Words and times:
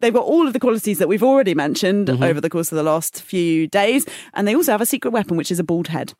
they've 0.00 0.12
got 0.14 0.24
all 0.24 0.46
of 0.46 0.52
the 0.52 0.60
qualities 0.60 0.98
that 0.98 1.08
we've 1.08 1.22
already 1.22 1.54
mentioned 1.54 2.08
Mm-hmm. 2.08 2.22
over 2.22 2.40
the 2.40 2.50
course 2.50 2.70
of 2.72 2.76
the 2.76 2.82
last 2.82 3.20
few 3.22 3.66
days, 3.66 4.06
and 4.34 4.46
they 4.46 4.54
also 4.54 4.72
have 4.72 4.80
a 4.80 4.86
secret 4.86 5.10
weapon, 5.10 5.36
which 5.36 5.50
is 5.50 5.58
a 5.58 5.64
bald 5.64 5.88
head. 5.88 6.14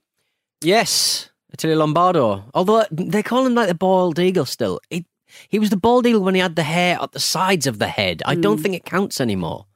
Yes, 0.63 1.31
Attilio 1.53 1.77
Lombardo. 1.79 2.45
Although 2.55 2.85
they 2.91 3.23
call 3.23 3.47
him 3.47 3.55
like 3.55 3.69
the 3.69 3.75
bald 3.75 4.19
eagle 4.19 4.45
still. 4.45 4.81
He, 4.91 5.07
he 5.49 5.59
was 5.59 5.71
the 5.71 5.77
bald 5.77 6.07
eagle 6.07 6.23
when 6.23 6.35
he 6.35 6.41
had 6.41 6.57
the 6.57 6.63
hair 6.63 6.99
at 7.01 7.13
the 7.13 7.21
sides 7.21 7.67
of 7.67 7.79
the 7.79 7.89
head. 7.89 8.23
I 8.27 8.35
Mm. 8.37 8.43
don't 8.43 8.59
think 8.59 8.75
it 8.75 8.85
counts 8.85 9.21
anymore. 9.21 9.67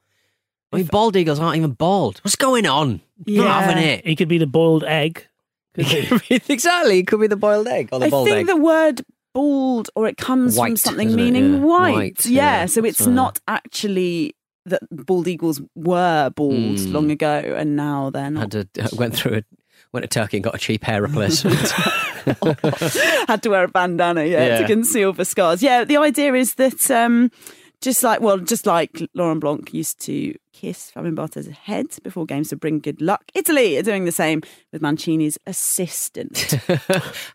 I 0.71 0.77
mean, 0.77 0.85
bald 0.87 1.15
eagles 1.15 1.39
aren't 1.39 1.57
even 1.57 1.71
bald. 1.71 2.19
What's 2.23 2.35
going 2.35 2.65
on? 2.65 3.01
Yeah. 3.25 3.43
Not 3.43 3.63
having 3.63 3.83
it. 3.83 4.05
He 4.05 4.15
could 4.15 4.27
be 4.27 4.39
the 4.39 4.47
boiled 4.47 4.83
egg. 4.83 5.27
couldn't 5.75 6.21
he? 6.23 6.41
exactly. 6.49 6.99
It 6.99 7.07
could 7.07 7.19
be 7.19 7.27
the 7.27 7.35
boiled 7.35 7.67
egg 7.67 7.89
or 7.91 7.99
the 7.99 8.07
I 8.07 8.09
bald 8.09 8.27
think 8.27 8.47
the 8.47 8.57
word 8.57 9.01
bald, 9.33 9.89
or 9.95 10.07
it 10.07 10.17
comes 10.17 10.57
from 10.57 10.77
something 10.77 11.15
meaning 11.15 11.53
Yeah. 11.55 11.59
white. 11.59 11.93
White, 11.93 12.25
yeah, 12.25 12.41
yeah, 12.61 12.65
so 12.67 12.83
it's 12.85 13.05
not 13.07 13.39
actually 13.47 14.35
that 14.65 14.81
bald 14.91 15.27
eagles 15.27 15.61
were 15.75 16.29
bald 16.29 16.53
Mm. 16.77 16.93
long 16.93 17.11
ago, 17.11 17.41
and 17.57 17.75
now 17.75 18.09
they're 18.09 18.31
not. 18.31 18.53
Had 18.53 18.73
to, 18.73 18.89
went 18.95 19.15
through 19.15 19.37
a 19.37 19.43
went 19.91 20.03
to 20.03 20.07
Turkey 20.07 20.37
and 20.37 20.43
got 20.43 20.55
a 20.55 20.57
cheap 20.57 20.83
hair 20.83 21.01
replacement. 21.07 21.59
had 23.27 23.41
to 23.43 23.49
wear 23.49 23.63
a 23.65 23.67
bandana, 23.67 24.23
yeah, 24.25 24.59
to 24.59 24.67
conceal 24.67 25.13
the 25.13 25.25
scars. 25.25 25.61
Yeah, 25.61 25.83
the 25.83 25.97
idea 25.97 26.33
is 26.33 26.55
that 26.55 26.89
um, 26.89 27.29
just 27.81 28.03
like 28.03 28.21
well, 28.21 28.37
just 28.37 28.65
like 28.65 29.07
Laurent 29.13 29.41
Blanc 29.41 29.73
used 29.73 29.99
to 30.05 30.33
kiss 30.53 30.89
Fabien 30.91 31.15
Barthez' 31.15 31.51
head 31.51 31.87
before 32.03 32.25
games 32.25 32.49
to 32.49 32.55
bring 32.55 32.79
good 32.79 33.01
luck. 33.01 33.23
Italy 33.33 33.77
are 33.77 33.81
doing 33.83 34.05
the 34.05 34.11
same 34.11 34.41
with 34.71 34.81
Mancini's 34.81 35.37
assistant. 35.45 36.55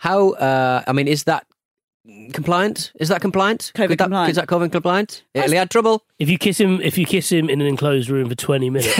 How? 0.00 0.30
Uh, 0.32 0.82
I 0.86 0.92
mean, 0.92 1.06
is 1.08 1.24
that 1.24 1.46
compliant? 2.32 2.92
Is 3.00 3.08
that 3.08 3.20
compliant? 3.20 3.72
COVID 3.74 3.88
Could 3.88 3.98
that, 3.98 4.04
compliant. 4.04 4.30
Is 4.30 4.36
that 4.36 4.46
COVID 4.48 4.72
compliant? 4.72 5.22
Italy 5.34 5.56
had 5.56 5.70
trouble. 5.70 6.02
If 6.18 6.28
you 6.28 6.38
kiss 6.38 6.58
him, 6.58 6.80
if 6.80 6.98
you 6.98 7.06
kiss 7.06 7.30
him 7.30 7.48
in 7.48 7.60
an 7.60 7.66
enclosed 7.66 8.08
room 8.10 8.28
for 8.28 8.34
twenty 8.34 8.70
minutes, 8.70 8.98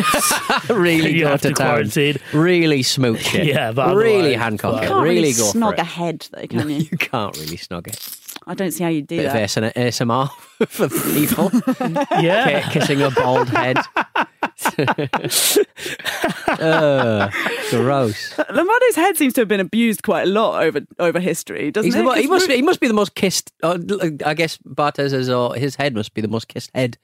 really 0.70 1.10
you 1.14 1.24
go 1.24 1.30
have 1.30 1.42
to 1.42 1.48
to 1.48 1.54
town. 1.54 1.66
quarantine. 1.68 2.16
Really 2.32 2.82
smooch 2.82 3.34
it. 3.34 3.46
Yeah, 3.48 3.72
but 3.72 3.94
really 3.96 4.36
otherwise, 4.36 4.42
handcuff 4.42 4.82
it. 4.82 4.86
can't 4.86 5.02
really, 5.02 5.14
really 5.16 5.32
go 5.32 5.52
snog 5.52 5.68
for 5.70 5.74
it. 5.74 5.78
a 5.80 5.84
head 5.84 6.28
though, 6.32 6.46
can 6.46 6.68
you? 6.70 6.76
You 6.90 6.96
can't 6.98 7.36
really 7.36 7.56
snog 7.56 7.86
it. 7.88 8.27
I 8.48 8.54
don't 8.54 8.70
see 8.72 8.82
how 8.82 8.88
you 8.90 9.02
do 9.02 9.18
Bit 9.18 9.26
of 9.26 9.32
that. 9.32 9.74
ASMR 9.76 10.30
for 10.68 10.88
people. 10.88 11.50
Yeah, 12.22 12.62
Ki- 12.62 12.80
Kissing 12.80 13.02
a 13.02 13.10
bald 13.10 13.48
head. 13.50 13.76
uh, 16.48 17.30
gross. 17.70 18.36
Lombardo's 18.38 18.96
head 18.96 19.16
seems 19.16 19.34
to 19.34 19.40
have 19.42 19.48
been 19.48 19.60
abused 19.60 20.02
quite 20.02 20.22
a 20.22 20.30
lot 20.30 20.62
over 20.62 20.80
over 20.98 21.20
history, 21.20 21.70
doesn't 21.70 21.86
He's 21.86 21.94
it? 21.94 21.98
the, 21.98 22.04
mo- 22.04 22.12
he 22.12 22.22
'Cause 22.22 22.30
must. 22.30 22.48
Ru- 22.48 22.54
He 22.56 22.62
must 22.62 22.80
be 22.80 22.88
the 22.88 22.94
most 22.94 23.14
kissed. 23.14 23.52
Uh, 23.62 23.78
I 24.24 24.34
guess 24.34 24.56
Barthez's 24.58 25.28
or 25.28 25.54
his 25.54 25.76
head 25.76 25.94
must 25.94 26.14
be 26.14 26.20
the 26.20 26.28
most 26.28 26.48
kissed 26.48 26.70
head 26.74 26.98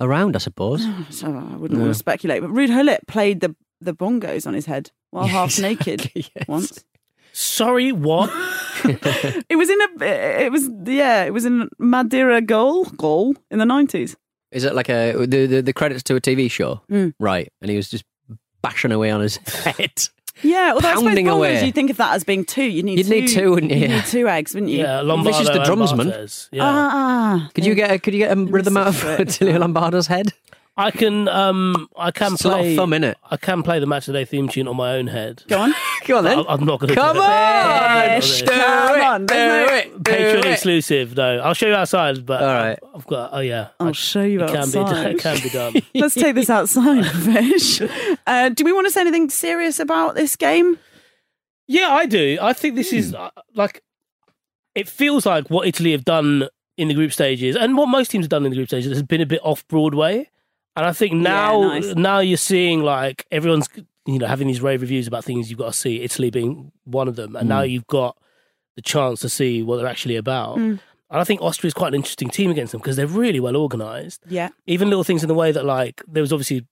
around. 0.00 0.36
I 0.36 0.38
suppose. 0.38 0.86
So 1.10 1.26
I 1.26 1.56
wouldn't 1.56 1.80
want 1.80 1.90
to 1.92 1.98
speculate, 1.98 2.40
but 2.42 2.50
Ruud 2.50 2.68
Gullit 2.68 3.06
played 3.06 3.40
the 3.40 3.54
the 3.80 3.94
bongos 3.94 4.46
on 4.46 4.54
his 4.54 4.66
head 4.66 4.90
while 5.10 5.26
half 5.26 5.58
naked 5.58 6.10
Yes. 6.14 6.28
once. 6.48 6.84
Sorry, 7.32 7.90
what? 7.92 8.30
It 9.48 9.56
was 9.56 9.70
in 9.70 9.78
a. 9.80 10.44
It 10.44 10.52
was 10.52 10.70
yeah. 10.84 11.24
It 11.24 11.32
was 11.32 11.44
in 11.44 11.68
Mai 11.78 12.02
Dire 12.04 12.40
Gol 12.40 12.84
goal 12.84 13.34
in 13.50 13.58
the 13.58 13.66
nineties. 13.66 14.16
Is 14.52 14.64
it 14.64 14.74
like 14.74 14.88
a 14.88 15.12
the 15.26 15.46
the, 15.46 15.62
the 15.62 15.72
credits 15.72 16.02
to 16.04 16.16
a 16.16 16.20
TV 16.20 16.50
show? 16.50 16.80
Mm. 16.90 17.14
Right, 17.18 17.50
and 17.60 17.70
he 17.70 17.76
was 17.76 17.88
just 17.88 18.04
bashing 18.62 18.92
away 18.92 19.10
on 19.10 19.20
his 19.20 19.36
head. 19.46 19.92
Yeah, 20.42 20.72
although 20.74 20.88
I 20.88 20.94
suppose 20.94 21.04
Pounding 21.06 21.26
bongos, 21.26 21.36
away. 21.36 21.64
you 21.66 21.70
think 21.72 21.90
of 21.90 21.96
that 21.98 22.14
as 22.14 22.24
being 22.24 22.44
two. 22.44 22.64
You 22.64 22.82
need 22.82 22.98
You'd 22.98 23.06
two. 23.06 23.20
need 23.20 23.28
two, 23.28 23.50
wouldn't 23.52 23.70
you? 23.70 23.78
You 23.78 23.88
need 23.88 24.04
two 24.04 24.26
eggs, 24.28 24.52
wouldn't 24.52 24.72
you? 24.72 24.78
Yeah, 24.80 25.00
Lombardo. 25.00 25.38
This 25.38 25.48
is 25.48 25.54
the 25.54 25.62
drumsman. 25.62 26.08
Yeah, 26.50 26.64
Ah, 26.64 27.50
Could 27.54 27.64
you 27.64 27.74
get? 27.76 27.90
a, 27.92 27.98
Could 28.00 28.14
you 28.14 28.18
get 28.18 28.36
a 28.36 28.40
rhythm 28.40 28.76
out 28.76 28.88
of 28.88 28.96
Secret. 28.96 29.20
Attilio 29.28 29.58
Lombardo's 29.60 30.08
head? 30.08 30.32
I 30.76 30.90
can. 30.90 31.28
Um, 31.28 31.88
I 31.96 32.10
can 32.10 32.32
It's 32.34 32.44
a 32.44 32.48
lot 32.48 32.58
of 32.60 32.64
play. 32.64 32.76
thumb, 32.76 32.90
innit? 32.90 33.14
I 33.30 33.36
can 33.36 33.62
play 33.62 33.78
the 33.78 33.86
match 33.86 34.08
of 34.08 34.14
the 34.14 34.24
theme 34.26 34.48
tune 34.48 34.66
on 34.66 34.76
my 34.76 34.94
own 34.96 35.06
head. 35.06 35.44
go 35.48 35.60
on? 35.60 35.74
Go 36.04 36.18
on 36.18 36.24
then. 36.24 36.38
I- 36.40 36.44
I'm 36.48 36.64
not 36.66 36.80
going 36.80 36.88
to. 36.88 36.94
Come 36.96 37.16
do 37.16 37.22
on, 37.22 38.10
it. 38.10 38.22
Fish. 38.22 38.40
do 38.42 38.46
Come 38.48 38.98
it, 38.98 39.02
on, 39.04 39.20
do 39.26 39.34
there's 39.34 39.70
no- 39.70 39.76
it, 39.76 40.02
do 40.02 40.10
Patreon 40.12 40.38
it. 40.38 40.46
exclusive. 40.46 41.16
No, 41.16 41.38
I'll 41.38 41.54
show 41.54 41.68
you 41.68 41.74
outside. 41.74 42.26
But 42.26 42.42
All 42.42 42.48
right. 42.48 42.78
I've 42.94 43.06
got. 43.06 43.30
Oh 43.32 43.38
yeah, 43.40 43.68
I'll 43.80 43.88
I- 43.88 43.92
show 43.92 44.22
you 44.22 44.40
it 44.42 44.48
can 44.50 44.70
be. 44.70 44.78
outside. 44.78 45.06
It 45.14 45.18
can 45.20 45.42
be 45.42 45.48
done. 45.48 45.74
Let's 45.94 46.14
take 46.14 46.34
this 46.34 46.50
outside, 46.50 47.06
Fish. 47.22 47.80
Uh, 48.26 48.48
do 48.50 48.64
we 48.64 48.72
want 48.72 48.86
to 48.86 48.90
say 48.90 49.00
anything 49.02 49.30
serious 49.30 49.78
about 49.78 50.14
this 50.16 50.34
game? 50.36 50.78
Yeah, 51.68 51.88
I 51.90 52.04
do. 52.06 52.36
I 52.42 52.52
think 52.52 52.74
this 52.74 52.90
Hmm. 52.90 52.96
is 52.96 53.14
uh, 53.14 53.30
like 53.54 53.82
it 54.74 54.88
feels 54.88 55.24
like 55.24 55.48
what 55.48 55.66
Italy 55.68 55.92
have 55.92 56.04
done 56.04 56.48
in 56.76 56.88
the 56.88 56.94
group 56.94 57.12
stages 57.12 57.54
and 57.56 57.76
what 57.76 57.86
most 57.86 58.10
teams 58.10 58.24
have 58.24 58.30
done 58.30 58.44
in 58.44 58.50
the 58.50 58.56
group 58.56 58.68
stages 58.68 58.90
has 58.92 59.02
been 59.04 59.20
a 59.20 59.26
bit 59.26 59.40
off 59.44 59.66
Broadway. 59.68 60.28
And 60.76 60.84
I 60.86 60.92
think 60.92 61.14
now 61.14 61.60
nice. 61.60 61.94
now 61.94 62.18
you're 62.18 62.36
seeing 62.36 62.82
like 62.82 63.26
everyone's 63.30 63.68
you 64.06 64.18
know 64.18 64.26
having 64.26 64.48
these 64.48 64.60
rave 64.60 64.80
reviews 64.80 65.06
about 65.06 65.24
things 65.24 65.48
you've 65.50 65.58
got 65.58 65.72
to 65.72 65.78
see, 65.78 66.02
Italy 66.02 66.30
being 66.30 66.72
one 66.84 67.08
of 67.08 67.16
them. 67.16 67.36
And 67.36 67.48
now 67.48 67.62
you've 67.62 67.86
got 67.86 68.16
the 68.76 68.82
chance 68.82 69.20
to 69.20 69.28
see 69.28 69.62
what 69.62 69.76
they're 69.76 69.86
actually 69.86 70.16
about. 70.16 70.56
Mm. 70.58 70.80
And 71.10 71.20
I 71.20 71.24
think 71.24 71.40
Austria 71.42 71.68
is 71.68 71.74
quite 71.74 71.88
an 71.88 71.94
interesting 71.94 72.28
team 72.28 72.50
against 72.50 72.72
them 72.72 72.80
because 72.80 72.96
they're 72.96 73.06
really 73.06 73.38
well 73.38 73.56
organised 73.56 74.22
Yeah. 74.28 74.48
even 74.66 74.88
little 74.88 75.04
things 75.04 75.22
in 75.22 75.28
the 75.28 75.34
way 75.34 75.52
that 75.52 75.64
like 75.64 76.02
there 76.08 76.22
was 76.22 76.32
obviously 76.32 76.66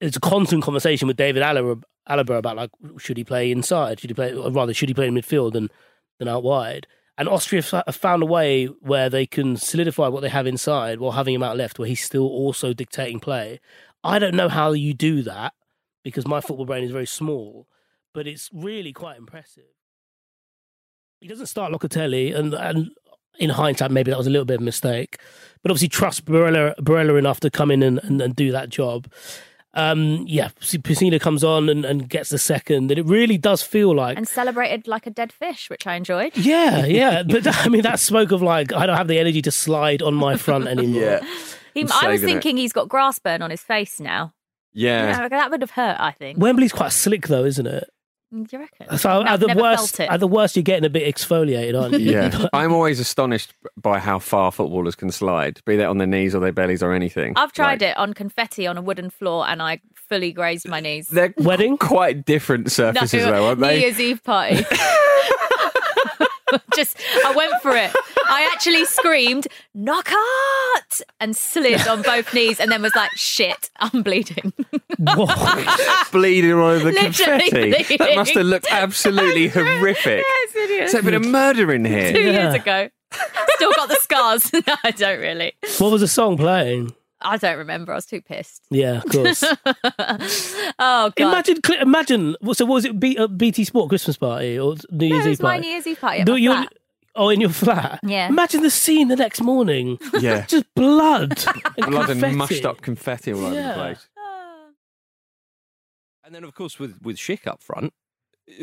it's 0.00 0.16
a 0.16 0.20
constant 0.20 0.62
conversation 0.62 1.08
with 1.08 1.16
David 1.16 1.42
Aller, 1.42 1.76
Alaba 2.08 2.38
about 2.38 2.56
like 2.56 2.70
should 2.98 3.16
he 3.16 3.24
play 3.24 3.50
inside? 3.50 3.98
Should 4.00 4.10
he 4.10 4.14
play, 4.14 4.34
or 4.34 4.50
rather, 4.50 4.74
should 4.74 4.88
he 4.90 4.94
play 4.94 5.06
in 5.08 5.14
midfield 5.14 5.52
than 5.54 5.70
than 6.18 6.28
out 6.28 6.42
wide? 6.42 6.86
And 7.18 7.28
Austria 7.28 7.62
have 7.84 7.96
found 7.96 8.22
a 8.22 8.26
way 8.26 8.66
where 8.66 9.10
they 9.10 9.26
can 9.26 9.56
solidify 9.56 10.06
what 10.06 10.20
they 10.20 10.28
have 10.28 10.46
inside 10.46 11.00
while 11.00 11.12
having 11.12 11.34
him 11.34 11.42
out 11.42 11.56
left, 11.56 11.76
where 11.76 11.88
he's 11.88 12.02
still 12.02 12.26
also 12.26 12.72
dictating 12.72 13.18
play. 13.18 13.58
I 14.04 14.20
don't 14.20 14.36
know 14.36 14.48
how 14.48 14.70
you 14.70 14.94
do 14.94 15.22
that 15.22 15.52
because 16.04 16.28
my 16.28 16.40
football 16.40 16.64
brain 16.64 16.84
is 16.84 16.92
very 16.92 17.08
small, 17.08 17.66
but 18.14 18.28
it's 18.28 18.48
really 18.52 18.92
quite 18.92 19.18
impressive. 19.18 19.64
He 21.20 21.26
doesn't 21.26 21.46
start 21.46 21.72
Locatelli, 21.72 22.32
and, 22.32 22.54
and 22.54 22.90
in 23.40 23.50
hindsight, 23.50 23.90
maybe 23.90 24.12
that 24.12 24.18
was 24.18 24.28
a 24.28 24.30
little 24.30 24.44
bit 24.44 24.54
of 24.54 24.62
a 24.62 24.64
mistake. 24.64 25.18
But 25.62 25.72
obviously, 25.72 25.88
trust 25.88 26.24
Barella, 26.24 26.76
Barella 26.76 27.18
enough 27.18 27.40
to 27.40 27.50
come 27.50 27.72
in 27.72 27.82
and, 27.82 27.98
and, 28.04 28.20
and 28.20 28.36
do 28.36 28.52
that 28.52 28.68
job. 28.68 29.10
Um, 29.78 30.24
yeah, 30.26 30.48
Pessina 30.60 31.20
comes 31.20 31.44
on 31.44 31.68
and, 31.68 31.84
and 31.84 32.08
gets 32.08 32.30
the 32.30 32.38
second, 32.38 32.90
and 32.90 32.98
it 32.98 33.06
really 33.06 33.38
does 33.38 33.62
feel 33.62 33.94
like 33.94 34.16
and 34.16 34.26
celebrated 34.26 34.88
like 34.88 35.06
a 35.06 35.10
dead 35.10 35.32
fish, 35.32 35.70
which 35.70 35.86
I 35.86 35.94
enjoyed. 35.94 36.36
yeah, 36.36 36.84
yeah. 36.86 37.22
But 37.22 37.46
I 37.46 37.68
mean, 37.68 37.82
that 37.82 38.00
smoke 38.00 38.32
of 38.32 38.42
like, 38.42 38.72
I 38.72 38.86
don't 38.86 38.96
have 38.96 39.08
the 39.08 39.18
energy 39.18 39.40
to 39.42 39.50
slide 39.52 40.02
on 40.02 40.14
my 40.14 40.36
front 40.36 40.66
anymore. 40.68 41.02
Yeah. 41.02 41.20
He, 41.74 41.82
I'm 41.82 41.86
was 41.86 41.92
saving 42.00 42.14
it. 42.28 42.32
thinking 42.32 42.56
he's 42.56 42.72
got 42.72 42.88
grass 42.88 43.18
burn 43.18 43.40
on 43.40 43.50
his 43.50 43.62
face 43.62 44.00
now. 44.00 44.32
Yeah. 44.72 45.20
Yeah, 45.20 45.28
that 45.28 45.50
would 45.50 45.62
have 45.62 45.70
hurt. 45.72 45.96
I 46.00 46.10
think. 46.12 46.38
Wembley's 46.38 46.72
quite 46.72 46.92
slick 46.92 47.28
though, 47.28 47.44
isn't 47.44 47.66
it? 47.66 47.88
Mm, 48.34 48.46
do 48.46 48.56
you 48.56 48.62
reckon? 48.62 48.98
So 48.98 49.10
I've 49.22 49.26
at 49.26 49.40
the 49.40 49.54
worst, 49.60 50.00
at 50.00 50.20
the 50.20 50.26
worst, 50.26 50.54
you're 50.56 50.62
getting 50.62 50.84
a 50.84 50.90
bit 50.90 51.12
exfoliated, 51.14 51.80
aren't 51.80 51.98
you? 51.98 52.12
Yeah. 52.12 52.46
I'm 52.52 52.72
always 52.72 53.00
astonished 53.00 53.54
by 53.76 53.98
how 53.98 54.18
far 54.18 54.52
footballers 54.52 54.94
can 54.94 55.10
slide, 55.10 55.60
be 55.64 55.76
that 55.76 55.86
on 55.86 55.98
their 55.98 56.06
knees 56.06 56.34
or 56.34 56.40
their 56.40 56.52
bellies 56.52 56.82
or 56.82 56.92
anything. 56.92 57.32
I've 57.36 57.52
tried 57.52 57.80
Like, 57.80 57.90
it 57.92 57.96
on 57.96 58.12
confetti 58.12 58.66
on 58.66 58.76
a 58.76 58.82
wooden 58.82 59.08
floor, 59.10 59.48
and 59.48 59.62
I 59.62 59.80
fully 59.94 60.32
grazed 60.32 60.68
my 60.68 60.80
knees. 60.80 61.08
They're 61.08 61.32
Wedding? 61.38 61.78
quite 61.78 62.24
different 62.26 62.70
surfaces, 62.70 63.24
though, 63.24 63.46
aren't 63.46 63.60
New 63.60 63.66
they? 63.66 63.80
Year's 63.80 63.98
Eve 64.00 64.22
party. 64.22 64.56
Just, 66.76 66.96
I 67.24 67.34
went 67.34 67.52
for 67.62 67.74
it. 67.76 67.90
I 68.28 68.48
actually 68.52 68.84
screamed 68.84 69.48
knock 69.74 70.08
out 70.10 71.00
and 71.20 71.36
slid 71.36 71.86
on 71.86 72.02
both 72.02 72.32
knees, 72.34 72.60
and 72.60 72.70
then 72.70 72.82
was 72.82 72.94
like, 72.94 73.10
"Shit, 73.14 73.70
I'm 73.78 74.02
bleeding." 74.02 74.52
Whoa. 74.98 75.26
bleeding 76.12 76.52
all 76.52 76.66
over 76.68 76.90
the 76.90 76.92
Literally 76.92 77.50
confetti. 77.50 77.96
That 77.98 78.16
must 78.16 78.34
have 78.34 78.46
looked 78.46 78.66
absolutely 78.70 79.48
horrific. 79.48 80.24
yes, 80.26 80.56
it 80.56 80.70
is. 80.70 80.80
Has 80.80 80.92
there 80.92 81.02
been 81.02 81.14
a 81.14 81.20
murder 81.26 81.72
in 81.72 81.84
Two 81.84 81.90
here? 81.90 82.10
Yeah. 82.10 82.42
years 82.42 82.54
ago. 82.54 82.88
Still 83.56 83.72
got 83.72 83.88
the 83.88 83.98
scars. 84.02 84.52
no, 84.52 84.74
I 84.84 84.90
don't 84.90 85.20
really. 85.20 85.52
what 85.78 85.90
was 85.92 86.00
the 86.02 86.08
song 86.08 86.36
playing? 86.36 86.92
I 87.20 87.36
don't 87.36 87.58
remember. 87.58 87.92
I 87.92 87.96
was 87.96 88.06
too 88.06 88.20
pissed. 88.22 88.62
Yeah, 88.70 88.98
of 88.98 89.06
course. 89.06 89.42
Oh 90.80 91.10
god. 91.16 91.18
imagine, 91.18 91.56
imagine. 91.80 92.36
So, 92.52 92.64
what 92.64 92.74
was 92.74 92.84
it? 92.84 92.98
B, 93.00 93.16
uh, 93.18 93.26
BT 93.26 93.64
Sport 93.64 93.88
Christmas 93.88 94.16
party 94.16 94.58
or 94.58 94.74
New 94.90 95.08
no, 95.08 95.14
Year's 95.16 95.26
it 95.26 95.30
Eve 95.30 95.30
was 95.32 95.40
my 95.42 95.48
party? 95.54 95.60
New 95.62 95.70
Year's 95.72 95.86
Eve 95.86 96.00
party. 96.00 96.20
At 96.20 96.26
Do 96.26 96.32
my 96.32 96.38
you- 96.38 96.52
flat. 96.52 96.72
Oh, 97.16 97.30
in 97.30 97.40
your 97.40 97.50
flat. 97.50 97.98
Yeah. 98.04 98.28
Imagine 98.28 98.62
the 98.62 98.70
scene 98.70 99.08
the 99.08 99.16
next 99.16 99.40
morning. 99.40 99.98
Yeah. 100.20 100.46
Just 100.46 100.66
blood, 100.76 101.32
and 101.76 101.86
Blood 101.90 102.10
and 102.10 102.20
confetti. 102.20 102.36
mushed 102.36 102.64
up 102.64 102.80
confetti 102.80 103.32
all 103.32 103.46
over 103.46 103.54
Yeah. 103.56 103.68
the 103.68 103.74
place. 103.74 104.08
And 106.24 106.34
then, 106.34 106.44
of 106.44 106.54
course, 106.54 106.78
with 106.78 107.00
with 107.02 107.16
Schick 107.16 107.46
up 107.46 107.62
front, 107.62 107.92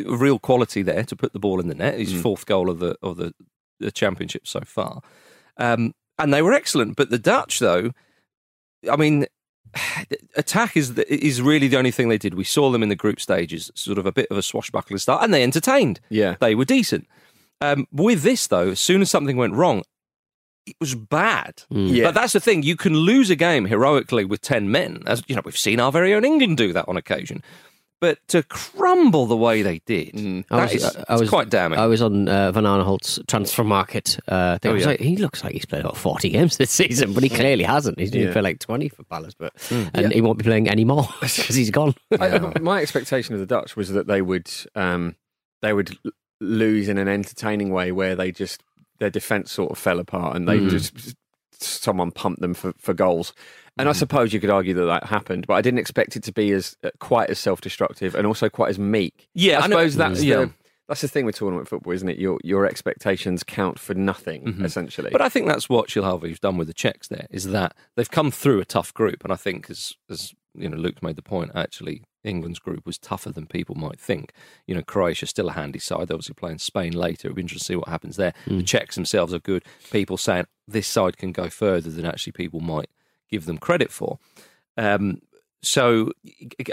real 0.05 0.39
quality 0.39 0.81
there 0.83 1.03
to 1.03 1.15
put 1.15 1.33
the 1.33 1.39
ball 1.39 1.59
in 1.59 1.67
the 1.67 1.75
net. 1.75 1.97
His 1.99 2.13
Mm. 2.13 2.21
fourth 2.21 2.45
goal 2.45 2.69
of 2.69 2.79
the 2.79 2.95
of 3.01 3.17
the, 3.17 3.33
the 3.79 3.91
championship 3.91 4.47
so 4.47 4.61
far, 4.61 5.01
um, 5.57 5.93
and 6.19 6.33
they 6.33 6.41
were 6.41 6.53
excellent. 6.53 6.95
But 6.95 7.09
the 7.09 7.17
Dutch, 7.19 7.59
though, 7.59 7.91
I 8.91 8.95
mean, 8.95 9.25
attack 10.35 10.77
is 10.77 10.95
the, 10.95 11.13
is 11.13 11.41
really 11.41 11.67
the 11.67 11.77
only 11.77 11.91
thing 11.91 12.09
they 12.09 12.17
did. 12.17 12.33
We 12.33 12.43
saw 12.43 12.71
them 12.71 12.83
in 12.83 12.89
the 12.89 12.95
group 12.95 13.19
stages, 13.19 13.71
sort 13.75 13.97
of 13.97 14.05
a 14.05 14.11
bit 14.11 14.27
of 14.31 14.37
a 14.37 14.41
swashbuckling 14.41 14.99
start, 14.99 15.23
and 15.23 15.33
they 15.33 15.43
entertained. 15.43 15.99
Yeah. 16.09 16.35
They 16.39 16.55
were 16.55 16.65
decent. 16.65 17.07
Um, 17.61 17.87
with 17.91 18.21
this, 18.23 18.47
though, 18.47 18.69
as 18.69 18.79
soon 18.79 19.01
as 19.01 19.09
something 19.09 19.37
went 19.37 19.53
wrong, 19.53 19.83
it 20.65 20.75
was 20.79 20.95
bad. 20.95 21.63
Yeah. 21.69 22.05
But 22.05 22.15
that's 22.15 22.33
the 22.33 22.39
thing. 22.39 22.63
You 22.63 22.75
can 22.75 22.95
lose 22.95 23.29
a 23.29 23.35
game 23.35 23.65
heroically 23.65 24.25
with 24.25 24.41
10 24.41 24.71
men. 24.71 25.03
As 25.05 25.23
you 25.27 25.35
know, 25.35 25.41
we've 25.45 25.57
seen 25.57 25.79
our 25.79 25.91
very 25.91 26.13
own 26.13 26.25
England 26.25 26.57
do 26.57 26.73
that 26.73 26.87
on 26.87 26.97
occasion. 26.97 27.43
But 28.01 28.19
to 28.27 28.43
crumble 28.43 29.25
the 29.25 29.37
way 29.37 29.61
they 29.61 29.79
did, 29.85 30.13
Mm. 30.13 30.45
that 30.49 30.73
is, 30.73 30.83
it's 31.09 31.29
quite 31.29 31.49
damning. 31.49 31.79
I 31.79 31.85
was 31.85 32.01
on 32.01 32.27
uh, 32.27 32.51
Van 32.51 32.65
Aanholt's 32.65 33.19
transfer 33.27 33.63
market. 33.63 34.19
Uh, 34.27 34.57
thing. 34.57 34.69
Oh, 34.69 34.73
I 34.73 34.75
was 34.75 34.83
yeah. 34.83 34.89
like, 34.89 34.99
he 34.99 35.15
looks 35.17 35.43
like 35.43 35.53
he's 35.53 35.65
played 35.65 35.79
about 35.81 35.95
40 35.97 36.29
games 36.29 36.57
this 36.57 36.71
season, 36.71 37.13
but 37.13 37.23
he 37.23 37.29
clearly 37.41 37.63
hasn't. 37.63 37.97
He's 37.99 38.13
only 38.13 38.25
Yeah. 38.27 38.33
played 38.33 38.43
like 38.43 38.59
20 38.59 38.89
for 38.89 39.03
Palace, 39.03 39.33
but 39.33 39.53
Hmm. 39.69 39.83
and 39.93 40.11
he 40.11 40.19
won't 40.21 40.37
be 40.37 40.43
playing 40.43 40.67
any 40.69 40.83
more 40.83 41.07
because 41.21 41.55
he's 41.55 41.71
gone. 41.71 41.95
I, 42.19 42.37
my 42.59 42.81
expectation 42.81 43.33
of 43.33 43.39
the 43.39 43.45
Dutch 43.47 43.75
was 43.77 43.89
that 43.93 44.07
they 44.07 44.21
would 44.21 44.51
um, 44.75 45.15
they 45.61 45.71
would 45.73 45.97
lose 46.41 46.89
in 46.89 46.97
an 46.97 47.07
entertaining 47.07 47.69
way 47.71 47.91
where 47.93 48.15
they 48.15 48.31
just 48.31 48.61
their 48.99 49.09
defense 49.09 49.51
sort 49.53 49.71
of 49.71 49.77
fell 49.77 49.99
apart 49.99 50.35
and 50.35 50.47
they 50.49 50.59
Mm. 50.59 50.69
just 50.69 51.15
someone 51.59 52.11
pumped 52.11 52.41
them 52.41 52.53
for, 52.53 52.73
for 52.77 52.93
goals. 52.93 53.33
And 53.77 53.89
I 53.89 53.91
Mm. 53.91 53.95
suppose 53.97 54.33
you 54.33 54.39
could 54.39 54.49
argue 54.49 54.73
that 54.75 54.85
that 54.85 55.03
happened, 55.05 55.47
but 55.47 55.55
I 55.55 55.61
didn't 55.61 55.79
expect 55.79 56.15
it 56.15 56.23
to 56.23 56.31
be 56.31 56.51
as 56.51 56.77
uh, 56.83 56.91
quite 56.99 57.29
as 57.29 57.39
self 57.39 57.59
destructive 57.61 58.15
and 58.15 58.25
also 58.25 58.47
quite 58.49 58.69
as 58.69 58.79
meek. 58.79 59.27
Yeah, 59.33 59.59
I 59.59 59.63
I 59.63 59.67
know- 59.67 59.75
suppose 59.77 59.95
that's 59.95 60.23
Yeah. 60.23 60.35
the 60.45 60.51
that's 60.87 61.01
the 61.01 61.07
thing 61.07 61.25
with 61.25 61.35
tournament 61.35 61.67
football, 61.67 61.93
isn't 61.93 62.07
it? 62.07 62.17
Your 62.19 62.39
your 62.43 62.65
expectations 62.65 63.43
count 63.43 63.79
for 63.79 63.93
nothing 63.95 64.43
Mhm. 64.45 64.63
essentially. 64.63 65.09
But 65.11 65.21
I 65.21 65.29
think 65.29 65.47
that's 65.47 65.67
what 65.67 65.89
Silhavy's 65.89 66.39
done 66.39 66.57
with 66.57 66.67
the 66.67 66.73
Czechs. 66.75 67.07
There 67.07 67.25
is 67.31 67.45
that 67.49 67.75
they've 67.95 68.09
come 68.09 68.29
through 68.31 68.59
a 68.61 68.65
tough 68.65 68.93
group, 68.93 69.23
and 69.23 69.33
I 69.33 69.35
think 69.35 69.69
as 69.69 69.93
as 70.09 70.33
you 70.57 70.69
know, 70.69 70.77
Luke's 70.77 71.01
made 71.01 71.17
the 71.17 71.21
point. 71.21 71.51
Actually, 71.53 72.03
England's 72.23 72.59
group 72.59 72.85
was 72.85 72.97
tougher 72.97 73.29
than 73.29 73.45
people 73.45 73.75
might 73.75 73.99
think. 73.99 74.31
You 74.67 74.75
know, 74.75 74.81
Croatia's 74.83 75.29
still 75.31 75.49
a 75.49 75.51
handy 75.51 75.79
side. 75.79 76.07
They're 76.07 76.15
obviously 76.15 76.35
playing 76.35 76.59
Spain 76.59 76.93
later. 76.93 77.27
It'll 77.27 77.35
be 77.35 77.41
interesting 77.41 77.59
to 77.59 77.65
see 77.65 77.75
what 77.75 77.89
happens 77.89 78.15
there. 78.15 78.33
The 78.47 78.63
Czechs 78.63 78.95
themselves 78.95 79.33
are 79.33 79.39
good. 79.39 79.65
People 79.91 80.15
saying 80.15 80.45
this 80.65 80.87
side 80.87 81.17
can 81.17 81.33
go 81.33 81.49
further 81.49 81.89
than 81.89 82.05
actually 82.05 82.31
people 82.31 82.61
might 82.61 82.89
give 83.29 83.45
them 83.45 83.57
credit 83.57 83.91
for. 83.91 84.19
Um, 84.77 85.21
so, 85.61 86.11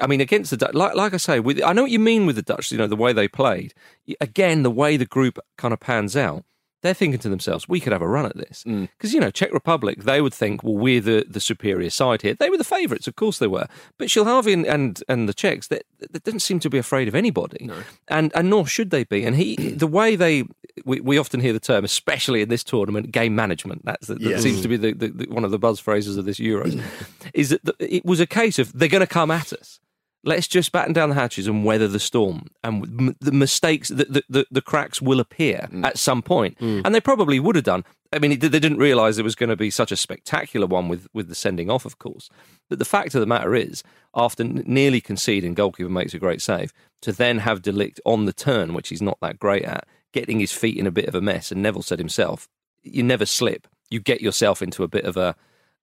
I 0.03 0.07
mean, 0.07 0.21
against 0.21 0.51
the 0.51 0.57
Dutch, 0.57 0.75
like, 0.75 0.95
like 0.95 1.15
I 1.15 1.17
say, 1.17 1.41
with 1.41 1.63
I 1.63 1.73
know 1.73 1.83
what 1.83 1.91
you 1.91 1.99
mean 1.99 2.27
with 2.27 2.37
the 2.37 2.43
Dutch. 2.43 2.71
You 2.71 2.79
know, 2.79 2.87
the 2.87 2.97
way 2.97 3.13
they 3.13 3.29
played. 3.29 3.75
Again, 4.21 4.63
the 4.63 4.71
way 4.71 4.97
the 4.97 5.07
group 5.07 5.39
kind 5.57 5.73
of 5.73 5.81
pans 5.81 6.17
out. 6.17 6.45
They're 6.83 6.95
thinking 6.95 7.21
to 7.21 7.29
themselves, 7.29 7.69
we 7.69 7.79
could 7.81 7.93
have 7.93 8.03
a 8.03 8.09
run 8.09 8.27
at 8.27 8.37
this. 8.37 8.65
Mm. 8.65 8.89
Because, 8.97 9.15
you 9.15 9.21
know, 9.21 9.31
Czech 9.31 9.53
Republic, 9.53 10.03
they 10.03 10.21
would 10.21 10.35
think, 10.35 10.63
well, 10.65 10.75
we're 10.75 11.01
the, 11.01 11.25
the 11.29 11.41
superior 11.41 11.91
side 11.91 12.23
here. 12.23 12.35
They 12.35 12.51
were 12.51 12.59
the 12.59 12.65
favourites, 12.65 13.07
of 13.07 13.15
course 13.17 13.39
they 13.39 13.47
were. 13.47 13.67
But 13.99 14.09
Silhavy 14.09 14.53
and, 14.53 14.67
and, 14.67 15.03
and 15.09 15.29
the 15.29 15.35
Czechs, 15.35 15.69
they, 15.69 15.81
they 16.11 16.19
didn't 16.19 16.41
seem 16.41 16.59
to 16.61 16.69
be 16.71 16.79
afraid 16.79 17.07
of 17.09 17.15
anybody. 17.15 17.71
And, 18.09 18.33
and 18.35 18.51
nor 18.51 18.67
should 18.67 18.91
they 18.91 19.05
be. 19.05 19.25
And 19.25 19.37
he, 19.37 19.55
the 19.77 19.87
way 19.87 20.17
they, 20.17 20.45
we, 20.85 21.01
we 21.01 21.19
often 21.19 21.39
hear 21.41 21.53
the 21.53 21.61
term, 21.61 21.85
especially 21.85 22.43
in 22.43 22.49
this 22.49 22.65
tournament, 22.65 23.13
game 23.13 23.35
management. 23.37 23.85
That's 23.85 24.09
the, 24.09 24.15
that 24.15 24.23
Yes. 24.23 24.43
seems 24.43 24.63
to 24.63 24.69
be 24.69 24.77
the, 24.77 24.93
the, 24.93 25.09
the, 25.09 25.27
one 25.27 25.45
of 25.45 25.51
the 25.53 25.59
buzz 25.59 25.79
phrases 25.79 26.17
of 26.17 26.25
this 26.25 26.39
Euros. 26.41 26.83
is 27.35 27.51
that 27.51 27.65
the, 27.65 27.75
it 27.79 28.05
was 28.05 28.19
a 28.19 28.27
case 28.27 28.59
of 28.59 28.73
they're 28.73 28.89
going 28.89 29.01
to 29.01 29.07
come 29.07 29.31
at 29.31 29.53
us. 29.53 29.79
Let's 30.25 30.47
just 30.47 30.71
batten 30.71 30.93
down 30.93 31.09
the 31.09 31.15
hatches 31.17 31.49
and 31.49 31.65
weather 31.65 31.89
the 31.89 31.99
storm. 31.99 32.47
And 32.63 32.85
m- 33.01 33.17
the 33.21 33.33
mistakes, 33.33 33.89
the, 33.89 34.05
the, 34.05 34.23
the, 34.29 34.47
the 34.51 34.63
cracks 34.63 35.03
will 35.03 35.19
appear 35.21 35.69
at 35.83 35.99
some 35.99 36.23
point. 36.23 36.57
And 36.61 36.95
they 36.95 37.01
probably 37.01 37.41
would 37.41 37.57
have 37.57 37.65
done. 37.65 37.85
I 38.13 38.19
mean, 38.19 38.39
they 38.39 38.49
didn't 38.49 38.77
realise 38.79 39.19
it 39.19 39.25
was 39.25 39.35
going 39.35 39.51
to 39.51 39.57
be 39.57 39.71
such 39.71 39.91
a 39.91 39.97
spectacular 39.97 40.67
one 40.67 40.89
with, 40.89 41.09
with 41.13 41.29
the 41.29 41.35
sending 41.35 41.71
off, 41.71 41.85
of 41.85 41.99
course. 41.99 42.29
But 42.69 42.79
the 42.79 42.85
fact 42.85 43.15
of 43.15 43.21
the 43.21 43.27
matter 43.27 43.55
is, 43.55 43.83
after 44.15 44.45
n- 44.45 44.63
nearly 44.67 45.01
conceding, 45.01 45.55
goalkeeper 45.55 45.89
makes 45.89 46.15
a 46.15 46.19
great 46.19 46.43
save, 46.43 46.73
to 47.01 47.11
then 47.11 47.39
have 47.39 47.63
De 47.63 47.73
Ligt 47.73 47.99
on 48.05 48.27
the 48.27 48.33
turn, 48.33 48.75
which 48.75 48.91
he's 48.91 49.03
not 49.03 49.19
that 49.23 49.39
great 49.39 49.65
at, 49.65 49.89
getting 50.13 50.41
his 50.41 50.53
feet 50.53 50.77
in 50.77 50.87
a 50.87 50.93
bit 50.93 51.07
of 51.09 51.15
a 51.15 51.21
mess. 51.23 51.51
And 51.51 51.63
Neville 51.63 51.83
said 51.83 51.99
himself, 51.99 52.49
you 52.83 53.03
never 53.03 53.27
slip. 53.27 53.67
You 53.91 53.99
get 53.99 54.21
yourself 54.21 54.63
into 54.63 54.83
a 54.85 54.89
bit 54.89 55.05
of 55.05 55.17
a 55.17 55.35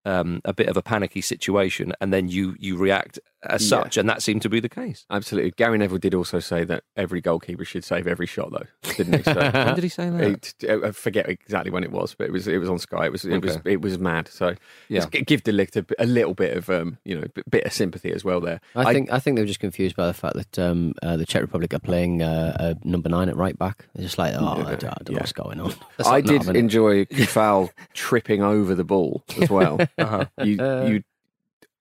um, 0.06 0.40
a 0.46 0.54
bit 0.54 0.70
of 0.70 0.78
a 0.78 0.82
panicky 0.82 1.22
situation, 1.22 1.94
and 2.00 2.14
then 2.14 2.30
you 2.30 2.56
you 2.58 2.78
react 2.78 3.20
as 3.44 3.62
Yeah. 3.64 3.84
such, 3.84 3.98
and 3.98 4.10
that 4.10 4.22
seemed 4.22 4.42
to 4.44 4.50
be 4.50 4.60
the 4.60 4.70
case. 4.70 5.06
Absolutely. 5.10 5.52
Gary 5.52 5.78
Neville 5.78 5.98
did 5.98 6.14
also 6.14 6.40
say 6.40 6.64
that 6.66 6.84
every 6.98 7.22
goalkeeper 7.22 7.64
should 7.66 7.84
save 7.84 8.08
every 8.08 8.26
shot, 8.26 8.52
though, 8.52 8.66
didn't 8.96 9.18
he? 9.18 9.24
So, 9.24 9.34
When 9.54 9.76
did 9.76 9.84
he 9.84 9.90
say 9.90 10.10
that? 10.10 10.54
It- 10.64 10.84
I 10.84 10.92
forget 10.92 11.30
exactly 11.30 11.72
when 11.72 11.84
it 11.84 11.92
was, 11.92 12.16
but 12.16 12.26
it 12.28 12.32
was 12.34 12.48
it 12.48 12.58
was 12.58 12.70
on 12.70 12.80
Sky. 12.80 13.06
It 13.06 13.12
was 13.12 13.26
it 13.26 13.42
was 13.42 13.58
it 13.66 13.82
was 13.82 13.98
mad. 14.00 14.28
So 14.28 14.56
Yeah. 14.90 15.00
just 15.00 15.12
g- 15.12 15.22
give 15.22 15.44
De 15.44 15.52
Ligt 15.52 15.76
a, 15.76 15.86
a 16.04 16.06
little 16.06 16.34
bit 16.34 16.58
of 16.58 16.70
um, 16.70 16.98
you 17.06 17.16
know 17.20 17.28
b- 17.34 17.44
bit 17.50 17.64
of 17.66 17.74
sympathy 17.74 18.12
as 18.12 18.24
well 18.26 18.40
there. 18.42 18.60
I 18.76 18.94
think 18.94 19.12
I 19.12 19.20
think 19.20 19.36
they 19.36 19.42
were 19.42 19.48
just 19.48 19.60
confused 19.60 19.96
by 19.96 20.08
the 20.08 20.14
fact 20.14 20.36
that 20.36 20.60
um, 20.60 20.94
uh, 21.04 21.18
the 21.18 21.26
Czech 21.26 21.42
Republic 21.42 21.74
are 21.74 21.80
playing 21.80 22.22
uh, 22.22 22.56
uh, 22.60 22.74
number 22.84 23.10
nine 23.10 23.30
at 23.30 23.36
right 23.38 23.58
back. 23.58 23.88
They're 23.96 24.04
just 24.06 24.18
like, 24.18 24.34
oh, 24.38 24.46
I 24.46 24.56
don't, 24.56 24.68
I 24.68 24.76
don't 24.76 24.84
know 24.84 25.14
Yeah. 25.16 25.20
what's 25.20 25.34
going 25.34 25.60
on. 25.62 25.74
I 26.06 26.22
Not 26.22 26.26
did 26.46 26.56
enjoy 26.56 27.06
Coufal 27.06 27.70
tripping 27.94 28.42
over 28.44 28.76
the 28.76 28.84
ball 28.84 29.24
as 29.42 29.50
well. 29.50 29.80
Uh-huh. 29.98 30.26
You 30.44 30.54
you, 30.88 31.04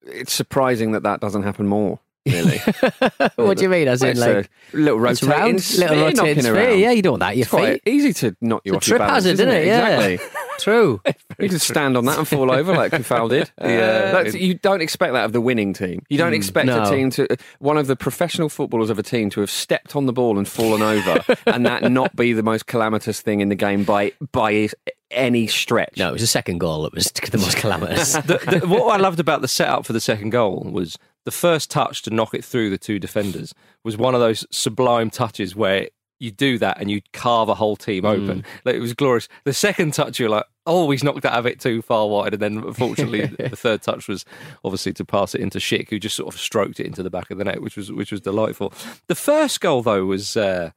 it's 0.02 0.32
surprising 0.32 0.92
that 0.92 1.02
that 1.02 1.20
doesn't 1.20 1.42
happen 1.42 1.66
more. 1.66 2.00
Really, 2.26 2.58
what 3.36 3.56
do 3.56 3.62
you 3.62 3.68
mean? 3.68 3.88
As 3.88 4.02
in, 4.02 4.10
It's 4.10 4.20
like, 4.20 4.50
a 4.72 4.76
little 4.76 5.00
rotating, 5.00 5.28
round, 5.28 5.62
sphere 5.62 5.88
little 5.88 6.04
rotating 6.04 6.16
knocking 6.16 6.42
sphere. 6.42 6.54
around. 6.54 6.78
Yeah, 6.78 6.90
you 6.90 7.02
don't 7.02 7.12
want 7.12 7.20
that. 7.20 7.36
Your 7.36 7.46
It's 7.46 7.50
feet. 7.50 7.82
easy 7.86 8.12
to 8.14 8.36
knock 8.40 8.62
you 8.64 8.74
It's 8.74 8.84
off 8.84 8.88
your 8.88 8.98
trip 8.98 9.08
balance, 9.08 9.24
hazard, 9.24 9.34
isn't 9.34 9.48
it? 9.48 9.66
Yeah. 9.66 9.98
Exactly. 9.98 10.40
True. 10.58 11.00
You 11.40 11.48
can 11.48 11.60
stand 11.60 11.96
on 11.96 12.04
that 12.06 12.18
and 12.18 12.26
fall 12.26 12.50
over 12.50 12.74
like 12.74 12.90
Coufal 12.90 13.28
did. 13.28 13.52
Yeah. 13.60 13.66
Uh, 13.66 14.12
that's, 14.22 14.34
you 14.34 14.54
don't 14.54 14.82
expect 14.82 15.12
that 15.12 15.24
of 15.24 15.32
the 15.32 15.40
winning 15.40 15.72
team. 15.72 16.02
You 16.08 16.18
don't 16.18 16.32
mm, 16.32 16.36
expect 16.36 16.66
no. 16.66 16.82
a 16.82 16.90
team 16.90 17.10
to 17.10 17.28
one 17.60 17.78
of 17.78 17.86
the 17.86 17.94
professional 17.94 18.48
footballers 18.48 18.90
of 18.90 18.98
a 18.98 19.04
team 19.04 19.30
to 19.30 19.40
have 19.40 19.52
stepped 19.52 19.94
on 19.94 20.06
the 20.06 20.12
ball 20.12 20.36
and 20.36 20.48
fallen 20.48 20.82
over, 20.82 21.24
and 21.46 21.64
that 21.64 21.92
not 21.92 22.16
be 22.16 22.32
the 22.32 22.42
most 22.42 22.66
calamitous 22.66 23.20
thing 23.20 23.40
in 23.40 23.50
the 23.50 23.54
game 23.54 23.84
by 23.84 24.12
by 24.32 24.68
any 25.12 25.46
stretch. 25.46 25.96
No, 25.96 26.08
it 26.08 26.12
was 26.14 26.22
the 26.22 26.26
second 26.26 26.58
goal 26.58 26.82
that 26.82 26.92
was 26.92 27.06
the 27.12 27.38
most 27.38 27.56
calamitous. 27.56 28.14
the, 28.14 28.60
the, 28.60 28.66
what 28.66 28.88
I 28.88 28.96
loved 28.96 29.20
about 29.20 29.42
the 29.42 29.48
setup 29.48 29.86
for 29.86 29.92
the 29.92 30.00
second 30.00 30.30
goal 30.30 30.66
was 30.68 30.98
the 31.28 31.32
first 31.32 31.70
touch 31.70 32.00
to 32.00 32.10
knock 32.10 32.32
it 32.32 32.42
through 32.42 32.70
the 32.70 32.78
two 32.78 32.98
defenders 32.98 33.54
was 33.84 33.98
one 33.98 34.14
of 34.14 34.20
those 34.22 34.46
sublime 34.50 35.10
touches 35.10 35.54
where 35.54 35.88
you 36.18 36.30
do 36.30 36.56
that 36.56 36.80
and 36.80 36.90
you 36.90 37.02
carve 37.12 37.50
a 37.50 37.54
whole 37.54 37.76
team 37.76 38.06
open. 38.06 38.46
Like, 38.64 38.76
it 38.76 38.80
was 38.80 38.94
glorious. 38.94 39.28
The 39.44 39.52
second 39.52 39.92
touch, 39.92 40.18
you're 40.18 40.30
like, 40.30 40.46
oh, 40.64 40.90
he's 40.90 41.04
knocked 41.04 41.26
out 41.26 41.38
of 41.38 41.44
it 41.44 41.60
too 41.60 41.82
far 41.82 42.08
wide. 42.08 42.32
And 42.32 42.40
then, 42.40 42.56
unfortunately, 42.64 43.26
the 43.38 43.56
third 43.56 43.82
touch 43.82 44.08
was 44.08 44.24
obviously 44.64 44.94
to 44.94 45.04
pass 45.04 45.34
it 45.34 45.42
into 45.42 45.58
Schick, 45.58 45.90
who 45.90 45.98
just 45.98 46.16
sort 46.16 46.32
of 46.32 46.40
stroked 46.40 46.80
it 46.80 46.86
into 46.86 47.02
the 47.02 47.10
back 47.10 47.30
of 47.30 47.36
the 47.36 47.44
net, 47.44 47.60
which 47.60 47.76
was 47.76 47.92
which 47.92 48.10
was 48.10 48.22
delightful. 48.22 48.72
The 49.08 49.14
first 49.14 49.60
goal, 49.60 49.82
though, 49.82 50.06
was 50.06 50.34
uh, 50.34 50.70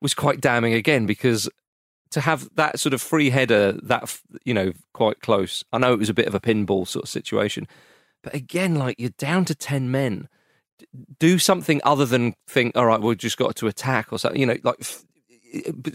was 0.00 0.14
quite 0.14 0.40
damning 0.40 0.74
again 0.74 1.06
because 1.06 1.50
to 2.10 2.20
have 2.20 2.48
that 2.54 2.78
sort 2.78 2.94
of 2.94 3.02
free 3.02 3.30
header 3.30 3.72
that 3.72 4.16
you 4.44 4.54
know 4.54 4.72
quite 4.94 5.22
close. 5.22 5.64
I 5.72 5.78
know 5.78 5.92
it 5.92 5.98
was 5.98 6.08
a 6.08 6.14
bit 6.14 6.28
of 6.28 6.36
a 6.36 6.40
pinball 6.40 6.86
sort 6.86 7.06
of 7.06 7.08
situation, 7.08 7.66
but 8.22 8.34
again, 8.34 8.74
like 8.74 8.96
you're 8.98 9.10
down 9.18 9.44
to 9.46 9.54
ten 9.54 9.90
men. 9.90 10.28
D- 10.78 10.86
Do 11.18 11.38
something 11.38 11.80
other 11.84 12.06
than 12.06 12.34
think, 12.46 12.76
all 12.76 12.86
right, 12.86 13.00
we've 13.00 13.16
just 13.18 13.36
got 13.38 13.56
to 13.56 13.66
attack 13.66 14.12
or 14.12 14.18
something. 14.18 14.40
You 14.40 14.46
know, 14.46 14.56
like 14.62 14.76
f- 14.80 15.04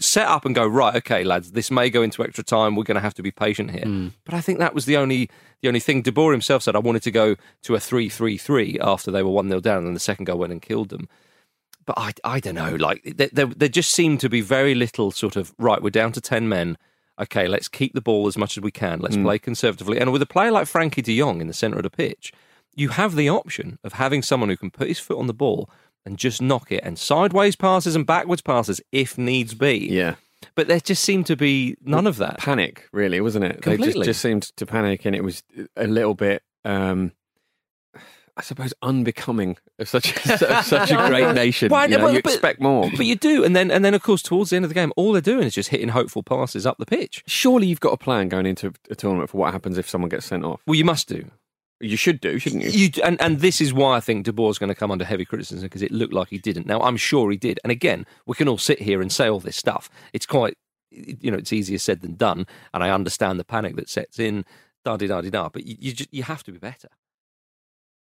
set 0.00 0.26
up 0.26 0.44
and 0.44 0.54
go 0.54 0.66
right. 0.66 0.96
Okay, 0.96 1.24
lads, 1.24 1.52
this 1.52 1.70
may 1.70 1.90
go 1.90 2.02
into 2.02 2.24
extra 2.24 2.42
time. 2.44 2.76
We're 2.76 2.82
going 2.84 2.96
to 2.96 3.00
have 3.00 3.14
to 3.14 3.22
be 3.22 3.30
patient 3.30 3.70
here. 3.70 3.84
Hmm. 3.84 4.08
But 4.24 4.34
I 4.34 4.40
think 4.40 4.58
that 4.58 4.74
was 4.74 4.84
the 4.86 4.96
only 4.96 5.30
the 5.62 5.68
only 5.68 5.80
thing. 5.80 6.02
De 6.02 6.12
Boer 6.12 6.32
himself 6.32 6.62
said 6.62 6.74
I 6.76 6.80
wanted 6.80 7.02
to 7.04 7.10
go 7.10 7.36
to 7.62 7.74
a 7.74 7.80
three-three-three 7.80 8.78
after 8.80 9.10
they 9.10 9.22
were 9.22 9.30
one 9.30 9.48
0 9.48 9.60
down, 9.60 9.86
and 9.86 9.94
the 9.96 10.00
second 10.00 10.24
goal 10.26 10.38
went 10.38 10.52
and 10.52 10.62
killed 10.62 10.88
them 10.90 11.08
but 11.86 11.98
I, 11.98 12.12
I 12.24 12.40
don't 12.40 12.54
know. 12.54 12.76
Like 12.76 13.02
there, 13.16 13.28
there, 13.30 13.44
there 13.44 13.68
just 13.68 13.90
seemed 13.90 14.18
to 14.20 14.30
be 14.30 14.40
very 14.40 14.74
little 14.74 15.10
sort 15.10 15.36
of 15.36 15.52
right. 15.58 15.82
We're 15.82 15.90
down 15.90 16.12
to 16.12 16.20
ten 16.22 16.48
men. 16.48 16.78
Okay, 17.20 17.46
let's 17.46 17.68
keep 17.68 17.94
the 17.94 18.00
ball 18.00 18.26
as 18.26 18.36
much 18.36 18.56
as 18.56 18.62
we 18.62 18.72
can. 18.72 18.98
Let's 19.00 19.16
play 19.16 19.38
conservatively. 19.38 19.98
And 20.00 20.12
with 20.12 20.22
a 20.22 20.26
player 20.26 20.50
like 20.50 20.66
Frenkie 20.66 21.02
De 21.02 21.16
Jong 21.16 21.40
in 21.40 21.46
the 21.46 21.52
centre 21.52 21.76
of 21.76 21.84
the 21.84 21.90
pitch, 21.90 22.32
you 22.74 22.88
have 22.88 23.14
the 23.14 23.30
option 23.30 23.78
of 23.84 23.94
having 23.94 24.20
someone 24.20 24.48
who 24.48 24.56
can 24.56 24.70
put 24.70 24.88
his 24.88 24.98
foot 24.98 25.18
on 25.18 25.28
the 25.28 25.34
ball 25.34 25.70
and 26.04 26.18
just 26.18 26.42
knock 26.42 26.70
it, 26.70 26.82
and 26.84 26.98
sideways 26.98 27.56
passes 27.56 27.96
and 27.96 28.04
backwards 28.06 28.42
passes 28.42 28.80
if 28.92 29.16
needs 29.16 29.54
be. 29.54 29.88
Yeah. 29.90 30.16
But 30.54 30.68
there 30.68 30.80
just 30.80 31.02
seemed 31.02 31.26
to 31.26 31.36
be 31.36 31.76
none 31.82 32.06
of 32.06 32.18
that. 32.18 32.38
Panic, 32.38 32.88
really, 32.92 33.20
wasn't 33.20 33.46
it? 33.46 33.62
They 33.62 33.76
just, 33.76 33.82
Completely. 33.82 34.04
just 34.04 34.20
seemed 34.20 34.42
to 34.56 34.66
panic, 34.66 35.04
and 35.06 35.16
it 35.16 35.24
was 35.24 35.42
a 35.76 35.86
little 35.86 36.14
bit. 36.14 36.42
Um, 36.64 37.12
I 38.36 38.42
suppose 38.42 38.74
unbecoming 38.82 39.56
of 39.78 39.88
such 39.88 40.16
of 40.26 40.64
such 40.64 40.90
a 40.90 40.96
great 41.08 41.34
nation. 41.34 41.70
Why- 41.70 41.84
you, 41.86 41.96
know, 41.98 42.04
well, 42.04 42.14
you 42.14 42.22
but- 42.22 42.32
expect 42.32 42.60
more. 42.60 42.90
But 42.90 43.06
you 43.06 43.14
do, 43.14 43.44
and 43.44 43.54
then 43.54 43.70
and 43.70 43.84
then 43.84 43.94
of 43.94 44.02
course 44.02 44.22
towards 44.22 44.50
the 44.50 44.56
end 44.56 44.64
of 44.64 44.68
the 44.70 44.74
game, 44.74 44.92
all 44.96 45.12
they're 45.12 45.20
doing 45.20 45.44
is 45.44 45.54
just 45.54 45.68
hitting 45.70 45.88
hopeful 45.90 46.22
passes 46.22 46.66
up 46.66 46.78
the 46.78 46.86
pitch. 46.86 47.22
Surely 47.26 47.66
you've 47.68 47.80
got 47.80 47.92
a 47.92 47.96
plan 47.96 48.28
going 48.28 48.46
into 48.46 48.72
a 48.90 48.94
tournament 48.96 49.30
for 49.30 49.38
what 49.38 49.52
happens 49.52 49.78
if 49.78 49.88
someone 49.88 50.08
gets 50.08 50.26
sent 50.26 50.44
off. 50.44 50.60
Well, 50.66 50.74
you 50.74 50.84
must 50.84 51.08
do. 51.08 51.30
You 51.80 51.96
should 51.96 52.20
do, 52.20 52.38
shouldn't 52.38 52.62
you? 52.62 52.70
You, 52.70 52.90
and, 53.02 53.20
and 53.20 53.40
this 53.40 53.60
is 53.60 53.74
why 53.74 53.96
I 53.96 54.00
think 54.00 54.24
De 54.24 54.32
Boer's 54.32 54.58
going 54.58 54.68
to 54.68 54.74
come 54.76 54.90
under 54.90 55.04
heavy 55.04 55.24
criticism 55.24 55.62
because 55.64 55.82
it 55.82 55.90
looked 55.90 56.14
like 56.14 56.28
he 56.28 56.38
didn't. 56.38 56.66
Now, 56.66 56.80
I'm 56.80 56.96
sure 56.96 57.30
he 57.30 57.36
did. 57.36 57.58
And 57.62 57.70
again, 57.70 58.06
we 58.26 58.34
can 58.36 58.48
all 58.48 58.58
sit 58.58 58.80
here 58.80 59.02
and 59.02 59.12
say 59.12 59.28
all 59.28 59.40
this 59.40 59.56
stuff. 59.56 59.90
It's 60.12 60.24
quite, 60.24 60.56
you 60.90 61.30
know, 61.30 61.36
it's 61.36 61.52
easier 61.52 61.78
said 61.78 62.00
than 62.00 62.14
done. 62.14 62.46
And 62.72 62.82
I 62.82 62.90
understand 62.90 63.38
the 63.38 63.44
panic 63.44 63.74
that 63.76 63.90
sets 63.90 64.18
in, 64.18 64.44
da 64.84 64.96
di 64.96 65.08
da 65.08 65.20
di 65.20 65.30
da. 65.30 65.48
But 65.48 65.66
you, 65.66 65.76
you, 65.78 65.92
just, 65.92 66.14
you 66.14 66.22
have 66.22 66.42
to 66.44 66.52
be 66.52 66.58
better. 66.58 66.88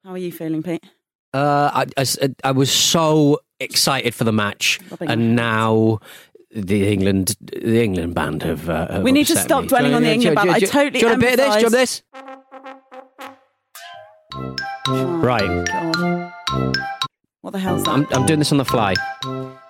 How 0.04 0.12
are 0.12 0.18
you 0.18 0.32
feeling, 0.32 0.64
Pete? 0.64 0.84
Uh, 1.34 1.86
I, 1.98 2.02
I 2.02 2.06
I 2.44 2.52
was 2.52 2.72
so 2.72 3.40
excited 3.60 4.14
for 4.14 4.24
the 4.24 4.34
match, 4.34 4.80
Rubbing 4.92 5.10
and 5.10 5.36
now 5.36 6.00
the 6.54 6.92
England 6.92 7.36
the 7.42 7.82
England 7.82 8.14
band 8.14 8.44
have. 8.44 8.70
Uh, 8.70 8.92
have 8.92 9.04
We 9.04 9.12
need 9.12 9.28
to 9.28 9.36
stop 9.36 9.64
me. 9.64 9.70
dwelling 9.70 9.92
Do 9.92 9.96
on 9.96 10.04
the 10.04 10.12
England 10.12 10.36
do 10.38 10.44
band. 10.44 10.52
I 10.52 10.60
do 10.60 10.66
you- 10.66 10.72
totally 10.72 10.92
Do 10.92 11.00
you 11.00 11.06
want 11.08 11.24
a 11.24 11.26
bit 11.26 11.40
of 11.40 11.46
this? 11.46 11.56
Do 11.56 11.62
you 11.62 11.70
this? 11.70 12.04
Right. 14.88 15.66
God. 15.68 16.34
What 17.42 17.52
the 17.52 17.60
hell's 17.60 17.84
that? 17.84 17.92
I'm, 17.92 18.08
I'm 18.12 18.26
doing 18.26 18.40
this 18.40 18.52
on 18.52 18.58
the 18.58 18.66
fly. 18.66 18.94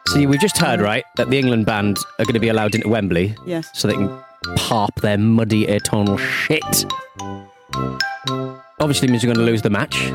See, 0.09 0.27
we've 0.27 0.39
just 0.39 0.57
heard, 0.57 0.79
right, 0.81 1.03
that 1.17 1.29
the 1.29 1.39
England 1.39 1.65
band 1.65 1.97
are 2.19 2.25
going 2.25 2.33
to 2.33 2.39
be 2.39 2.49
allowed 2.49 2.75
into 2.75 2.87
Wembley 2.87 3.35
yes. 3.45 3.69
so 3.73 3.87
they 3.87 3.95
can 3.95 4.09
pop 4.57 4.93
their 5.01 5.17
muddy 5.17 5.67
eternal 5.67 6.17
shit. 6.17 6.85
Obviously 8.80 9.08
means 9.08 9.24
you're 9.24 9.34
going 9.34 9.46
to 9.46 9.51
lose 9.51 9.62
the 9.62 9.70
match. 9.70 10.12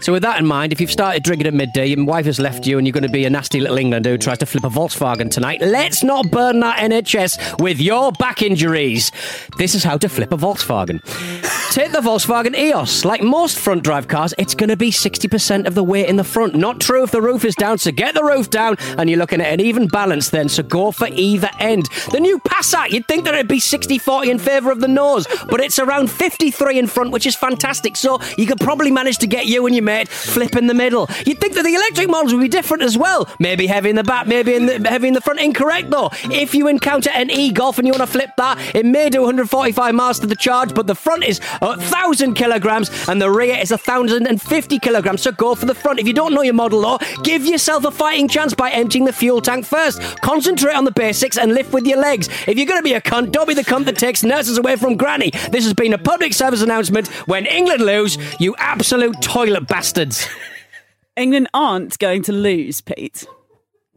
So 0.00 0.12
with 0.12 0.22
that 0.22 0.38
in 0.38 0.46
mind, 0.46 0.72
if 0.72 0.80
you've 0.80 0.90
started 0.90 1.22
drinking 1.22 1.46
at 1.46 1.54
midday, 1.54 1.86
your 1.86 2.04
wife 2.04 2.26
has 2.26 2.38
left 2.38 2.66
you 2.66 2.78
and 2.78 2.86
you're 2.86 2.92
going 2.92 3.02
to 3.02 3.08
be 3.08 3.24
a 3.24 3.30
nasty 3.30 3.60
little 3.60 3.78
Englander 3.78 4.10
who 4.10 4.18
tries 4.18 4.38
to 4.38 4.46
flip 4.46 4.64
a 4.64 4.68
Volkswagen 4.68 5.30
tonight, 5.30 5.60
let's 5.60 6.02
not 6.04 6.30
burn 6.30 6.60
that 6.60 6.78
NHS 6.78 7.60
with 7.60 7.80
your 7.80 8.12
back 8.12 8.42
injuries. 8.42 9.10
This 9.58 9.74
is 9.74 9.82
how 9.82 9.96
to 9.98 10.08
flip 10.08 10.32
a 10.32 10.36
Volkswagen. 10.36 11.00
Take 11.72 11.92
the 11.92 12.00
Volkswagen 12.00 12.56
EOS. 12.56 13.04
Like 13.04 13.22
most 13.22 13.58
front 13.58 13.82
drive 13.82 14.08
cars, 14.08 14.32
it's 14.38 14.54
going 14.54 14.70
to 14.70 14.76
be 14.76 14.90
60% 14.90 15.66
of 15.66 15.74
the 15.74 15.84
weight 15.84 16.08
in 16.08 16.16
the 16.16 16.24
front. 16.24 16.54
Not 16.54 16.80
true 16.80 17.02
if 17.02 17.10
the 17.10 17.20
roof 17.20 17.44
is 17.44 17.54
down, 17.54 17.78
so 17.78 17.90
get 17.90 18.14
the 18.14 18.22
roof 18.22 18.48
down 18.48 18.76
and 18.96 19.10
you're 19.10 19.18
looking 19.18 19.40
at 19.40 19.52
an 19.52 19.60
even 19.60 19.88
balance 19.88 20.30
then, 20.30 20.48
so 20.48 20.62
go 20.62 20.90
for 20.90 21.08
either 21.10 21.50
end. 21.58 21.86
The 22.12 22.20
new 22.20 22.38
Passat, 22.38 22.90
you'd 22.90 23.06
think 23.06 23.24
that 23.24 23.34
it'd 23.34 23.48
be 23.48 23.60
60 23.60 23.98
40 23.98 24.30
in 24.30 24.38
favour 24.38 24.70
of 24.70 24.80
the 24.80 24.88
nose, 24.88 25.26
but 25.50 25.60
it's 25.60 25.78
around 25.78 26.10
53 26.10 26.78
in 26.78 26.86
front, 26.86 27.10
which 27.10 27.26
is 27.26 27.34
fantastic. 27.48 27.96
So 27.96 28.20
you 28.36 28.46
could 28.46 28.60
probably 28.60 28.90
manage 28.90 29.18
to 29.18 29.26
get 29.26 29.46
you 29.46 29.66
and 29.66 29.74
your 29.74 29.84
mate 29.84 30.08
flip 30.08 30.56
in 30.56 30.66
the 30.66 30.74
middle. 30.74 31.08
You'd 31.24 31.40
think 31.40 31.54
that 31.54 31.62
the 31.62 31.74
electric 31.74 32.08
models 32.08 32.32
would 32.34 32.40
be 32.40 32.48
different 32.48 32.82
as 32.82 32.98
well. 32.98 33.28
Maybe 33.38 33.66
heavy 33.66 33.90
in 33.90 33.96
the 33.96 34.04
back, 34.04 34.26
maybe 34.26 34.54
in 34.54 34.66
the, 34.66 34.88
heavy 34.88 35.08
in 35.08 35.14
the 35.14 35.20
front. 35.20 35.40
Incorrect 35.40 35.90
though. 35.90 36.10
If 36.24 36.54
you 36.54 36.68
encounter 36.68 37.10
an 37.10 37.30
e 37.30 37.52
Golf 37.52 37.78
and 37.78 37.86
you 37.86 37.92
want 37.92 38.02
to 38.02 38.12
flip 38.18 38.30
that, 38.36 38.58
it 38.74 38.84
may 38.84 39.10
do 39.10 39.20
145 39.20 39.94
miles 39.94 40.18
to 40.20 40.26
the 40.26 40.36
charge, 40.36 40.74
but 40.74 40.86
the 40.86 40.94
front 40.94 41.24
is 41.24 41.40
a 41.62 41.80
thousand 41.80 42.34
kilograms 42.34 42.90
and 43.08 43.22
the 43.22 43.30
rear 43.30 43.56
is 43.56 43.70
a 43.70 43.78
thousand 43.78 44.26
and 44.26 44.42
fifty 44.42 44.78
kilograms. 44.78 45.22
So 45.22 45.32
go 45.32 45.54
for 45.54 45.66
the 45.66 45.74
front. 45.74 46.00
If 46.00 46.06
you 46.06 46.12
don't 46.14 46.34
know 46.34 46.42
your 46.42 46.54
model 46.54 46.80
though, 46.80 46.98
give 47.22 47.46
yourself 47.46 47.84
a 47.84 47.90
fighting 47.90 48.28
chance 48.28 48.54
by 48.54 48.70
emptying 48.70 49.04
the 49.04 49.12
fuel 49.12 49.40
tank 49.40 49.64
first. 49.66 50.00
Concentrate 50.20 50.74
on 50.74 50.84
the 50.84 50.90
basics 50.90 51.38
and 51.38 51.54
lift 51.54 51.72
with 51.72 51.86
your 51.86 51.98
legs. 51.98 52.28
If 52.46 52.56
you're 52.56 52.66
going 52.66 52.80
to 52.80 52.84
be 52.84 52.94
a 52.94 53.00
cunt, 53.00 53.32
don't 53.32 53.48
be 53.48 53.54
the 53.54 53.62
cunt 53.62 53.84
that 53.86 53.96
takes 53.96 54.22
nurses 54.22 54.58
away 54.58 54.76
from 54.76 54.96
granny. 54.96 55.30
This 55.50 55.64
has 55.64 55.74
been 55.74 55.92
a 55.92 55.98
public 55.98 56.32
service 56.32 56.62
announcement. 56.62 57.08
When 57.26 57.44
England 57.46 57.82
lose, 57.82 58.18
you 58.38 58.54
absolute 58.56 59.20
toilet 59.20 59.66
bastards. 59.66 60.28
England 61.16 61.48
aren't 61.52 61.98
going 61.98 62.22
to 62.22 62.32
lose, 62.32 62.80
Pete. 62.80 63.26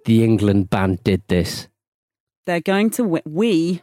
The 0.05 0.23
England 0.23 0.69
band 0.69 1.03
did 1.03 1.21
this. 1.27 1.67
They're 2.45 2.61
going 2.61 2.89
to 2.91 3.03
win. 3.03 3.21
We, 3.25 3.81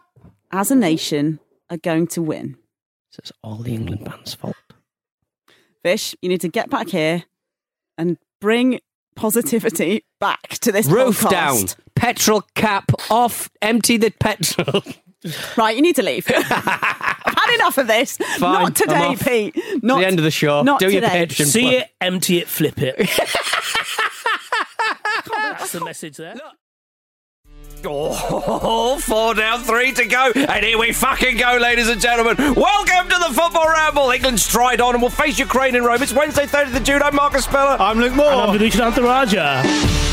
as 0.51 0.71
a 0.71 0.75
nation, 0.75 1.39
are 1.71 1.77
going 1.77 2.09
to 2.09 2.23
win. 2.23 2.57
So 3.11 3.21
it's 3.21 3.33
all 3.43 3.59
the 3.59 3.75
England 3.75 4.05
band's 4.05 4.35
fault. 4.35 4.57
Fish, 5.83 6.17
you 6.21 6.29
need 6.29 6.41
to 6.41 6.49
get 6.49 6.69
back 6.69 6.89
here 6.89 7.25
and 7.97 8.19
bring 8.41 8.81
positivity 9.15 10.05
back 10.19 10.49
to 10.59 10.73
this 10.73 10.89
Roof 10.89 11.21
podcast. 11.21 11.31
down, 11.31 11.67
petrol 11.95 12.43
cap 12.55 12.91
off, 13.11 13.49
empty 13.63 13.97
the 13.97 14.11
petrol. 14.11 14.83
Right, 15.57 15.75
you 15.77 15.83
need 15.83 15.97
to 15.97 16.03
leave. 16.03 16.27
I've 16.31 16.45
had 16.45 17.55
enough 17.55 17.79
of 17.79 17.87
this. 17.87 18.17
Fine, 18.17 18.41
Not 18.41 18.67
I'm 18.67 18.73
today, 18.75 18.95
off. 19.07 19.25
Pete. 19.25 19.57
Not 19.83 19.99
the 20.01 20.07
end 20.07 20.19
of 20.19 20.25
the 20.25 20.31
show. 20.31 20.63
Not 20.63 20.81
Do 20.81 20.89
your 20.91 21.01
today. 21.01 21.27
pitch 21.27 21.41
and 21.41 21.49
See 21.49 21.63
plug. 21.63 21.75
it, 21.75 21.89
empty 22.01 22.39
it, 22.39 22.49
flip 22.49 22.75
it. 22.79 22.97
That's 25.29 25.73
the 25.73 25.85
message 25.85 26.17
there. 26.17 26.35
Oh, 27.89 28.99
four 29.01 29.35
down, 29.35 29.61
three 29.63 29.93
to 29.93 30.07
go. 30.07 30.33
And 30.35 30.65
here 30.65 30.77
we 30.77 30.93
fucking 30.93 31.37
go, 31.37 31.57
ladies 31.61 31.89
and 31.89 32.01
gentlemen. 32.01 32.35
Welcome 32.55 33.09
to 33.09 33.17
the 33.19 33.33
Football 33.33 33.69
Ramble. 33.69 34.11
England's 34.11 34.49
tried 34.49 34.81
on 34.81 34.95
and 34.95 35.03
we'll 35.03 35.11
face 35.11 35.39
Ukraine 35.39 35.77
in 35.77 35.85
Rome. 35.85 36.03
It's 36.03 36.13
Wednesday, 36.13 36.47
30th 36.47 36.75
of 36.79 36.83
June. 36.83 37.01
I'm 37.03 37.15
Marcus 37.15 37.45
Speller. 37.45 37.77
I'm 37.79 38.01
Luke 38.01 38.13
And 38.13 38.21
I'm 38.23 38.49
Moore. 38.49 38.57
Dinesh 38.59 38.81
Antaraja. 38.93 40.06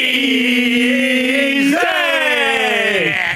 Easy! 0.00 1.76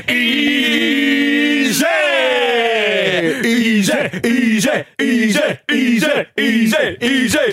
Easy! 0.09 1.85
Easy! 3.45 4.01
Easy! 4.25 4.85
Easy! 5.01 5.59
Easy! 5.71 6.27
Easy! 6.39 6.97
Easy! 7.03 7.47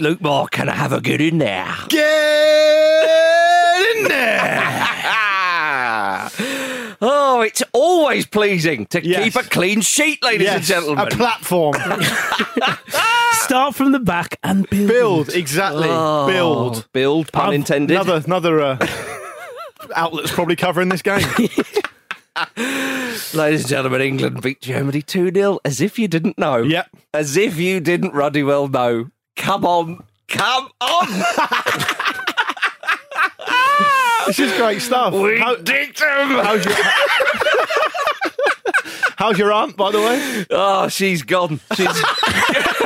Luke 0.00 0.20
Moore, 0.22 0.46
can 0.48 0.68
I 0.68 0.74
have 0.74 0.92
a 0.92 1.00
good 1.00 1.20
in 1.20 1.38
there? 1.38 1.74
Get 1.88 2.06
in 3.96 4.04
there! 4.08 4.64
Oh, 7.00 7.42
it's 7.46 7.62
always 7.72 8.26
pleasing 8.26 8.86
to 8.86 9.04
Yes. 9.06 9.22
keep 9.24 9.36
a 9.36 9.42
clean 9.48 9.80
sheet, 9.82 10.22
ladies 10.24 10.48
and 10.48 10.62
gentlemen. 10.62 11.06
a 11.06 11.10
platform. 11.10 11.74
Start 13.44 13.74
from 13.74 13.92
the 13.92 13.98
back 14.00 14.38
and 14.42 14.68
build. 14.68 14.88
Build 14.88 15.28
exactly. 15.30 15.88
Oh, 15.90 16.26
Build. 16.26 16.88
Build, 16.92 17.32
pun 17.32 17.46
I've- 17.48 17.54
intended. 17.54 17.94
Another 17.94 18.22
another 18.24 18.60
uh, 18.60 18.86
outlet's 19.96 20.30
probably 20.32 20.56
covering 20.56 20.88
this 20.90 21.02
game. 21.02 21.26
Ladies 23.34 23.62
and 23.62 23.68
gentlemen, 23.68 24.00
England 24.00 24.42
beat 24.42 24.60
Germany 24.60 25.02
2 25.02 25.32
0 25.34 25.58
as 25.64 25.80
if 25.80 25.98
you 25.98 26.06
didn't 26.08 26.38
know. 26.38 26.58
Yep. 26.58 26.88
As 27.14 27.36
if 27.36 27.56
you 27.56 27.80
didn't 27.80 28.12
ruddy 28.14 28.42
well 28.42 28.68
know. 28.68 29.08
Come 29.36 29.64
on. 29.64 30.04
Come 30.28 30.68
on. 30.80 31.08
this 34.26 34.38
is 34.38 34.52
great 34.58 34.80
stuff. 34.82 35.14
we 35.14 35.38
How- 35.38 35.56
dicked 35.56 36.02
'em. 36.02 36.28
how's 36.44 36.64
your 36.64 36.74
How's 39.16 39.38
your 39.38 39.52
aunt, 39.52 39.76
by 39.76 39.90
the 39.90 39.98
way? 39.98 40.46
Oh, 40.50 40.88
she's 40.88 41.22
gone. 41.24 41.58
She's, 41.74 41.88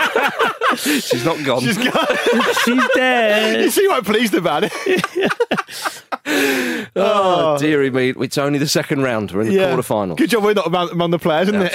she's 0.76 1.24
not 1.24 1.42
gone. 1.44 1.60
She's 1.60 1.78
got, 1.78 2.18
She's 2.64 2.88
dead. 2.94 3.60
you 3.60 3.70
see 3.70 3.86
what 3.88 3.98
I'm 3.98 4.04
pleased 4.04 4.34
about 4.34 4.64
it. 4.64 4.72
oh, 6.96 7.58
dearie 7.58 7.90
me. 7.90 8.10
It's 8.10 8.38
only 8.38 8.58
the 8.58 8.68
second 8.68 9.02
round. 9.02 9.32
We're 9.32 9.42
in 9.42 9.48
the 9.48 9.58
quarter 9.66 9.82
final. 9.82 10.16
Good 10.16 10.30
job 10.30 10.44
we're 10.44 10.54
not 10.54 10.66
among, 10.66 10.90
among 10.90 11.10
the 11.10 11.18
players, 11.18 11.48
isn't 11.48 11.62
it? 11.62 11.72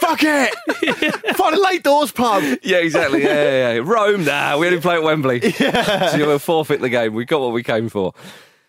Fuck 0.00 0.20
it! 0.22 1.36
Find 1.36 1.54
a 1.54 1.60
late 1.60 1.82
doors 1.84 2.10
pub. 2.12 2.42
Yeah, 2.62 2.78
exactly. 2.78 3.22
Yeah, 3.22 3.34
yeah, 3.34 3.72
yeah. 3.74 3.80
Rome, 3.84 4.24
nah, 4.24 4.58
we 4.58 4.66
only 4.66 4.80
play 4.80 4.96
at 4.96 5.02
Wembley. 5.02 5.40
Yeah. 5.58 6.08
So 6.08 6.18
we'll 6.18 6.38
forfeit 6.38 6.80
the 6.80 6.88
game. 6.88 7.14
We 7.14 7.24
got 7.24 7.40
what 7.40 7.52
we 7.52 7.62
came 7.62 7.88
for. 7.88 8.12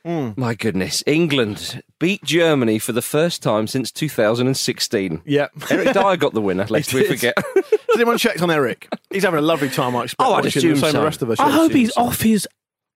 My 0.05 0.53
goodness. 0.55 1.03
England 1.07 1.81
beat 2.00 2.24
Germany 2.24 2.77
for 2.79 2.91
the 2.91 3.01
first 3.01 3.41
time 3.41 3.67
since 3.67 3.91
2016. 3.91 5.22
Yep. 5.25 5.51
Eric 5.72 5.93
Dier 5.93 6.17
got 6.17 6.33
the 6.33 6.41
winner, 6.41 6.65
lest 6.69 6.91
He 6.91 6.98
we 6.98 7.03
did. 7.07 7.12
forget. 7.19 7.33
Has 7.55 7.95
anyone 7.95 8.17
checked 8.17 8.41
on 8.41 8.51
Eric? 8.51 8.89
He's 9.12 9.24
having 9.24 9.38
a 9.39 9.41
lovely 9.41 9.69
time, 9.69 9.95
I 9.95 10.03
expect. 10.03 10.27
Oh, 10.29 10.33
I'd 10.33 10.45
assume 10.45 10.74
the 10.75 10.79
same 10.81 10.91
so. 10.91 11.00
the 11.00 11.03
rest 11.05 11.22
of 11.22 11.29
us. 11.29 11.39
I 11.39 11.50
hope 11.51 11.72
he's 11.72 11.93
so. 11.93 12.01
off 12.01 12.22
his 12.22 12.48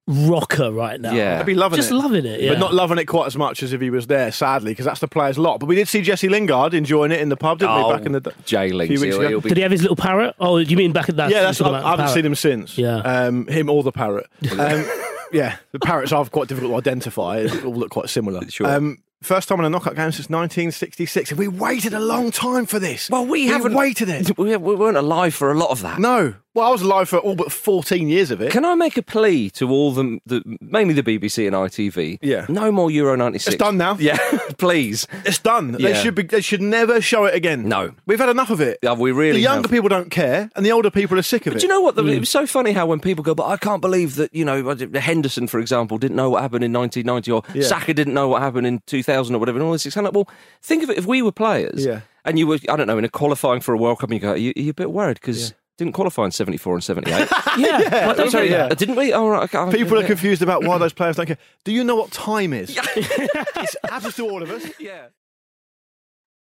rocker 0.07 0.71
right 0.71 0.99
now. 0.99 1.11
Yeah. 1.13 1.39
I'd 1.39 1.45
be 1.45 1.53
loving 1.53 1.77
it. 1.77 1.81
Just 1.81 1.91
it. 1.91 1.95
loving 1.95 2.25
it, 2.25 2.41
yeah. 2.41 2.51
But 2.53 2.59
not 2.59 2.73
loving 2.73 2.97
it 2.97 3.05
quite 3.05 3.27
as 3.27 3.37
much 3.37 3.61
as 3.63 3.73
if 3.73 3.79
he 3.81 3.89
was 3.89 4.07
there, 4.07 4.31
sadly, 4.31 4.71
because 4.71 4.85
that's 4.85 4.99
the 4.99 5.07
players' 5.07 5.37
lot. 5.37 5.59
But 5.59 5.67
we 5.67 5.75
did 5.75 5.87
see 5.87 6.01
Jesse 6.01 6.29
Lingard 6.29 6.73
enjoying 6.73 7.11
it 7.11 7.21
in 7.21 7.29
the 7.29 7.37
pub, 7.37 7.59
didn't 7.59 7.71
Oh, 7.75 7.89
we, 7.89 7.93
back 7.95 8.05
in 8.05 8.11
the 8.13 8.21
day? 8.21 8.31
Jay 8.45 8.69
few 8.69 8.77
Links. 8.77 9.01
weeks 9.01 9.03
He'll, 9.15 9.19
ago. 9.21 9.29
he'll 9.29 9.41
be 9.41 9.49
Did 9.49 9.57
he 9.57 9.63
have 9.63 9.71
his 9.71 9.81
little 9.81 9.95
parrot? 9.97 10.35
Oh, 10.39 10.57
you 10.57 10.75
mean 10.75 10.91
back 10.93 11.09
at 11.09 11.17
that? 11.17 11.29
Yeah, 11.29 11.43
that's 11.43 11.59
you're 11.59 11.69
what 11.71 11.83
I, 11.83 11.87
I 11.87 11.89
haven't 11.91 12.07
the 12.07 12.13
seen 12.13 12.25
him 12.25 12.35
since. 12.35 12.77
Yeah. 12.77 12.97
Um, 12.97 13.47
him 13.47 13.69
or 13.69 13.83
the 13.83 13.91
parrot. 13.91 14.27
Um, 14.59 14.85
yeah, 15.31 15.57
the 15.71 15.79
parrots 15.79 16.11
are 16.11 16.25
quite 16.25 16.47
difficult 16.47 16.71
to 16.71 16.77
identify. 16.77 17.43
They 17.43 17.63
all 17.63 17.73
look 17.73 17.91
quite 17.91 18.09
similar. 18.09 18.47
Sure. 18.49 18.67
Um, 18.67 19.03
first 19.21 19.47
time 19.49 19.59
in 19.59 19.65
a 19.65 19.69
knockout 19.69 19.95
game 19.95 20.11
since 20.11 20.29
1966. 20.29 21.31
And 21.31 21.39
we 21.39 21.47
waited 21.47 21.93
a 21.93 21.99
long 21.99 22.31
time 22.31 22.65
for 22.65 22.79
this. 22.79 23.09
Well, 23.09 23.25
we 23.25 23.47
haven't 23.47 23.73
waited 23.73 24.09
it. 24.09 24.37
We, 24.37 24.55
we 24.57 24.75
weren't 24.75 24.97
alive 24.97 25.33
for 25.33 25.51
a 25.51 25.55
lot 25.55 25.71
of 25.71 25.81
that. 25.81 25.99
No. 25.99 26.35
Well, 26.57 26.65
I 26.67 26.71
was 26.71 26.81
alive 26.81 27.07
for 27.07 27.19
all 27.19 27.35
but 27.35 27.51
14 27.51 28.09
years 28.09 28.31
of 28.31 28.41
it. 28.41 28.51
Can 28.51 28.65
I 28.65 28.73
make 28.73 28.97
a 28.97 29.03
plea 29.03 29.51
to 29.51 29.69
all 29.69 29.91
the, 29.91 30.19
the 30.25 30.41
mainly 30.59 30.95
the 30.95 31.03
BBC 31.03 31.45
and 31.45 31.55
ITV? 31.55 32.17
Yeah. 32.23 32.47
No 32.49 32.71
more 32.71 32.89
Euro 32.89 33.15
96. 33.15 33.53
It's 33.53 33.63
done 33.63 33.77
now. 33.77 33.95
Yeah, 33.99 34.17
please. 34.57 35.05
It's 35.23 35.37
done. 35.37 35.73
They 35.73 35.93
should 35.93 36.15
be. 36.15 36.23
They 36.23 36.41
should 36.41 36.63
never 36.63 36.99
show 36.99 37.25
it 37.25 37.35
again. 37.35 37.69
No. 37.69 37.93
we've 38.07 38.17
had 38.17 38.29
enough 38.29 38.49
of 38.49 38.59
it. 38.59 38.79
Yeah, 38.81 38.93
we 38.93 39.11
really 39.11 39.33
the 39.33 39.43
younger 39.43 39.67
have. 39.67 39.71
people 39.71 39.87
don't 39.87 40.09
care, 40.09 40.49
and 40.55 40.65
the 40.65 40.71
older 40.71 40.89
people 40.89 41.19
are 41.19 41.21
sick 41.21 41.45
of 41.45 41.53
But 41.53 41.57
it. 41.57 41.59
do 41.59 41.67
you 41.67 41.73
know 41.73 41.81
what? 41.81 41.93
The, 41.95 42.01
mm. 42.01 42.15
It 42.15 42.19
was 42.21 42.29
so 42.31 42.47
funny 42.47 42.71
how 42.71 42.87
when 42.87 42.99
people 43.01 43.23
go, 43.23 43.35
but 43.35 43.45
I 43.45 43.57
can't 43.57 43.79
believe 43.81 44.15
that, 44.15 44.33
you 44.33 44.43
know, 44.43 44.75
Henderson, 44.95 45.45
for 45.45 45.59
example, 45.59 45.99
didn't 45.99 46.17
know 46.17 46.31
what 46.31 46.41
happened 46.41 46.63
in 46.63 46.73
1990 46.73 47.31
or 47.33 47.43
Yeah. 47.55 47.67
Saka 47.67 47.93
didn't 47.93 48.15
know 48.15 48.27
what 48.29 48.41
happened 48.41 48.65
in 48.65 48.81
2000 48.87 49.35
or 49.35 49.37
whatever. 49.37 49.59
And 49.59 49.65
all 49.67 49.73
this. 49.73 49.85
It's 49.85 49.93
kind 49.93 50.07
of 50.07 50.15
well, 50.15 50.27
think 50.63 50.81
of 50.81 50.89
it 50.89 50.97
if 50.97 51.05
we 51.05 51.21
were 51.21 51.31
players 51.31 51.85
Yeah. 51.85 52.01
and 52.25 52.39
you 52.39 52.47
were, 52.47 52.57
I 52.67 52.75
don't 52.75 52.87
know, 52.87 52.97
in 52.97 53.05
a 53.05 53.09
qualifying 53.09 53.61
for 53.61 53.75
a 53.75 53.77
World 53.77 53.99
Cup 53.99 54.09
and 54.09 54.15
you 54.15 54.21
go, 54.21 54.31
are 54.31 54.37
you, 54.37 54.53
are 54.57 54.61
you 54.61 54.71
a 54.71 54.73
bit 54.73 54.89
worried 54.89 55.19
because 55.21 55.53
didn't 55.77 55.93
qualify 55.93 56.25
in 56.25 56.31
74 56.31 56.75
and 56.75 56.83
78? 56.83 57.27
Yeah, 57.57 57.79
well, 58.07 58.15
don't 58.15 58.29
Sorry, 58.31 58.47
say 58.49 58.53
that. 58.53 58.71
uh, 58.71 58.75
didn't 58.75 58.95
we? 58.95 59.13
Oh, 59.13 59.27
right, 59.29 59.53
okay. 59.53 59.77
People 59.77 59.97
are 59.99 60.05
confused 60.05 60.41
about 60.41 60.63
why 60.63 60.77
those 60.77 60.93
players 60.93 61.15
don't 61.15 61.25
care. 61.25 61.37
Do 61.63 61.71
you 61.71 61.83
know 61.83 61.95
what 61.95 62.11
time 62.11 62.53
is? 62.53 62.77
it 62.95 63.75
happens 63.89 64.15
to 64.15 64.29
all 64.29 64.43
of 64.43 64.49
us. 64.51 64.65
Yeah. 64.79 65.07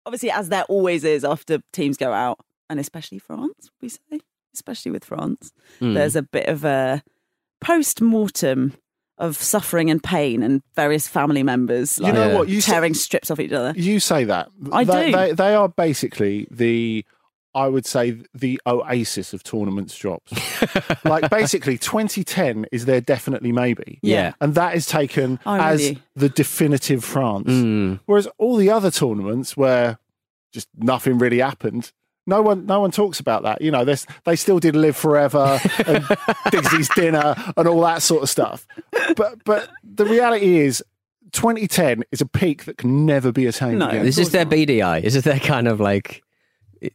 Obviously, 0.05 0.31
as 0.31 0.49
there 0.49 0.65
always 0.65 1.05
is 1.05 1.25
after 1.25 1.61
teams 1.73 1.97
go 1.97 2.13
out, 2.13 2.41
and 2.69 2.81
especially 2.81 3.19
France, 3.19 3.71
we 3.81 3.89
say, 3.89 4.21
especially 4.55 4.91
with 4.91 5.05
France, 5.05 5.53
Hmm. 5.79 5.95
there's 5.95 6.17
a 6.17 6.23
bit 6.23 6.47
of 6.47 6.65
a 6.65 7.03
post 7.61 8.01
mortem 8.01 8.75
of 9.19 9.37
suffering 9.37 9.91
and 9.91 10.03
pain, 10.03 10.43
and 10.43 10.63
various 10.75 11.07
family 11.07 11.43
members 11.45 11.99
You 11.99 12.05
like, 12.05 12.15
know 12.15 12.39
what? 12.39 12.49
You 12.49 12.61
say- 12.61 12.73
tearing 12.73 12.95
strips 12.95 13.31
off 13.31 13.39
each 13.39 13.53
other. 13.53 13.73
You 13.77 14.01
say 14.01 14.25
that. 14.25 14.49
I 14.73 14.83
they, 14.85 15.11
do. 15.11 15.17
They, 15.17 15.33
they 15.33 15.55
are 15.55 15.69
basically 15.69 16.49
the, 16.51 17.05
I 17.55 17.69
would 17.69 17.85
say, 17.87 18.17
the 18.35 18.61
oasis 18.67 19.33
of 19.35 19.43
tournaments 19.43 19.97
drops. 19.97 20.33
like 21.05 21.29
basically, 21.31 21.77
2010 21.79 22.67
is 22.73 22.87
their 22.87 23.01
definitely 23.01 23.53
maybe. 23.53 23.99
Yeah. 24.03 24.33
And 24.41 24.55
that 24.55 24.75
is 24.75 24.87
taken 24.87 25.39
I'm 25.45 25.61
as 25.61 25.91
you. 25.91 25.97
the 26.17 26.29
definitive 26.29 27.05
France. 27.05 27.49
Mm. 27.49 28.01
Whereas 28.07 28.27
all 28.39 28.57
the 28.57 28.71
other 28.71 28.91
tournaments 28.91 29.57
where 29.57 29.99
just 30.53 30.69
nothing 30.79 31.19
really 31.19 31.39
happened. 31.41 31.93
No 32.27 32.41
one, 32.41 32.67
no 32.67 32.81
one 32.81 32.91
talks 32.93 33.19
about 33.21 33.43
that. 33.43 33.61
You 33.61 33.71
know, 33.73 33.85
there's- 33.85 34.07
they 34.25 34.37
still 34.37 34.59
did 34.61 34.77
live 34.77 34.97
forever 34.97 35.59
and 35.87 36.05
Dixie's 36.51 36.89
dinner 36.91 37.35
and 37.57 37.67
all 37.67 37.81
that 37.83 38.01
sort 38.03 38.23
of 38.23 38.31
stuff. 38.31 38.67
But, 39.17 39.43
but 39.45 39.69
the 39.83 40.05
reality 40.07 40.59
is, 40.59 40.83
2010 41.33 42.03
is 42.13 42.21
a 42.21 42.27
peak 42.27 42.65
that 42.67 42.77
can 42.77 43.07
never 43.07 43.33
be 43.33 43.47
attained 43.47 43.79
No. 43.79 43.89
again. 43.89 44.05
This 44.05 44.19
is 44.19 44.31
their 44.31 44.45
Beady 44.45 44.83
Eye. 44.83 44.99
Is 44.99 45.17
it 45.17 45.25
their 45.25 45.39
kind 45.41 45.67
of 45.67 45.81
like 45.81 46.23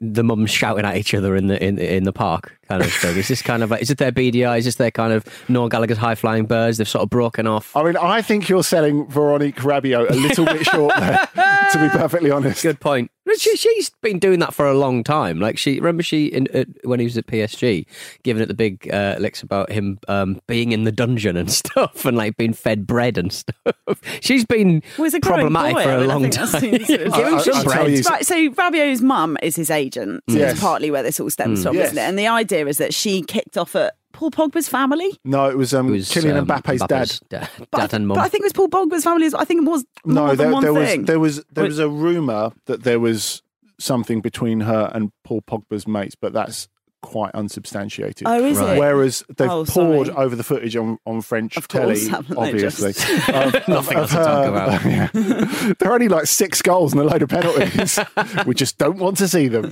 the 0.01 0.23
mums 0.23 0.51
shouting 0.51 0.85
at 0.85 0.97
each 0.97 1.13
other 1.13 1.35
in 1.35 1.47
the 1.47 1.63
in 1.63 1.77
in 1.77 2.03
the 2.03 2.13
park 2.13 2.57
kind 2.67 2.83
of 2.83 2.91
thing? 2.91 3.17
Is 3.17 3.27
this 3.27 3.41
kind 3.41 3.63
of 3.63 3.71
like 3.71 3.81
is 3.81 3.89
it 3.89 3.97
their 3.97 4.11
Beady 4.11 4.45
Eye? 4.45 4.57
Is 4.57 4.65
this 4.65 4.75
their 4.75 4.91
kind 4.91 5.13
of 5.13 5.25
Noel 5.47 5.69
Gallagher's 5.69 5.97
high 5.97 6.15
flying 6.15 6.45
birds? 6.45 6.77
They've 6.77 6.87
sort 6.87 7.03
of 7.03 7.09
broken 7.09 7.47
off. 7.47 7.75
I 7.75 7.83
mean, 7.83 7.97
I 7.97 8.21
think 8.21 8.49
you're 8.49 8.63
selling 8.63 9.07
Veronique 9.07 9.57
Rabiot 9.57 10.09
a 10.09 10.13
little 10.13 10.45
bit 10.45 10.65
short 10.65 10.93
there, 10.97 11.29
to 11.71 11.79
be 11.79 11.89
perfectly 11.89 12.31
honest. 12.31 12.63
Good 12.63 12.79
point. 12.79 13.11
But 13.27 13.39
She, 13.39 13.55
she's 13.57 13.91
been 14.01 14.17
doing 14.17 14.39
that 14.39 14.53
for 14.53 14.65
a 14.65 14.73
long 14.73 15.03
time. 15.03 15.39
Like 15.39 15.57
she, 15.57 15.75
remember 15.75 16.01
she 16.01 16.25
in, 16.27 16.47
uh, 16.53 16.63
when 16.83 16.99
he 16.99 17.03
was 17.05 17.17
at 17.17 17.27
PSG, 17.27 17.85
giving 18.23 18.41
it 18.41 18.47
the 18.47 18.53
big 18.55 18.89
uh, 18.91 19.17
licks 19.19 19.43
about 19.43 19.71
him 19.71 19.99
um, 20.07 20.41
being 20.47 20.71
in 20.71 20.83
the 20.85 20.91
dungeon 20.91 21.37
and 21.37 21.51
stuff, 21.61 22.05
and 22.05 22.17
like 22.17 22.37
being 22.37 22.53
fed 22.53 22.87
bread 22.87 23.17
and 23.17 23.31
stuff. 23.31 23.75
She's 24.21 24.45
been 24.45 24.81
Well, 24.97 25.03
he's 25.05 25.13
a 25.13 25.19
growing 25.19 25.41
problematic 25.41 25.75
boy. 25.75 25.83
for 25.83 25.89
I 25.89 25.93
a 25.93 25.99
mean, 25.99 26.07
long 26.07 26.29
time. 26.29 26.47
seems- 26.47 26.89
I- 26.89 27.03
I'll 27.03 27.43
tell 27.43 27.63
bread. 27.63 27.91
you- 27.91 28.01
Right, 28.03 28.25
so 28.25 28.35
Rabiot's 28.51 29.01
mum 29.01 29.37
is 29.43 29.55
his 29.55 29.69
agent. 29.69 30.23
So 30.29 30.37
Yes. 30.37 30.51
that's 30.53 30.61
partly 30.61 30.89
where 30.89 31.03
this 31.03 31.19
all 31.19 31.29
stems 31.29 31.63
from, 31.63 31.75
Yes. 31.75 31.87
isn't 31.87 31.97
it? 31.97 32.07
And 32.07 32.17
the 32.17 32.27
idea 32.27 32.65
is 32.67 32.77
that 32.77 32.93
she 32.93 33.21
kicked 33.21 33.57
off 33.57 33.75
at 33.75 33.95
Paul 34.17 34.31
Pogba's 34.31 34.67
family. 34.67 35.17
No, 35.23 35.47
it 35.49 35.55
was, 35.57 35.73
um, 35.73 35.89
It 35.89 35.91
was, 35.91 36.09
Kylian 36.09 36.37
um, 36.37 36.47
Mbappe's 36.47 36.79
dad. 36.87 37.19
dad, 37.29 37.49
But, 37.59 37.67
I, 37.73 37.79
dad 37.81 37.93
and 37.93 38.07
mum. 38.07 38.15
but 38.15 38.21
I 38.25 38.29
think 38.29 38.41
it 38.41 38.45
was 38.45 38.53
Paul 38.53 38.67
Pogba's 38.69 39.03
family. 39.03 39.29
I 39.37 39.45
think 39.45 39.61
it 39.61 39.69
was 39.69 39.85
more 40.05 40.15
No, 40.15 40.27
than 40.29 40.37
there, 40.37 40.51
one 40.51 40.63
there 40.63 40.73
was 40.73 40.97
there 41.05 41.19
was 41.19 41.43
there 41.53 41.63
was 41.65 41.77
a 41.79 41.87
rumor 41.87 42.51
that 42.65 42.83
there 42.83 42.99
was 42.99 43.43
something 43.79 44.21
between 44.21 44.61
her 44.61 44.91
and 44.93 45.11
Paul 45.23 45.41
Pogba's 45.43 45.87
mates, 45.87 46.15
but 46.15 46.33
that's 46.33 46.67
quite 47.03 47.29
unsubstantiated. 47.35 48.25
Oh, 48.25 48.43
is 48.43 48.57
Right. 48.57 48.75
it? 48.75 48.79
Whereas 48.79 49.23
they've 49.37 49.47
Oh, 49.49 49.63
poured 49.65 50.07
sorry. 50.07 50.17
over 50.25 50.35
the 50.35 50.43
footage 50.43 50.75
on, 50.75 50.97
on 51.05 51.21
French 51.21 51.55
Of 51.55 51.67
telly, 51.67 52.07
haven't 52.07 52.35
obviously. 52.37 52.93
just? 52.93 53.29
of- 53.29 53.53
of- 53.55 53.67
Nothing 53.67 53.97
of 53.97 54.01
else 54.01 54.09
to 54.11 54.17
talk 54.17 54.43
her- 54.45 54.49
about. 54.49 54.85
yeah. 55.65 55.73
There 55.79 55.91
are 55.91 55.93
only 55.93 56.07
like 56.07 56.25
six 56.25 56.63
goals 56.63 56.93
and 56.93 57.01
a 57.01 57.05
load 57.05 57.21
of 57.21 57.29
penalties. 57.29 57.99
we 58.47 58.55
just 58.55 58.79
don't 58.79 58.97
want 58.97 59.17
to 59.19 59.27
see 59.27 59.47
them. 59.47 59.69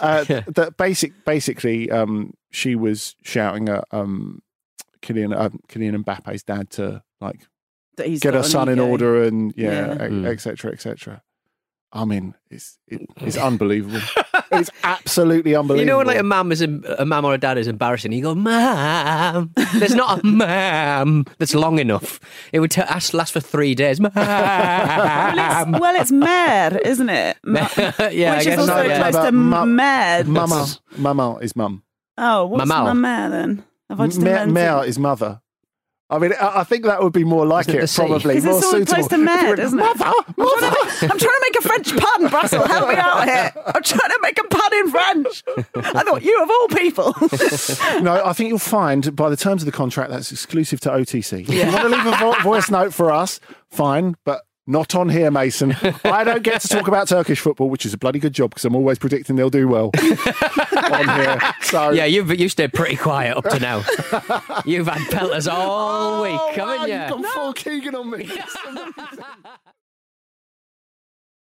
Uh, 0.00 0.24
that 0.48 0.76
basic, 0.76 1.24
basically, 1.24 1.90
um, 1.90 2.34
she 2.50 2.74
was 2.74 3.16
shouting 3.22 3.68
at 3.68 3.84
um, 3.90 4.42
Kylian, 5.02 5.34
uh, 5.36 5.50
Kylian 5.68 6.02
Mbappe's 6.04 6.42
dad 6.42 6.70
to 6.70 7.02
like 7.20 7.46
That 7.96 8.06
he's 8.08 8.20
get 8.20 8.32
got 8.32 8.42
her 8.44 8.48
son 8.48 8.68
in 8.68 8.78
order 8.78 9.22
and 9.24 9.52
yeah, 9.56 9.70
Yeah. 9.70 9.92
etc. 9.92 10.10
Mm. 10.10 10.26
et 10.32 10.40
cetera, 10.40 10.72
et 10.72 10.80
cetera. 10.80 11.22
I 11.92 12.04
mean, 12.04 12.34
it's 12.50 12.78
it, 12.88 13.02
it's 13.18 13.36
unbelievable. 13.50 14.00
It's 14.52 14.70
absolutely 14.84 15.54
unbelievable. 15.54 15.80
You 15.80 15.86
know 15.86 15.98
when 15.98 16.06
like 16.06 16.18
a 16.18 16.22
mum 16.22 16.52
is 16.52 16.62
em- 16.62 16.84
a 16.98 17.04
mum 17.04 17.24
or 17.24 17.34
a 17.34 17.38
dad 17.38 17.58
is 17.58 17.66
embarrassing, 17.68 18.12
you 18.12 18.22
go, 18.22 18.34
"Mum." 18.34 19.52
There's 19.74 19.94
not 19.94 20.20
a 20.22 20.26
mum 20.26 21.26
that's 21.38 21.54
long 21.54 21.78
enough. 21.78 22.20
It 22.52 22.60
would 22.60 22.70
t- 22.70 22.80
last 22.82 23.14
last 23.14 23.32
for 23.32 23.40
three 23.40 23.74
days. 23.74 24.00
Mum. 24.00 24.12
Well, 24.14 25.34
it's, 25.38 25.80
well, 25.80 25.96
it's 26.00 26.12
mare, 26.12 26.78
isn't 26.78 27.08
it? 27.08 27.36
Ma- 27.44 27.68
yeah, 27.78 28.32
I 28.32 28.36
which 28.36 28.44
guess 28.44 28.46
is 28.46 28.58
also 28.58 28.72
so, 28.74 28.82
yeah. 28.82 28.98
close 29.00 29.12
But 29.14 29.24
to 29.26 29.32
ma- 29.32 29.64
mare. 29.64 30.24
Mama, 30.24 30.66
mama 30.96 31.36
is 31.42 31.54
mum. 31.56 31.82
Oh, 32.18 32.46
what's 32.46 32.70
Mamal. 32.70 32.96
my 32.96 33.28
then? 33.28 33.64
Have 33.90 34.00
I 34.00 34.06
just 34.06 34.20
Mare, 34.20 34.32
invented- 34.44 34.54
mare 34.54 34.84
is 34.84 34.98
mother. 34.98 35.40
I 36.08 36.18
mean, 36.18 36.32
I 36.40 36.60
I 36.60 36.64
think 36.64 36.84
that 36.84 37.02
would 37.02 37.12
be 37.12 37.24
more 37.24 37.44
like 37.44 37.68
it 37.68 37.74
it, 37.74 37.90
probably. 37.92 38.34
Because 38.36 38.44
more 38.44 38.56
it's 38.58 38.64
all 38.66 38.70
suitable. 38.72 38.94
close 38.94 39.08
to 39.08 39.14
If 39.14 39.18
you 39.18 39.24
mad, 39.24 39.46
went, 39.48 39.58
isn't 39.58 39.78
it? 39.78 39.82
Mother, 39.82 40.12
mother. 40.36 40.76
I'm 41.02 41.18
trying 41.18 41.18
to 41.18 41.40
make 41.42 41.56
a 41.58 41.62
French 41.62 41.96
pun, 41.96 42.28
Brassel. 42.28 42.66
Help 42.66 42.88
me 42.88 42.94
out 42.94 43.24
here. 43.24 43.52
I'm 43.74 43.82
trying 43.82 44.10
to 44.10 44.18
make 44.22 44.38
a 44.38 44.44
pun 44.44 44.74
in 44.74 44.90
French. 44.90 45.42
I 45.74 46.02
thought 46.04 46.22
you 46.22 46.42
of 46.42 46.50
all 46.50 46.68
people. 46.68 47.14
No, 48.02 48.22
I 48.24 48.32
think 48.34 48.48
you'll 48.50 48.58
find 48.58 49.14
by 49.16 49.30
the 49.30 49.36
terms 49.36 49.62
of 49.62 49.66
the 49.66 49.72
contract 49.72 50.10
that's 50.10 50.30
exclusive 50.30 50.80
to 50.80 50.90
OTC. 50.90 51.48
Yeah. 51.48 51.54
If 51.54 51.66
you 51.66 51.72
want 51.72 51.82
to 51.82 51.88
leave 51.88 52.06
a 52.06 52.16
vo- 52.18 52.42
voice 52.42 52.70
note 52.70 52.92
for 52.94 53.10
us, 53.10 53.40
fine, 53.70 54.14
but 54.24 54.42
Not 54.68 54.96
on 54.96 55.08
here, 55.08 55.30
Mason. 55.30 55.76
I 56.04 56.24
don't 56.24 56.42
get 56.42 56.60
to 56.62 56.68
talk 56.68 56.88
about 56.88 57.06
Turkish 57.06 57.38
football, 57.38 57.70
which 57.70 57.86
is 57.86 57.94
a 57.94 57.98
bloody 57.98 58.18
good 58.18 58.32
job 58.32 58.50
because 58.50 58.64
I'm 58.64 58.74
always 58.74 58.98
predicting 58.98 59.36
they'll 59.36 59.48
do 59.48 59.68
well 59.68 59.92
on 60.92 61.08
here. 61.08 61.40
So 61.62 61.90
Yeah, 61.90 62.06
you've 62.06 62.34
you 62.38 62.48
stayed 62.48 62.72
pretty 62.72 62.96
quiet 62.96 63.36
up 63.36 63.44
to 63.50 63.60
now. 63.60 63.84
you've 64.64 64.88
had 64.88 65.08
pelters 65.10 65.46
all 65.46 66.20
oh, 66.20 66.22
week, 66.22 66.56
haven't 66.56 66.88
man, 66.88 66.88
you? 66.88 67.16
You've 67.16 67.22
gone 67.24 67.32
full 67.32 67.52
Keegan 67.52 67.94
on 67.94 68.10
me. 68.10 68.28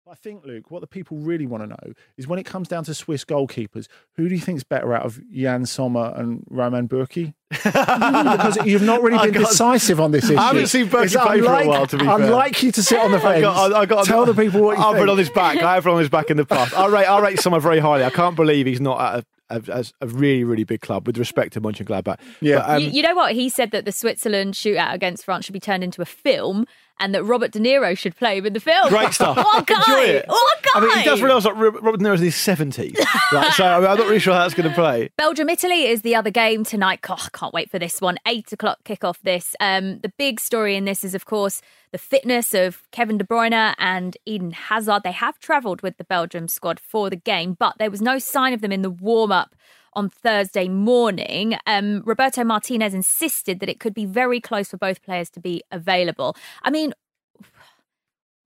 I 0.07 0.15
think, 0.15 0.45
Luke, 0.45 0.71
what 0.71 0.81
the 0.81 0.87
people 0.87 1.17
really 1.17 1.47
want 1.47 1.63
to 1.63 1.67
know 1.67 1.95
is 2.19 2.29
when 2.29 2.39
it 2.39 2.45
comes 2.45 2.69
down 2.69 2.85
to 2.85 2.93
Swiss 2.95 3.25
goalkeepers, 3.25 3.87
who 4.17 4.29
do 4.29 4.35
you 4.35 4.41
think's 4.41 4.63
better 4.63 4.93
out 4.93 5.07
of 5.07 5.19
Yann 5.31 5.65
Sommer 5.65 6.13
and 6.15 6.45
Roman 6.51 6.87
Burki? 6.87 7.33
because 7.51 8.59
you've 8.67 8.83
not 8.83 9.03
really 9.03 9.17
been 9.31 9.41
got- 9.43 9.49
decisive 9.49 10.01
on 10.01 10.11
this 10.11 10.25
issue. 10.27 10.37
I 10.39 10.49
haven't 10.49 10.67
seen 10.67 10.89
Burki 10.89 11.05
It's 11.05 11.15
play 11.17 11.25
for 11.25 11.31
a 11.33 11.37
unlike- 11.39 11.67
while, 11.67 11.87
to 11.87 11.97
be 11.97 12.05
fair. 12.05 12.15
I'd 12.15 12.29
like 12.29 12.63
you 12.63 12.71
to 12.73 12.83
sit 12.83 12.99
on 13.01 13.13
the 13.13 13.17
I 13.19 13.21
fence. 13.21 13.41
got, 13.43 13.73
I 13.73 13.87
got, 13.87 14.05
tell 14.05 14.27
the 14.27 14.35
people 14.35 14.61
what 14.61 14.77
you 14.77 14.85
I've 14.85 14.93
think. 14.95 15.03
been 15.05 15.09
on 15.11 15.19
his 15.19 15.31
back. 15.31 15.57
I 15.63 15.75
have 15.75 15.85
been 15.85 15.95
on 15.95 16.01
his 16.01 16.11
back 16.11 16.31
in 16.31 16.37
the 16.37 16.45
past. 16.45 16.77
I 16.77 16.87
rate, 16.87 17.07
I 17.07 17.19
rate 17.21 17.39
Sommer 17.41 17.59
very 17.61 17.79
highly. 17.79 18.05
I 18.05 18.11
can't 18.11 18.37
believe 18.37 18.67
he's 18.67 18.83
not 18.83 19.01
at 19.01 19.25
a, 19.49 19.63
a, 19.73 19.85
a 20.03 20.07
really, 20.09 20.45
really 20.45 20.65
big 20.65 20.83
club. 20.83 21.07
With 21.07 21.17
respect 21.17 21.55
to 21.55 21.63
Mönchengladbach, 21.63 22.19
Yeah. 22.43 22.57
But, 22.59 22.69
um, 22.71 22.83
you, 22.83 22.91
you 22.91 23.03
know 23.03 23.15
what? 23.15 23.33
He 23.33 23.49
said 23.49 23.71
that 23.71 23.87
the 23.87 23.93
Switzerland 23.93 24.53
shootout 24.53 24.93
against 24.93 25.25
France 25.25 25.47
should 25.47 25.55
be 25.55 25.61
turned 25.61 25.83
into 25.83 26.03
a 26.03 26.07
film 26.07 26.67
and 27.01 27.15
that 27.15 27.25
Robert 27.25 27.53
De 27.53 27.59
Niro 27.59 27.97
should 27.97 28.17
play 28.17 28.39
him 28.39 28.47
in 28.47 28.53
the 28.53 28.61
film. 28.61 28.89
Great 28.89 29.13
stuff. 29.13 29.37
What 29.37 29.67
guy? 29.67 29.77
Enjoy 29.77 30.03
it. 30.03 30.29
What 30.29 30.63
guy? 30.63 30.71
I 30.75 30.81
mean, 30.81 30.99
he 30.99 31.05
does 31.05 31.23
realise 31.23 31.45
that 31.45 31.55
Robert 31.55 31.99
De 31.99 32.05
Niro's 32.05 32.21
in 32.21 32.27
his 32.27 32.37
seventies, 32.37 32.97
right? 33.33 33.53
So 33.53 33.65
I 33.65 33.81
mean, 33.81 33.89
I'm 33.89 33.99
not 33.99 34.07
really 34.07 34.19
sure 34.19 34.35
how 34.35 34.41
that's 34.41 34.55
going 34.55 34.69
to 34.69 34.75
play. 34.75 35.11
Belgium 35.17 35.49
Italy 35.49 35.87
is 35.87 36.03
the 36.03 36.15
other 36.15 36.31
game 36.31 36.65
tonight. 36.65 37.01
God, 37.03 37.21
I 37.23 37.29
can't 37.37 37.53
wait 37.53 37.71
for 37.71 37.79
this 37.79 38.01
one. 38.01 38.17
Eight 38.27 38.53
o'clock 38.53 38.79
kickoff. 38.85 39.19
This. 39.23 39.55
Um, 39.61 40.01
the 40.01 40.13
big 40.19 40.41
story 40.41 40.77
in 40.77 40.85
this 40.85 41.05
is, 41.05 41.15
of 41.15 41.25
course, 41.25 41.63
the 41.93 41.99
fitness 41.99 42.55
of 42.55 42.83
Kevin 42.91 43.19
De 43.19 43.25
Bruyne 43.25 43.75
and 43.79 44.17
Eden 44.27 44.53
Hazard. 44.53 45.03
They 45.05 45.13
have 45.13 45.39
travelled 45.39 45.83
with 45.83 45.97
the 45.97 46.05
Belgium 46.05 46.49
squad 46.49 46.81
for 46.81 47.11
the 47.11 47.17
game, 47.17 47.55
but 47.59 47.79
there 47.79 47.91
was 47.91 48.03
no 48.03 48.19
sign 48.19 48.53
of 48.53 48.61
them 48.61 48.73
in 48.73 48.83
the 48.83 48.91
warm 48.91 49.33
up 49.33 49.55
on 49.95 50.09
Thursday 50.09 50.69
morning. 50.69 51.57
Um, 51.67 52.03
Roberto 52.05 52.45
Martinez 52.45 52.95
insisted 52.95 53.61
that 53.61 53.69
it 53.69 53.81
could 53.81 53.95
be 53.95 54.05
very 54.05 54.41
close 54.41 54.69
for 54.71 54.77
both 54.77 55.03
players 55.03 55.31
to 55.31 55.41
be 55.41 55.63
available. 55.71 56.37
I 56.63 56.71
mean, 56.71 56.93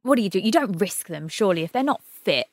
what 0.03 0.17
do 0.17 0.23
you 0.23 0.31
do? 0.31 0.39
You 0.39 0.53
don't 0.53 0.73
risk 0.73 1.09
them, 1.09 1.29
surely, 1.29 1.63
if 1.63 1.73
they're 1.73 1.83
not 1.83 2.03
fit. 2.05 2.47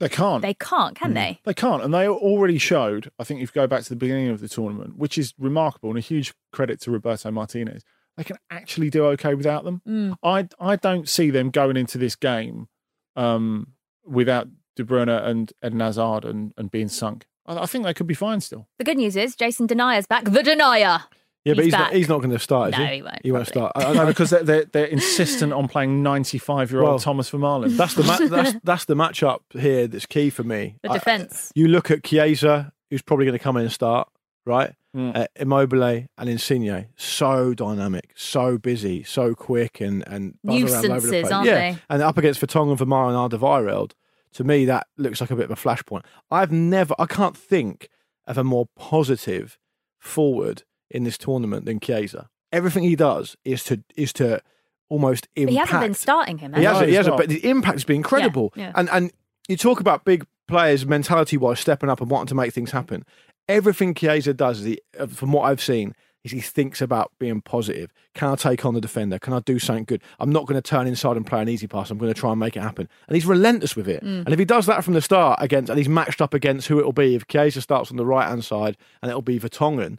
They 0.00 0.08
can't. 0.08 0.42
They 0.42 0.54
can't, 0.54 0.96
can 0.96 1.14
they? 1.14 1.40
They 1.44 1.54
can't. 1.54 1.82
And 1.82 1.94
they 1.94 2.08
already 2.08 2.58
showed, 2.58 3.10
I 3.18 3.24
think 3.24 3.40
if 3.40 3.54
you 3.54 3.62
go 3.62 3.66
back 3.66 3.84
to 3.84 3.88
the 3.88 3.96
beginning 3.96 4.28
of 4.28 4.40
the 4.40 4.48
tournament, 4.48 4.98
which 4.98 5.16
is 5.16 5.34
remarkable 5.38 5.90
and 5.90 5.98
a 5.98 6.02
huge 6.02 6.34
credit 6.52 6.80
to 6.82 6.90
Roberto 6.90 7.30
Martinez, 7.30 7.84
they 8.16 8.24
can 8.24 8.36
actually 8.50 8.90
do 8.90 9.06
okay 9.06 9.34
without 9.34 9.64
them. 9.64 9.82
Mm. 9.88 10.16
I 10.22 10.48
I 10.60 10.76
don't 10.76 11.08
see 11.08 11.30
them 11.30 11.50
going 11.50 11.76
into 11.76 11.98
this 11.98 12.16
game 12.16 12.68
um, 13.16 13.74
without 14.04 14.48
De 14.76 14.84
Bruyne 14.84 15.24
and 15.24 15.52
Eden 15.64 15.80
Hazard 15.80 16.24
and, 16.24 16.52
and 16.56 16.70
being 16.70 16.88
sunk. 16.88 17.26
I, 17.46 17.58
I 17.58 17.66
think 17.66 17.84
they 17.84 17.94
could 17.94 18.06
be 18.06 18.14
fine 18.14 18.40
still. 18.40 18.68
The 18.78 18.84
good 18.84 18.96
news 18.96 19.16
is 19.16 19.34
Jason 19.36 19.66
Denayer's 19.66 20.06
back. 20.06 20.24
The 20.24 20.42
Denier. 20.42 21.00
Yeah, 21.44 21.52
but 21.52 21.64
He's 21.64 21.74
he's 21.74 21.78
not, 21.78 21.92
he's 21.92 22.08
not 22.08 22.18
going 22.18 22.30
to 22.30 22.38
start. 22.38 22.72
Is 22.72 22.78
No, 22.78 22.86
he? 22.86 22.94
he 22.96 23.02
won't, 23.02 23.20
He 23.22 23.32
won't 23.32 23.46
start. 23.46 23.72
I, 23.74 23.84
I 23.84 23.92
No, 23.92 24.00
know 24.00 24.06
because 24.06 24.30
they're, 24.30 24.42
they're, 24.42 24.64
they're 24.64 24.86
insistent 24.86 25.52
on 25.52 25.68
playing 25.68 26.02
95 26.02 26.72
year 26.72 26.82
Well, 26.82 26.92
old 26.92 27.02
Thomas 27.02 27.30
Vermaelen. 27.30 27.76
That's 27.76 27.94
the 27.94 28.02
ma- 28.04 28.16
that's 28.28 28.54
that's 28.64 28.84
the 28.86 28.94
matchup 28.94 29.40
here 29.52 29.86
that's 29.86 30.06
key 30.06 30.30
for 30.30 30.42
me. 30.42 30.76
The 30.82 30.88
defence. 30.88 31.52
you 31.54 31.68
look 31.68 31.90
at 31.90 32.02
Chiesa, 32.02 32.72
who's 32.88 33.02
probably 33.02 33.26
going 33.26 33.36
to 33.36 33.42
come 33.42 33.58
in 33.58 33.64
and 33.64 33.72
start, 33.72 34.08
right? 34.46 34.72
Mm. 34.96 35.14
Uh, 35.16 35.26
Immobile 35.36 35.82
and 36.16 36.28
Insigne, 36.30 36.86
so 36.96 37.52
dynamic, 37.52 38.12
so 38.14 38.56
busy, 38.56 39.02
so 39.02 39.34
quick, 39.34 39.80
and 39.82 40.02
and 40.06 40.38
buzz 40.44 40.54
over 40.54 40.82
the 40.82 40.88
Nuisances, 40.88 41.10
place. 41.10 41.30
aren't 41.32 41.46
yeah. 41.48 41.54
they? 41.72 41.78
And 41.90 42.00
up 42.00 42.16
against 42.16 42.40
Vertonghen, 42.40 42.78
Vermaelen, 42.78 43.08
and 43.08 43.40
Alderweireld, 43.40 43.90
to 44.34 44.44
me 44.44 44.64
that 44.66 44.86
looks 44.96 45.20
like 45.20 45.30
a 45.30 45.36
bit 45.36 45.50
of 45.50 45.50
a 45.50 45.54
flashpoint. 45.60 46.02
I've 46.30 46.52
never, 46.52 46.94
I 46.98 47.06
can't 47.06 47.36
think 47.36 47.88
of 48.26 48.38
a 48.38 48.44
more 48.44 48.66
positive 48.76 49.58
forward 49.98 50.62
in 50.90 51.04
this 51.04 51.18
tournament 51.18 51.64
than 51.66 51.80
Chiesa. 51.80 52.28
Everything 52.52 52.84
he 52.84 52.96
does 52.96 53.36
is 53.44 53.64
to 53.64 53.82
is 53.96 54.12
to 54.14 54.40
almost 54.88 55.28
impact. 55.34 55.50
he 55.50 55.56
hasn't 55.56 55.80
been 55.80 55.94
starting 55.94 56.38
him. 56.38 56.52
He 56.52 56.62
has 56.62 56.74
hasn't, 56.74 56.88
he 56.90 56.94
hasn't, 56.94 57.16
but 57.16 57.28
the 57.28 57.48
impact 57.48 57.74
has 57.74 57.84
been 57.84 57.96
incredible. 57.96 58.52
yeah. 58.54 58.72
And 58.74 58.88
and 58.90 59.12
you 59.48 59.56
talk 59.56 59.80
about 59.80 60.04
big 60.04 60.26
players 60.46 60.86
mentality 60.86 61.36
wise 61.36 61.60
stepping 61.60 61.90
up 61.90 62.00
and 62.00 62.10
wanting 62.10 62.28
to 62.28 62.34
make 62.34 62.52
things 62.52 62.70
happen. 62.70 63.04
Everything 63.48 63.94
Chiesa 63.94 64.32
does, 64.32 64.60
is 64.60 64.66
he, 64.66 64.80
uh, 64.98 65.06
from 65.06 65.32
what 65.32 65.42
I've 65.42 65.60
seen, 65.60 65.88
is 65.88 65.94
he 66.32 66.40
thinks 66.40 66.80
about 66.80 67.12
being 67.18 67.40
positive. 67.42 67.92
Can 68.14 68.28
I 68.30 68.34
take 68.36 68.64
on 68.64 68.72
the 68.74 68.80
defender? 68.80 69.18
Can 69.18 69.32
I 69.34 69.40
do 69.40 69.58
something 69.58 69.84
good? 69.84 70.02
I'm 70.18 70.30
not 70.30 70.46
going 70.46 70.60
to 70.60 70.62
turn 70.66 70.86
inside 70.86 71.16
and 71.18 71.26
play 71.26 71.42
an 71.42 71.48
easy 71.48 71.66
pass. 71.66 71.90
I'm 71.90 71.98
going 71.98 72.12
to 72.12 72.18
try 72.18 72.30
and 72.30 72.40
make 72.40 72.56
it 72.56 72.60
happen. 72.62 72.88
And 73.08 73.14
he's 73.14 73.26
relentless 73.26 73.76
with 73.76 73.88
it. 73.88 74.02
Mm. 74.02 74.24
And 74.24 74.32
if 74.32 74.38
he 74.38 74.44
does 74.46 74.66
that 74.66 74.82
from 74.84 74.94
the 74.94 75.02
start 75.02 75.38
against, 75.42 75.68
and 75.68 75.78
he's 75.78 75.88
matched 75.88 76.22
up 76.22 76.32
against 76.32 76.68
who 76.68 76.78
it'll 76.78 76.92
be, 76.92 77.14
if 77.14 77.26
Chiesa 77.28 77.60
starts 77.60 77.90
on 77.90 77.98
the 77.98 78.06
right 78.06 78.26
hand 78.28 78.44
side 78.44 78.76
and 79.02 79.10
it'll 79.10 79.20
be 79.22 79.38
Vertonghen, 79.38 79.98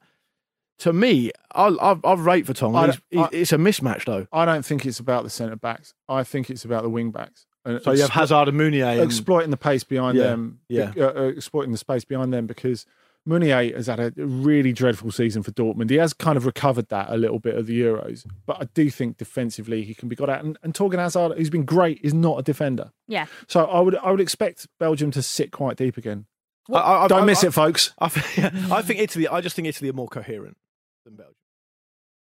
to 0.80 0.92
me, 0.92 1.32
I'll, 1.54 1.80
I'll, 1.80 2.00
I'll 2.04 2.18
rate 2.18 2.46
Vertonghen. 2.48 2.76
I 2.76 2.86
He's, 2.88 3.00
don't- 3.12 3.34
it's 3.34 3.54
a 3.54 3.58
mismatch 3.58 4.06
though. 4.06 4.28
I 4.34 4.46
don't 4.46 4.66
think 4.66 4.86
it's 4.86 5.00
about 5.00 5.24
the 5.24 5.30
centre 5.30 5.56
backs. 5.56 5.94
I 6.10 6.24
think 6.24 6.50
it's 6.50 6.66
about 6.66 6.84
the 6.84 6.90
wing 6.90 7.12
backs. 7.12 7.46
And 7.64 7.82
So 7.82 7.92
you 7.94 8.02
have 8.02 8.10
Hazard 8.12 8.48
and 8.50 8.58
Meunier. 8.58 8.86
And, 8.86 9.02
exploiting 9.02 9.52
the 9.52 9.58
pace 9.58 9.84
behind 9.84 10.18
Yeah, 10.18 10.24
them, 10.24 10.60
yeah. 10.70 10.92
uh, 10.98 11.14
uh, 11.16 11.22
exploiting 11.24 11.72
the 11.72 11.78
space 11.78 12.04
behind 12.04 12.34
them 12.34 12.46
because 12.46 12.86
Meunier 13.26 13.76
has 13.76 13.88
had 13.88 14.00
a 14.00 14.12
really 14.18 14.72
dreadful 14.72 15.12
season 15.12 15.42
for 15.42 15.52
Dortmund. 15.52 15.90
He 15.90 15.96
has 15.98 16.14
kind 16.14 16.38
of 16.38 16.46
recovered 16.46 16.90
that 16.90 17.10
a 17.10 17.18
little 17.18 17.40
bit 17.40 17.56
of 17.56 17.66
the 17.66 17.82
Euros, 17.82 18.26
but 18.46 18.58
I 18.62 18.66
do 18.74 18.90
think 18.92 19.18
defensively 19.18 19.84
he 19.84 19.94
can 19.96 20.08
be 20.10 20.16
got 20.16 20.30
out. 20.30 20.44
And, 20.44 20.58
and 20.62 20.74
Thorgan 20.74 21.00
Hazard, 21.00 21.38
who's 21.38 21.50
been 21.50 21.66
great, 21.66 22.00
is 22.04 22.14
not 22.14 22.38
a 22.40 22.44
defender. 22.44 22.92
Yeah. 23.08 23.26
So 23.48 23.66
I 23.66 23.80
would 23.80 23.96
I 23.98 24.12
would 24.12 24.22
expect 24.22 24.68
Belgium 24.80 25.10
to 25.12 25.22
sit 25.24 25.52
quite 25.52 25.78
deep 25.78 25.98
again. 25.98 26.26
I- 26.72 26.74
I- 26.78 27.04
I- 27.06 27.08
Don't 27.08 27.26
miss 27.26 27.44
I- 27.44 27.48
it, 27.48 27.54
folks. 27.54 27.94
I 28.00 28.08
think, 28.10 28.72
I 28.72 28.82
think 28.82 29.00
Italy. 29.00 29.28
I 29.28 29.42
just 29.42 29.56
think 29.56 29.68
Italy 29.68 29.90
are 29.90 29.94
more 29.94 30.08
coherent 30.08 30.58
than 31.04 31.16
Belgium. 31.16 31.34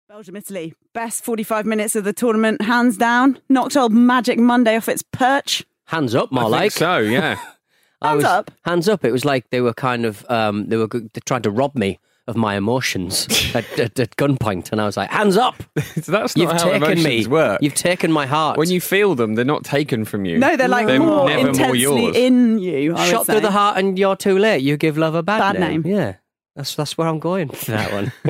Belgium, 0.09 0.37
Italy, 0.37 0.75
best 0.93 1.25
45 1.25 1.67
minutes 1.67 1.97
of 1.97 2.05
the 2.05 2.13
tournament, 2.13 2.63
hands 2.63 2.97
down. 2.97 3.39
Knocked 3.49 3.77
old 3.77 3.93
Magic 3.93 4.39
Monday 4.39 4.77
off 4.77 4.89
its 4.89 5.03
perch. 5.03 5.65
Hands 5.87 6.15
up, 6.15 6.31
more 6.31 6.49
like. 6.49 6.73
so, 6.73 6.99
yeah. 6.99 7.39
I 8.05 8.09
Hands 8.09 8.17
was, 8.19 8.25
up. 8.25 8.51
Hands 8.65 8.89
up. 8.89 9.05
It 9.05 9.13
was 9.13 9.25
like 9.25 9.51
they 9.51 9.61
were 9.61 9.75
kind 9.75 10.05
of 10.05 10.25
um, 10.31 10.67
they 10.69 10.77
were 10.77 10.89
trying 11.25 11.43
to 11.43 11.51
rob 11.51 11.75
me 11.75 11.99
of 12.27 12.37
my 12.37 12.57
emotions 12.57 13.27
at, 13.55 13.79
at, 13.79 13.99
at 14.01 14.17
gunpoint, 14.17 14.73
and 14.73 14.81
I 14.81 14.87
was 14.87 14.97
like, 14.97 15.11
"Hands 15.11 15.37
up! 15.37 15.57
so 16.01 16.13
That's 16.13 16.37
not 16.37 16.43
You've 16.43 16.53
how 16.53 16.59
taken 16.71 16.83
emotions 16.83 17.05
me. 17.05 17.27
work. 17.27 17.61
You've 17.63 17.75
taken 17.75 18.11
my 18.13 18.27
heart. 18.27 18.57
when 18.57 18.71
you 18.71 18.81
feel 18.81 19.15
them, 19.15 19.35
they're 19.35 19.45
not 19.45 19.65
taken 19.65 20.05
from 20.05 20.25
you. 20.25 20.39
No, 20.39 20.57
they're 20.57 20.69
like 20.69 20.87
They're 20.87 20.99
more 20.99 21.29
never 21.29 21.41
more 21.43 21.49
intensely 21.51 21.81
yours. 21.81 22.17
in 22.17 22.59
you. 22.59 22.95
I 22.95 23.01
would 23.01 23.11
shot 23.11 23.27
through 23.27 23.41
the 23.41 23.51
heart, 23.51 23.77
and 23.79 23.99
you're 23.99 24.17
too 24.17 24.39
late. 24.39 24.63
You 24.63 24.77
give 24.77 24.97
love 24.97 25.15
a 25.15 25.23
bad, 25.23 25.39
Bad 25.55 25.61
name. 25.61 25.83
Yeah, 25.87 26.15
that's 26.57 26.75
that's 26.75 26.97
where 26.99 27.09
I'm 27.09 27.19
going 27.19 27.49
for 27.49 27.71
that 27.73 27.93
one. 27.93 28.13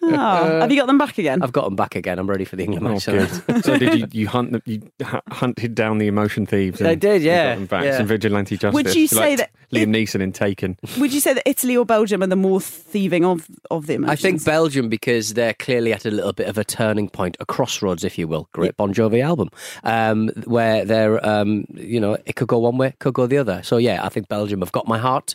Oh, 0.00 0.60
have 0.60 0.70
you 0.70 0.78
got 0.78 0.86
them 0.86 0.98
back 0.98 1.18
again? 1.18 1.42
I've 1.42 1.52
got 1.52 1.64
them 1.64 1.76
back 1.76 1.96
again. 1.96 2.18
I'm 2.18 2.28
ready 2.28 2.44
for 2.44 2.56
the 2.56 2.64
England 2.64 2.86
Oh, 2.86 2.90
match. 2.90 3.06
good. 3.06 3.64
so 3.64 3.78
did 3.78 3.98
you, 3.98 4.06
you 4.12 4.28
hunt 4.28 4.52
them, 4.52 4.62
you 4.66 4.82
hu- 5.04 5.20
hunted 5.30 5.74
down 5.74 5.98
the 5.98 6.06
emotion 6.06 6.46
thieves? 6.46 6.80
And 6.80 6.88
I 6.88 6.94
did, 6.94 7.22
you 7.22 7.28
got 7.28 7.34
yeah, 7.34 7.54
them 7.54 7.66
back. 7.66 7.84
yeah. 7.84 7.96
Some 7.96 8.06
vigilante 8.06 8.56
justice. 8.56 8.74
Would 8.74 8.94
you 8.94 9.06
say 9.06 9.30
like 9.30 9.38
that 9.38 9.50
Liam 9.72 9.88
Neeson 9.88 10.20
in 10.20 10.32
Taken? 10.32 10.76
Would 10.98 11.12
you 11.12 11.20
say 11.20 11.32
that 11.34 11.42
Italy 11.48 11.76
or 11.76 11.84
Belgium 11.86 12.22
are 12.22 12.26
the 12.26 12.36
more 12.36 12.60
thieving 12.60 13.24
of 13.24 13.46
of 13.70 13.86
the 13.86 13.94
emotions? 13.94 14.18
I 14.18 14.22
think 14.22 14.44
Belgium 14.44 14.88
because 14.88 15.34
they're 15.34 15.54
clearly 15.54 15.92
at 15.92 16.04
a 16.04 16.10
little 16.10 16.32
bit 16.34 16.48
of 16.48 16.58
a 16.58 16.64
turning 16.64 17.08
point, 17.08 17.36
a 17.40 17.46
crossroads, 17.46 18.04
if 18.04 18.18
you 18.18 18.28
will. 18.28 18.48
Great 18.52 18.76
Bon 18.76 18.92
Jovi 18.92 19.22
album, 19.22 19.48
um, 19.84 20.28
where 20.44 20.84
they're, 20.84 21.24
um, 21.26 21.64
you 21.74 21.98
know, 22.00 22.16
it 22.26 22.36
could 22.36 22.48
go 22.48 22.58
one 22.58 22.76
way, 22.78 22.94
could 22.98 23.14
go 23.14 23.26
the 23.26 23.38
other. 23.38 23.62
So 23.62 23.78
yeah, 23.78 24.04
I 24.04 24.08
think 24.10 24.28
Belgium 24.28 24.60
have 24.60 24.72
got 24.72 24.86
my 24.86 24.98
heart, 24.98 25.34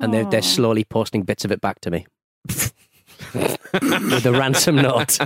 and 0.00 0.12
they're 0.14 0.24
they're 0.24 0.42
slowly 0.42 0.84
posting 0.84 1.22
bits 1.22 1.44
of 1.44 1.52
it 1.52 1.60
back 1.60 1.80
to 1.80 1.90
me. 1.90 2.06
With 3.32 4.24
a 4.26 4.32
ransom 4.32 4.76
note, 4.76 5.18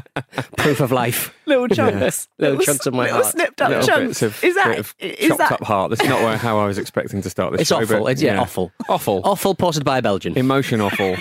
proof 0.57 0.81
of 0.81 0.91
life, 0.91 1.33
little 1.47 1.69
chunks, 1.69 2.27
little 2.39 2.59
chunks 2.59 2.87
of 2.87 2.95
my 2.95 3.05
little 3.05 3.19
heart. 3.21 3.27
snipped 3.33 3.61
up 3.63 3.69
Little 3.69 3.87
chunks. 3.87 4.23
of, 4.23 4.43
is 4.43 4.55
that 4.57 4.69
bit 4.69 4.79
of 4.79 4.95
is 4.99 5.29
chopped 5.29 5.39
that 5.39 5.53
up 5.53 5.63
heart. 5.65 5.91
That's 5.91 6.05
not 6.09 6.23
where, 6.23 6.37
how 6.37 6.59
I 6.59 6.67
was 6.67 6.79
expecting 6.79 7.23
to 7.23 7.31
start 7.31 7.53
this 7.53 7.61
It's 7.63 7.69
show. 7.69 7.77
awful. 7.83 8.01
but 8.05 8.13
It's 8.13 8.23
yeah, 8.23 8.41
awful, 8.41 8.73
Awful. 8.89 9.21
awful. 9.25 9.55
Posted 9.55 9.85
by 9.85 9.99
a 9.99 10.03
Belgian. 10.03 10.37
Emotion 10.37 10.81
awful. 10.87 11.17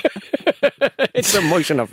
it's 1.14 1.36
emotional. 1.36 1.88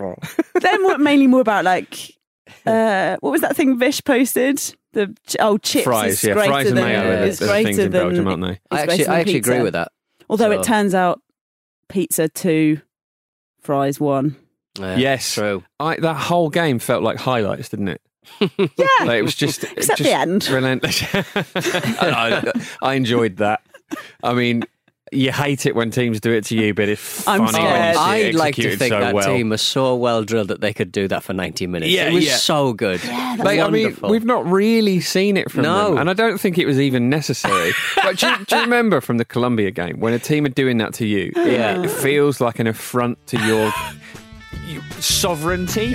They're 0.54 0.80
more, 0.80 0.96
mainly 0.98 1.26
more 1.26 1.40
about 1.40 1.64
like 1.64 2.16
uh, 2.66 3.16
what 3.20 3.30
was 3.32 3.40
that 3.42 3.56
thing 3.56 3.78
Vish 3.78 4.02
posted? 4.04 4.58
The 4.92 5.14
ch- 5.26 5.36
oh 5.40 5.58
chips 5.58 5.84
fries, 5.84 6.12
is 6.14 6.24
yeah. 6.24 6.32
greater 6.34 6.50
Fries 6.50 6.68
and 6.68 6.78
than 6.78 6.84
mayo 6.84 7.00
are 7.00 7.16
the, 7.18 7.26
is 7.26 7.38
the 7.40 7.46
things 7.48 7.64
greater 7.76 7.82
in 7.82 7.90
than 7.90 8.00
Belgium, 8.02 8.28
aren't 8.28 8.42
they? 8.42 8.60
I 8.70 8.82
actually, 8.82 9.06
I 9.06 9.20
actually 9.20 9.36
agree 9.36 9.60
with 9.62 9.74
that. 9.74 9.92
Although 10.30 10.52
So- 10.54 10.60
it 10.60 10.64
turns 10.64 10.94
out 10.94 11.20
pizza 11.88 12.28
two, 12.28 12.80
fries 13.60 13.98
one. 14.00 14.36
Yeah, 14.78 14.96
Yes. 14.96 15.34
true. 15.34 15.64
I, 15.80 15.96
that 15.96 16.14
whole 16.14 16.50
game 16.50 16.78
felt 16.78 17.02
like 17.02 17.18
highlights, 17.18 17.68
didn't 17.70 17.88
it? 17.88 18.02
Yeah, 18.76 18.86
Like, 19.00 19.18
it 19.18 19.22
was 19.22 19.34
just 19.34 19.64
Except 19.64 19.98
just 19.98 20.02
the 20.02 20.12
end. 20.12 20.48
relentless. 20.48 21.02
I, 21.54 22.52
I 22.82 22.94
enjoyed 22.94 23.36
that. 23.38 23.62
I 24.22 24.34
mean, 24.34 24.64
You 25.12 25.32
hate 25.32 25.66
it 25.66 25.74
when 25.74 25.90
teams 25.90 26.20
do 26.20 26.32
it 26.32 26.44
to 26.46 26.56
you, 26.56 26.74
but 26.74 26.88
it's 26.88 27.26
I'm 27.26 27.46
funny 27.46 27.58
when 27.64 27.88
you 27.88 27.94
scared. 27.94 27.94
see 27.96 28.00
I'd 28.28 28.34
like 28.34 28.54
to 28.56 28.76
think 28.76 28.92
so 28.92 29.00
that 29.00 29.14
well. 29.14 29.26
team 29.26 29.48
was 29.50 29.62
so 29.62 29.94
well 29.96 30.22
drilled 30.24 30.48
that 30.48 30.60
they 30.60 30.72
could 30.74 30.92
do 30.92 31.08
that 31.08 31.22
for 31.22 31.32
90 31.32 31.66
minutes. 31.66 31.90
Yeah, 31.92 32.08
it 32.08 32.14
was 32.14 32.26
yeah. 32.26 32.36
so 32.36 32.72
good. 32.72 33.02
Yeah, 33.04 33.36
Like, 33.38 33.60
I 33.60 33.68
mean, 33.70 33.96
we've 34.02 34.24
not 34.24 34.46
really 34.46 35.00
seen 35.00 35.36
it 35.36 35.50
from 35.50 35.62
No. 35.62 35.90
them, 35.90 35.98
and 35.98 36.10
I 36.10 36.12
don't 36.12 36.38
think 36.38 36.58
it 36.58 36.66
was 36.66 36.78
even 36.80 37.08
necessary. 37.08 37.72
but 37.96 38.18
do 38.18 38.28
you, 38.28 38.44
do 38.44 38.56
you 38.56 38.62
remember 38.62 39.00
from 39.00 39.18
the 39.18 39.24
Colombia 39.24 39.70
game 39.70 40.00
when 40.00 40.12
a 40.12 40.18
team 40.18 40.44
are 40.44 40.50
doing 40.50 40.78
that 40.78 40.94
to 40.94 41.06
you? 41.06 41.32
Yeah. 41.36 41.82
it 41.82 41.90
feels 41.90 42.40
like 42.40 42.58
an 42.58 42.66
affront 42.66 43.24
to 43.28 43.38
your, 43.46 43.72
your 44.66 44.82
sovereignty. 45.00 45.94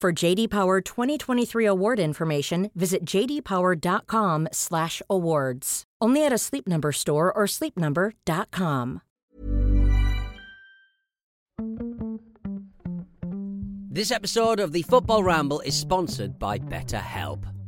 For 0.00 0.12
JD 0.12 0.48
Power 0.50 0.80
2023 0.80 1.64
award 1.64 1.98
information, 1.98 2.70
visit 2.76 3.04
jdpower.com/awards. 3.04 5.84
Only 6.00 6.24
at 6.24 6.32
a 6.32 6.38
Sleep 6.38 6.68
Number 6.68 6.92
store 6.92 7.32
or 7.32 7.46
sleepnumber.com. 7.46 9.00
This 13.90 14.12
episode 14.12 14.60
of 14.60 14.70
the 14.70 14.82
Football 14.82 15.24
Ramble 15.24 15.58
is 15.62 15.74
sponsored 15.74 16.38
by 16.38 16.60
BetterHelp. 16.60 17.42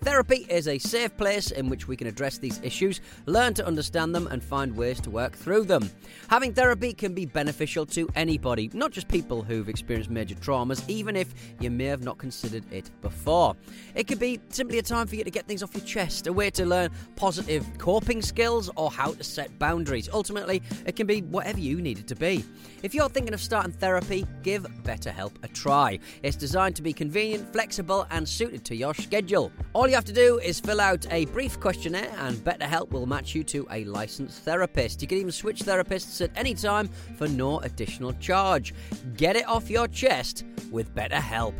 Therapy 0.00 0.46
is 0.48 0.68
a 0.68 0.78
safe 0.78 1.16
place 1.16 1.50
in 1.50 1.68
which 1.68 1.88
we 1.88 1.96
can 1.96 2.06
address 2.06 2.38
these 2.38 2.60
issues, 2.62 3.00
learn 3.26 3.52
to 3.54 3.66
understand 3.66 4.14
them, 4.14 4.28
and 4.28 4.42
find 4.42 4.76
ways 4.76 5.00
to 5.00 5.10
work 5.10 5.32
through 5.32 5.64
them. 5.64 5.90
Having 6.28 6.54
therapy 6.54 6.92
can 6.92 7.14
be 7.14 7.26
beneficial 7.26 7.84
to 7.86 8.08
anybody, 8.14 8.70
not 8.72 8.92
just 8.92 9.08
people 9.08 9.42
who've 9.42 9.68
experienced 9.68 10.08
major 10.10 10.36
traumas, 10.36 10.88
even 10.88 11.16
if 11.16 11.34
you 11.58 11.70
may 11.70 11.86
have 11.86 12.04
not 12.04 12.16
considered 12.16 12.64
it 12.72 12.90
before. 13.02 13.56
It 13.94 14.06
could 14.06 14.20
be 14.20 14.40
simply 14.50 14.78
a 14.78 14.82
time 14.82 15.08
for 15.08 15.16
you 15.16 15.24
to 15.24 15.30
get 15.30 15.46
things 15.46 15.62
off 15.62 15.74
your 15.74 15.84
chest, 15.84 16.28
a 16.28 16.32
way 16.32 16.50
to 16.50 16.64
learn 16.64 16.90
positive 17.16 17.66
coping 17.78 18.22
skills, 18.22 18.70
or 18.76 18.90
how 18.90 19.12
to 19.12 19.24
set 19.24 19.58
boundaries. 19.58 20.08
Ultimately, 20.12 20.62
it 20.86 20.94
can 20.94 21.06
be 21.06 21.22
whatever 21.22 21.58
you 21.58 21.82
need 21.82 21.98
it 21.98 22.06
to 22.06 22.14
be. 22.14 22.44
If 22.82 22.94
you're 22.94 23.08
thinking 23.08 23.34
of 23.34 23.40
starting 23.40 23.72
therapy, 23.72 24.24
give 24.42 24.62
BetterHelp 24.84 25.32
a 25.42 25.48
try. 25.48 25.98
It's 26.22 26.36
designed 26.36 26.76
to 26.76 26.82
be 26.82 26.92
convenient, 26.92 27.52
flexible, 27.52 28.06
and 28.10 28.28
suited 28.28 28.64
to 28.66 28.76
your 28.76 28.94
schedule. 28.94 29.50
All 29.72 29.88
you 29.88 29.94
have 29.96 30.04
to 30.04 30.12
do 30.12 30.38
is 30.38 30.60
fill 30.60 30.80
out 30.80 31.04
a 31.10 31.24
brief 31.26 31.58
questionnaire, 31.58 32.12
and 32.18 32.36
BetterHelp 32.36 32.90
will 32.90 33.06
match 33.06 33.34
you 33.34 33.42
to 33.44 33.66
a 33.72 33.84
licensed 33.84 34.44
therapist. 34.44 35.02
You 35.02 35.08
can 35.08 35.18
even 35.18 35.32
switch 35.32 35.62
therapists 35.62 36.22
at 36.22 36.30
any 36.36 36.54
time 36.54 36.88
for 37.16 37.26
no 37.26 37.58
additional 37.60 38.12
charge. 38.14 38.74
Get 39.16 39.34
it 39.34 39.48
off 39.48 39.68
your 39.68 39.88
chest 39.88 40.44
with 40.70 40.94
BetterHelp. 40.94 41.54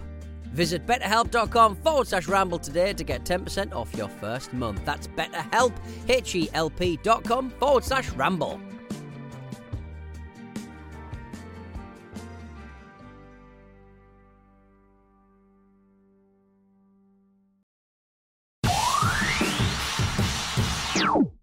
Visit 0.52 0.86
betterhelp.com 0.86 1.76
forward 1.76 2.06
slash 2.06 2.28
ramble 2.28 2.58
today 2.58 2.92
to 2.92 3.04
get 3.04 3.24
10% 3.24 3.74
off 3.74 3.94
your 3.94 4.08
first 4.08 4.52
month. 4.52 4.84
That's 4.84 5.08
betterhelp, 5.08 5.74
H-E-L-P 6.08 7.00
dot 7.02 7.24
com 7.24 7.50
forward 7.50 7.84
slash 7.84 8.08
ramble. 8.10 8.60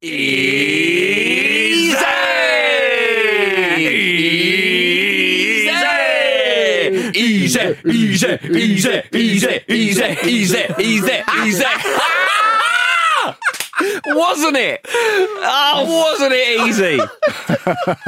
Easy, 0.07 1.95
easy, 7.15 7.77
easy, 7.85 7.85
easy, 7.85 8.39
easy, 9.13 9.13
easy, 9.13 9.61
easy, 9.67 10.17
easy. 10.27 10.65
Easy! 10.79 11.23
Easy! 11.43 11.65
wasn't 14.07 14.57
it? 14.57 14.81
Oh, 14.93 15.85
wasn't 15.87 16.33
it 16.33 16.67
easy? 16.67 16.97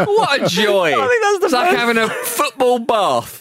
what 0.06 0.42
a 0.42 0.48
joy! 0.48 0.94
I 0.94 1.08
think 1.08 1.22
that's 1.24 1.40
the 1.40 1.46
it's 1.46 1.54
like 1.54 1.70
first- 1.70 1.80
having 1.80 1.98
a 1.98 2.08
football 2.10 2.80
bath. 2.80 3.40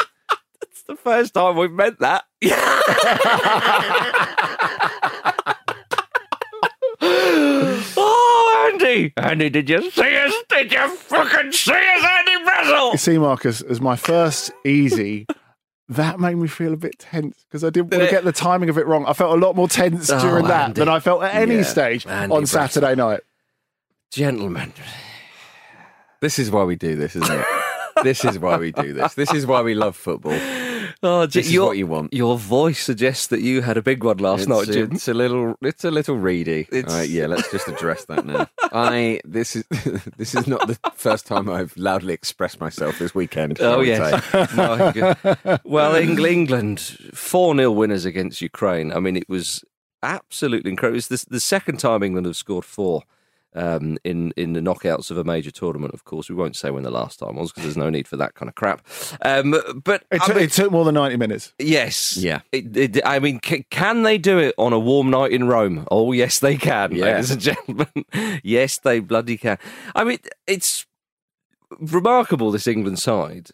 It's 0.63 0.83
the 0.85 0.97
first 0.97 1.35
time 1.35 1.57
we've 1.57 1.71
meant 1.71 1.99
that. 2.01 2.25
Andy. 8.97 9.13
Andy, 9.17 9.51
did 9.51 9.69
you 9.71 9.91
see 9.91 10.17
us? 10.17 10.35
Did 10.49 10.73
you 10.73 10.89
fucking 10.97 11.53
see 11.53 11.73
us, 11.73 12.05
Andy 12.05 12.91
You 12.93 12.99
see, 12.99 13.19
Marcus, 13.19 13.61
as 13.63 13.81
my 13.81 13.97
first 13.97 14.51
easy, 14.65 15.27
that 15.89 16.19
made 16.19 16.35
me 16.37 16.49
feel 16.49 16.73
a 16.73 16.77
bit 16.77 16.99
tense 16.99 17.45
because 17.49 17.63
I 17.63 17.71
didn't 17.71 17.91
want 17.93 18.05
to 18.05 18.11
get 18.11 18.25
the 18.25 18.33
timing 18.33 18.69
of 18.69 18.79
it 18.79 18.87
wrong. 18.87 19.05
I 19.07 19.13
felt 19.13 19.33
a 19.37 19.41
lot 19.41 19.55
more 19.57 19.69
tense 19.69 20.11
Oh, 20.11 20.21
during 20.21 20.45
that 20.47 20.69
Andy. 20.71 20.81
than 20.81 20.89
I 20.89 21.01
felt 21.01 21.23
at 21.23 21.35
any 21.35 21.57
Yeah, 21.57 21.63
stage 21.63 22.07
Andy 22.07 22.35
on 22.35 22.41
Braxton. 22.43 22.47
Saturday 22.83 22.95
night. 22.97 23.21
Gentlemen, 24.11 24.73
this 26.21 26.39
is 26.39 26.51
why 26.51 26.65
we 26.65 26.77
do 26.77 26.95
this, 26.97 27.17
isn't 27.17 27.31
it? 27.41 27.47
this 28.03 28.25
is 28.25 28.39
why 28.39 28.57
we 28.57 28.73
do 28.73 28.93
this. 28.93 29.15
This 29.15 29.33
is 29.35 29.47
why 29.47 29.63
we 29.63 29.75
love 29.75 29.97
football. 29.97 30.33
Oh, 31.03 31.27
This 31.27 31.47
is 31.47 31.53
your, 31.53 31.67
what 31.67 31.77
you 31.77 31.87
want. 31.87 32.13
Your 32.13 32.39
voice 32.39 32.83
suggests 32.83 33.27
that 33.29 33.41
you 33.41 33.63
had 33.63 33.77
a 33.77 33.83
big 33.83 34.03
one 34.03 34.19
last 34.19 34.41
it's, 34.43 34.49
night, 34.49 34.67
Jim. 34.69 34.93
It's 34.93 35.09
a 35.09 35.15
little, 35.15 35.57
it's 35.63 35.85
a 35.85 35.91
little 35.91 36.17
reedy. 36.17 36.67
It's- 36.73 36.93
All 36.93 37.01
right, 37.01 37.09
yeah. 37.09 37.27
Let's 37.27 37.51
just 37.51 37.69
address 37.69 38.05
that 38.07 38.25
now. 38.25 38.49
I 38.73 39.21
this 39.25 39.57
is 39.57 39.65
this 40.17 40.35
is 40.35 40.47
not 40.47 40.67
the 40.67 40.79
first 40.95 41.27
time 41.27 41.49
I've 41.49 41.77
loudly 41.77 42.13
expressed 42.15 42.61
myself 42.61 42.99
this 42.99 43.15
weekend. 43.15 43.61
Oh 43.61 43.81
yes. 43.81 44.23
God. 44.33 45.61
well, 45.65 45.95
Eng- 45.95 46.19
England 46.25 46.81
four 47.13 47.55
0 47.55 47.71
winners 47.71 48.05
against 48.05 48.41
Ukraine. 48.43 48.93
I 48.93 48.99
mean, 49.01 49.17
it 49.17 49.29
was 49.29 49.65
absolutely 50.03 50.71
incredible. 50.71 50.99
It's 50.99 51.09
the, 51.09 51.25
the 51.29 51.41
second 51.41 51.79
time 51.79 52.03
England 52.03 52.27
have 52.27 52.37
scored 52.37 52.65
four 52.65 53.03
um, 53.57 53.99
in 54.05 54.33
in 54.37 54.53
the 54.53 54.61
knockouts 54.61 55.11
of 55.11 55.17
a 55.19 55.25
major 55.25 55.51
tournament. 55.51 55.95
Of 55.95 56.05
course, 56.05 56.29
we 56.29 56.37
won't 56.37 56.55
say 56.55 56.71
when 56.71 56.83
the 56.85 56.91
last 56.91 57.19
time 57.19 57.37
was 57.37 57.51
because 57.51 57.65
there's 57.65 57.77
no 57.77 57.91
need 57.91 58.07
for 58.07 58.17
that 58.19 58.35
kind 58.35 58.49
of 58.49 58.55
crap. 58.55 58.87
Um, 59.23 59.53
but 59.83 60.05
It, 60.13 60.21
I 60.23 60.27
took- 60.27 60.37
mean- 60.37 60.45
it 60.45 60.53
took 60.53 60.71
more 60.71 60.85
than 60.85 60.95
90 60.95 61.17
minutes. 61.17 61.53
Yes. 61.59 62.17
Yeah. 62.17 62.41
It, 62.53 62.77
it, 62.77 63.01
I 63.05 63.19
mean, 63.19 63.41
can, 63.41 63.65
can 63.71 64.03
they 64.05 64.19
do 64.19 64.39
it 64.39 64.55
on 64.59 64.73
a 64.73 64.79
warm 64.79 65.11
night 65.11 65.33
in 65.33 65.49
Rome? 65.49 65.87
Oh, 65.91 66.13
yes, 66.13 66.39
they 66.39 66.57
can, 66.57 66.95
Yeah. 66.95 67.07
ladies 67.07 67.31
and 67.33 67.41
gentlemen. 67.41 67.89
yes, 68.45 68.79
they 68.79 69.01
bloody 69.01 69.37
can. 69.37 69.59
I 69.95 70.05
mean, 70.05 70.19
it's 70.47 70.87
remarkable, 71.81 72.51
this 72.51 72.67
England 72.67 72.99
side. 72.99 73.51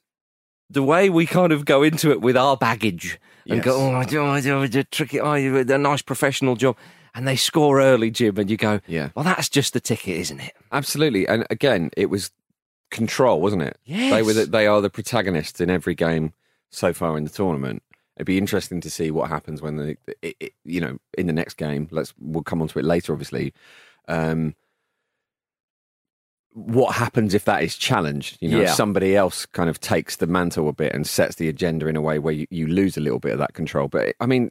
The 0.70 0.82
way 0.82 1.10
we 1.10 1.26
kind 1.26 1.52
of 1.52 1.64
go 1.64 1.82
into 1.82 2.10
it 2.10 2.20
with 2.20 2.36
our 2.36 2.56
baggage 2.56 3.20
and 3.46 3.56
Yes. 3.56 3.64
go, 3.64 3.76
oh, 3.76 3.92
I 3.94 4.04
do, 4.04 4.24
I 4.24 4.40
do, 4.40 4.62
I 4.62 4.66
do, 4.66 4.82
tricky, 4.84 5.20
oh, 5.20 5.34
you 5.34 5.58
a 5.58 5.64
nice 5.78 6.02
professional 6.02 6.56
job. 6.56 6.76
And 7.14 7.29
they 7.29 7.37
score 7.37 7.81
early, 7.81 8.11
Jim, 8.11 8.38
and 8.38 8.51
you 8.51 8.57
go, 8.57 8.81
Yeah. 8.87 9.11
well, 9.14 9.25
that's 9.25 9.48
just 9.51 9.75
the 9.75 9.81
ticket, 9.81 10.16
isn't 10.16 10.40
it? 10.40 10.55
Absolutely. 10.72 11.29
And 11.29 11.46
again, 11.51 11.90
it 11.96 12.07
was 12.07 12.31
control, 12.90 13.40
wasn't 13.40 13.62
it? 13.62 13.79
Yes. 13.85 14.12
They 14.12 14.22
were. 14.22 14.33
The, 14.33 14.46
they 14.46 14.66
are 14.66 14.81
the 14.81 14.90
protagonists 14.90 15.61
in 15.61 15.68
every 15.70 15.94
game 15.94 16.33
so 16.70 16.92
far 16.92 17.18
in 17.18 17.25
the 17.25 17.31
tournament. 17.31 17.83
It'd 18.16 18.27
be 18.27 18.38
interesting 18.38 18.81
to 18.83 18.90
see 18.90 19.11
what 19.11 19.29
happens 19.31 19.61
when 19.62 19.77
the, 19.77 19.96
it, 20.22 20.37
it, 20.40 20.53
you 20.64 20.81
know, 20.81 20.98
in 21.18 21.27
the 21.27 21.33
next 21.33 21.55
game. 21.55 21.88
Let's 21.90 22.14
we'll 22.18 22.42
come 22.42 22.62
on 22.62 22.68
to 22.68 22.79
it 22.79 22.85
later, 22.85 23.12
obviously. 23.12 23.53
Um, 24.09 24.55
what 26.55 26.94
happens 26.96 27.33
if 27.33 27.46
that 27.46 27.62
is 27.62 27.77
challenged? 27.77 28.37
You 28.40 28.51
know, 28.51 28.61
if 28.61 28.68
Yeah. 28.68 28.75
somebody 28.75 29.16
else 29.16 29.46
kind 29.46 29.70
of 29.70 29.81
takes 29.81 30.16
the 30.16 30.27
mantle 30.27 30.68
a 30.68 30.72
bit 30.75 30.94
and 30.94 31.07
sets 31.07 31.37
the 31.37 31.48
agenda 31.48 31.87
in 31.87 31.96
a 31.96 32.03
way 32.03 32.18
where 32.18 32.35
you, 32.35 32.46
you 32.51 32.66
lose 32.66 32.96
a 32.98 33.01
little 33.01 33.18
bit 33.18 33.33
of 33.33 33.38
that 33.38 33.55
control. 33.55 33.88
But 33.88 34.14
I 34.20 34.27
mean, 34.27 34.51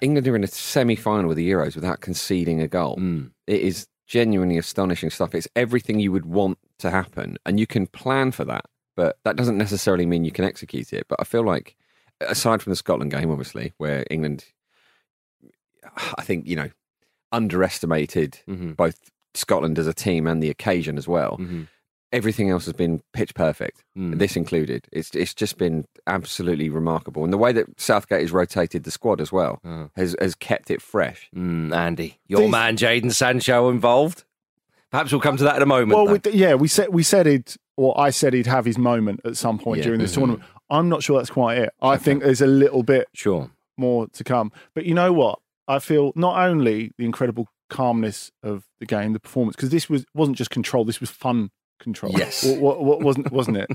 England 0.00 0.26
are 0.26 0.36
in 0.36 0.44
a 0.44 0.48
semi-final 0.48 1.30
of 1.30 1.36
the 1.36 1.48
Euros 1.50 1.74
without 1.74 2.00
conceding 2.00 2.60
a 2.60 2.68
goal. 2.68 2.96
Mm. 2.96 3.30
It 3.46 3.60
is 3.62 3.86
genuinely 4.06 4.58
astonishing 4.58 5.10
stuff. 5.10 5.34
It's 5.34 5.48
everything 5.54 6.00
you 6.00 6.10
would 6.12 6.26
want 6.26 6.58
to 6.78 6.90
happen, 6.90 7.36
and 7.46 7.60
you 7.60 7.66
can 7.66 7.86
plan 7.86 8.32
for 8.32 8.44
that, 8.46 8.64
but 8.96 9.18
that 9.24 9.36
doesn't 9.36 9.58
necessarily 9.58 10.06
mean 10.06 10.24
you 10.24 10.32
can 10.32 10.44
execute 10.44 10.92
it. 10.92 11.06
But 11.08 11.20
I 11.20 11.24
feel 11.24 11.44
like, 11.44 11.76
aside 12.20 12.62
from 12.62 12.70
the 12.70 12.76
Scotland 12.76 13.12
game, 13.12 13.30
obviously, 13.30 13.72
where 13.78 14.04
England, 14.10 14.44
I 16.18 16.22
think 16.22 16.46
you 16.46 16.56
know, 16.56 16.70
underestimated 17.32 18.40
Mhm. 18.48 18.76
both 18.76 19.10
Scotland 19.34 19.78
as 19.78 19.86
a 19.86 19.94
team 19.94 20.26
and 20.26 20.42
the 20.42 20.50
occasion 20.50 20.98
as 20.98 21.06
well. 21.06 21.36
Mhm. 21.38 21.68
Everything 22.12 22.50
else 22.50 22.64
has 22.64 22.74
been 22.74 23.02
pitch 23.12 23.34
perfect, 23.34 23.84
Mm. 23.96 24.18
this 24.18 24.36
included. 24.36 24.86
It's 24.90 25.10
it's 25.14 25.32
just 25.32 25.58
been 25.58 25.84
absolutely 26.08 26.68
remarkable, 26.68 27.22
and 27.22 27.32
the 27.32 27.38
way 27.38 27.52
that 27.52 27.66
Southgate 27.80 28.22
has 28.22 28.32
rotated 28.32 28.82
the 28.82 28.90
squad 28.90 29.20
as 29.20 29.30
well 29.30 29.60
Oh. 29.64 29.90
has 29.94 30.16
has 30.20 30.34
kept 30.34 30.70
it 30.72 30.82
fresh. 30.82 31.30
Mm, 31.36 31.72
Andy, 31.74 32.18
your 32.26 32.40
These- 32.42 32.50
man 32.50 32.76
Jadon 32.76 33.12
Sancho 33.12 33.68
involved. 33.70 34.24
Perhaps 34.90 35.12
we'll 35.12 35.20
come 35.20 35.36
to 35.36 35.44
that 35.44 35.54
in 35.54 35.62
a 35.62 35.66
moment. 35.66 35.90
Well, 35.92 36.06
we, 36.08 36.20
yeah, 36.32 36.54
we 36.54 36.66
said 36.66 36.88
we 36.88 37.04
said 37.04 37.28
it, 37.28 37.56
or 37.76 37.98
I 38.00 38.10
said 38.10 38.34
he'd 38.34 38.46
have 38.48 38.64
his 38.64 38.76
moment 38.76 39.20
at 39.24 39.36
some 39.36 39.58
point 39.58 39.78
Yeah. 39.78 39.84
during 39.84 40.00
this 40.00 40.10
Mhm. 40.12 40.16
tournament. 40.16 40.42
I'm 40.68 40.88
not 40.88 41.04
sure 41.04 41.18
that's 41.18 41.30
quite 41.30 41.58
it. 41.58 41.70
I 41.80 41.96
think 41.96 42.22
there's 42.24 42.40
a 42.40 42.46
little 42.46 42.82
bit 42.82 43.06
sure. 43.14 43.50
more 43.78 44.08
to 44.08 44.24
come. 44.24 44.50
But 44.74 44.84
you 44.84 44.94
know 44.94 45.12
what? 45.12 45.38
I 45.68 45.78
feel 45.78 46.12
not 46.16 46.44
only 46.44 46.90
the 46.98 47.04
incredible 47.04 47.46
calmness 47.68 48.32
of 48.42 48.64
the 48.80 48.86
game, 48.86 49.12
the 49.12 49.20
performance, 49.20 49.54
because 49.54 49.70
this 49.70 49.88
was 49.88 50.04
wasn't 50.12 50.36
just 50.36 50.50
control. 50.50 50.84
This 50.84 50.98
was 51.00 51.10
fun 51.10 51.50
control. 51.80 52.12
Yes. 52.16 52.44
What, 52.44 52.82
what, 52.84 53.02
wasn't 53.02 53.32
wasn't 53.32 53.56
it? 53.58 53.70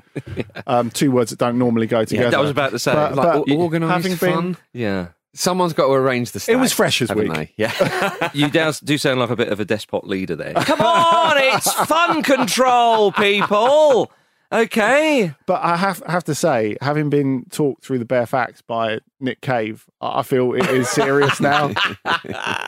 um, 0.68 0.90
two 0.90 1.12
words 1.12 1.32
that 1.32 1.40
don't 1.40 1.58
normally 1.58 1.88
go 1.88 2.06
together. 2.06 2.30
Yeah, 2.32 2.38
I 2.38 2.42
was 2.42 2.52
about 2.52 2.72
to 2.72 2.80
say. 2.80 2.94
But- 2.94 3.16
like, 3.16 3.46
but 3.46 3.52
organised 3.52 3.92
having 3.94 4.18
been- 4.18 4.54
fun. 4.54 4.58
yeah. 4.74 5.08
Someone's 5.38 5.74
got 5.74 5.88
to 5.88 5.92
arrange 5.92 6.32
the. 6.32 6.40
Stuff. 6.40 6.54
It 6.56 6.58
was 6.60 6.70
stag, 6.70 6.78
fresh 6.78 7.00
this 7.00 7.10
haven't 7.10 7.28
week. 7.28 7.54
they? 7.58 7.64
Yeah. 7.64 8.30
You 8.34 8.50
do 8.50 8.98
sound 8.98 9.20
like 9.20 9.30
a 9.30 9.36
bit 9.36 9.50
of 9.50 9.60
a 9.60 9.66
despot 9.66 10.08
leader 10.08 10.34
there. 10.38 10.54
Come 10.56 10.80
on, 10.80 11.34
it's 11.38 11.74
fun 11.74 12.24
control, 12.24 13.12
people. 13.12 14.10
Okay. 14.56 15.34
But 15.46 15.62
I 15.64 15.76
have 15.76 16.02
have 16.08 16.24
to 16.26 16.36
say, 16.36 16.78
having 16.82 17.10
been 17.10 17.46
talked 17.52 17.84
through 17.84 18.00
the 18.00 18.06
bare 18.06 18.26
facts 18.26 18.62
by 18.62 19.00
Nick 19.20 19.42
Cave, 19.42 19.86
I 20.00 20.24
feel 20.24 20.54
it 20.54 20.66
is 20.70 20.88
serious 20.90 21.40
now. 21.42 21.72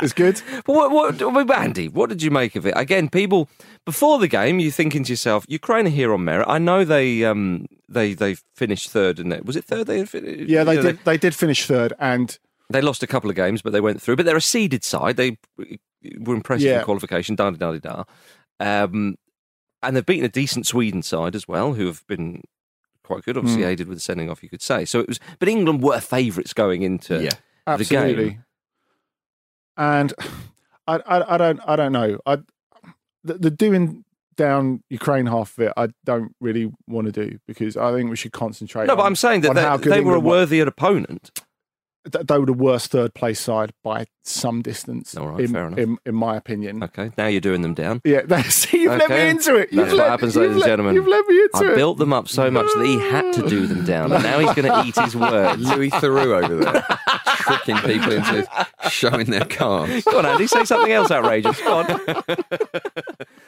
it's 0.01 0.13
good. 0.13 0.41
But 0.65 0.91
what, 0.91 1.21
what, 1.21 1.51
Andy, 1.51 1.87
what 1.87 2.09
did 2.09 2.21
you 2.21 2.29
make 2.31 2.55
of 2.55 2.65
it? 2.65 2.73
Again, 2.75 3.09
people 3.09 3.47
before 3.85 4.19
the 4.19 4.27
game, 4.27 4.59
you're 4.59 4.71
thinking 4.71 5.03
to 5.05 5.13
yourself, 5.13 5.45
Ukraine 5.47 5.87
are 5.87 5.89
here 5.91 6.13
on 6.13 6.23
merit. 6.25 6.45
I 6.49 6.57
know 6.57 6.83
they 6.83 7.23
um 7.23 7.67
they 7.87 8.13
they 8.13 8.35
finished 8.55 8.89
third, 8.89 9.19
and 9.19 9.33
was 9.45 9.55
it 9.55 9.63
third? 9.63 9.87
They 9.87 10.05
fin- 10.05 10.45
Yeah, 10.47 10.63
they 10.65 10.75
you 10.75 10.81
know, 10.83 10.91
did. 10.91 10.99
They 11.05 11.17
did 11.17 11.33
finish 11.35 11.65
third, 11.67 11.93
and 11.99 12.37
They 12.69 12.81
lost 12.81 13.01
a 13.01 13.07
couple 13.07 13.29
of 13.29 13.35
games, 13.37 13.61
but 13.61 13.71
they 13.71 13.81
went 13.81 14.01
through. 14.01 14.17
But 14.17 14.25
they're 14.25 14.35
a 14.35 14.41
seeded 14.41 14.83
side. 14.83 15.15
They 15.15 15.37
were 16.19 16.35
impressive 16.35 16.67
Yeah. 16.67 16.79
in 16.79 16.85
qualification. 16.85 17.35
Da 17.35 17.51
da 17.51 17.71
da 17.71 17.79
da. 17.79 18.03
Um, 18.59 19.15
and 19.87 19.95
they've 19.95 20.05
beaten 20.05 20.25
a 20.25 20.29
decent 20.29 20.67
Sweden 20.67 21.01
side 21.01 21.35
as 21.35 21.47
well, 21.47 21.73
who 21.73 21.87
have 21.87 22.05
been 22.07 22.43
quite 23.03 23.23
good. 23.23 23.37
Obviously, 23.37 23.63
Hmm. 23.63 23.69
aided 23.69 23.87
with 23.87 23.97
the 23.97 24.01
sending 24.01 24.29
off, 24.29 24.43
you 24.43 24.49
could 24.49 24.61
say. 24.61 24.85
So 24.85 24.99
it 24.99 25.07
was. 25.07 25.19
But 25.39 25.47
England 25.49 25.81
were 25.81 25.99
favourites 25.99 26.53
going 26.53 26.81
into 26.83 27.23
Yeah. 27.23 27.29
the 27.65 27.71
absolutely. 27.71 28.29
game. 28.31 28.43
And 29.77 30.13
I, 30.87 30.95
I, 31.05 31.35
I 31.35 31.37
don't, 31.37 31.59
I 31.65 31.75
don't 31.75 31.91
know. 31.91 32.19
I, 32.25 32.37
the, 33.23 33.33
the 33.35 33.51
doing 33.51 34.03
down 34.35 34.83
Ukraine 34.89 35.25
half 35.25 35.57
of 35.57 35.65
it, 35.65 35.73
I 35.75 35.87
don't 36.05 36.35
really 36.39 36.71
want 36.87 37.05
to 37.07 37.11
do 37.11 37.39
because 37.47 37.75
I 37.75 37.91
think 37.93 38.09
we 38.09 38.15
should 38.15 38.31
concentrate. 38.31 38.85
No, 38.87 38.95
but 38.95 39.03
I'm 39.03 39.15
saying 39.15 39.41
that 39.41 39.81
they, 39.81 39.89
they 39.89 40.01
were 40.01 40.15
a 40.15 40.19
worthy 40.19 40.59
opponent. 40.59 41.31
Th- 42.11 42.25
They 42.25 42.37
were 42.39 42.45
the 42.45 42.53
worst 42.53 42.91
third 42.91 43.13
place 43.13 43.39
side 43.39 43.71
by 43.83 44.05
some 44.23 44.61
distance. 44.61 45.15
All 45.15 45.27
right, 45.27 45.39
in, 45.41 45.51
fair 45.53 45.67
enough. 45.67 45.79
In, 45.79 45.97
in 46.05 46.15
my 46.15 46.35
opinion. 46.35 46.83
Okay, 46.83 47.11
now 47.17 47.27
you're 47.27 47.41
doing 47.41 47.61
them 47.61 47.73
down. 47.73 48.01
Yeah, 48.03 48.21
that's, 48.25 48.71
you've 48.73 48.97
let 48.97 49.09
me 49.09 49.29
into 49.29 49.55
it. 49.55 49.71
You've 49.71 49.85
That's 49.85 49.97
what 49.97 50.09
happens, 50.09 50.35
ladies 50.35 50.55
and 50.57 50.65
gentlemen. 50.65 50.95
You've 50.95 51.07
let 51.07 51.25
me 51.27 51.39
into 51.41 51.65
I 51.67 51.71
it. 51.71 51.75
built 51.75 51.97
them 51.97 52.13
up 52.13 52.27
so 52.27 52.49
much 52.51 52.67
that 52.75 52.85
he 52.85 52.99
had 52.99 53.33
to 53.35 53.47
do 53.47 53.67
them 53.67 53.85
down, 53.85 54.11
and 54.11 54.23
now 54.23 54.39
he's 54.39 54.53
going 54.53 54.71
to 54.71 54.83
eat 54.87 54.95
his 55.03 55.15
words. 55.15 55.61
Louis 55.61 55.89
Theroux 55.91 56.43
over 56.43 56.55
there, 56.55 56.85
tricking 57.37 57.77
people 57.77 58.11
into 58.13 58.47
showing 58.89 59.27
their 59.27 59.45
cards. 59.45 60.03
Go 60.05 60.19
on, 60.19 60.25
Andy, 60.25 60.47
say 60.47 60.65
something 60.65 60.91
else 60.91 61.11
outrageous. 61.11 61.59
Go 61.61 61.77
on. 61.79 61.85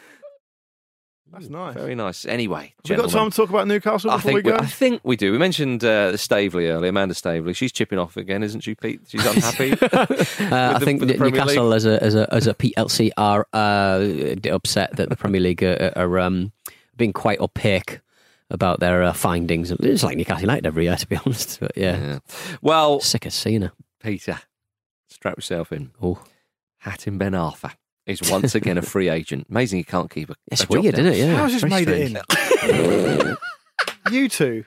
That's 1.39 1.49
nice. 1.49 1.73
Very 1.75 1.95
nice. 1.95 2.25
Anyway, 2.25 2.73
we've 2.83 2.97
we 2.97 3.03
got 3.03 3.09
time 3.11 3.29
to 3.29 3.35
talk 3.35 3.49
about 3.49 3.67
Newcastle 3.67 4.11
I 4.11 4.17
before 4.17 4.31
think 4.33 4.45
we 4.45 4.51
we, 4.51 4.57
go? 4.57 4.63
I 4.63 4.67
think 4.67 5.01
we 5.03 5.15
do. 5.15 5.31
We 5.31 5.37
mentioned 5.37 5.83
uh, 5.83 6.17
Staveley 6.17 6.67
earlier, 6.67 6.89
Amanda 6.89 7.13
Staveley. 7.15 7.53
She's 7.53 7.71
chipping 7.71 7.97
off 7.97 8.17
again, 8.17 8.43
isn't 8.43 8.61
she, 8.61 8.75
Pete? 8.75 9.01
She's 9.07 9.25
unhappy. 9.35 9.71
Uh, 9.73 10.05
I 10.75 10.79
the- 10.79 10.85
think 10.85 10.99
with 10.99 11.09
the 11.09 11.15
Premier 11.15 11.39
Newcastle 11.41 11.67
League? 11.67 11.75
as 11.77 11.85
a 11.85 12.03
as 12.03 12.15
a 12.15 12.33
as 12.33 12.47
a 12.47 12.53
PLC 12.53 13.11
are 13.17 13.47
uh, 13.53 14.35
upset 14.53 14.95
that 14.97 15.09
the 15.09 15.15
Premier 15.15 15.41
League 15.41 15.63
are, 15.63 15.93
are 15.95 16.19
um, 16.19 16.51
being 16.97 17.13
quite 17.13 17.39
opaque 17.39 18.01
about 18.49 18.79
their 18.79 19.03
uh, 19.03 19.13
findings. 19.13 19.71
It's 19.71 20.03
like 20.03 20.17
Newcastle 20.17 20.41
United 20.41 20.65
every 20.65 20.85
year, 20.85 20.95
to 20.97 21.07
be 21.07 21.15
honest. 21.25 21.59
But 21.59 21.71
yeah, 21.77 21.97
Yeah. 21.97 22.19
Well, 22.61 22.99
sick 22.99 23.25
of 23.25 23.33
seeing 23.33 23.61
her. 23.61 23.71
Peter, 24.01 24.39
strap 25.07 25.37
yourself 25.37 25.71
in. 25.71 25.91
Oh, 26.01 26.21
Hatem 26.85 27.17
Ben 27.17 27.33
Arfa 27.33 27.73
is 28.09 28.29
once 28.31 28.55
again 28.55 28.77
a 28.77 28.81
free 28.81 29.09
agent. 29.09 29.47
Amazing 29.49 29.77
he 29.77 29.83
can't 29.83 30.09
keep 30.09 30.29
a. 30.29 30.35
it's 30.51 30.63
a 30.63 30.67
job 30.67 30.83
weird, 30.83 30.95
down. 30.95 31.05
isn't 31.05 31.13
it? 31.21 31.27
Yeah, 31.27 31.35
How's 31.35 31.53
this 31.53 31.63
made 31.63 31.83
strange. 31.87 32.17
it 32.65 33.25
in? 33.25 33.37
you 34.11 34.29
two. 34.29 34.65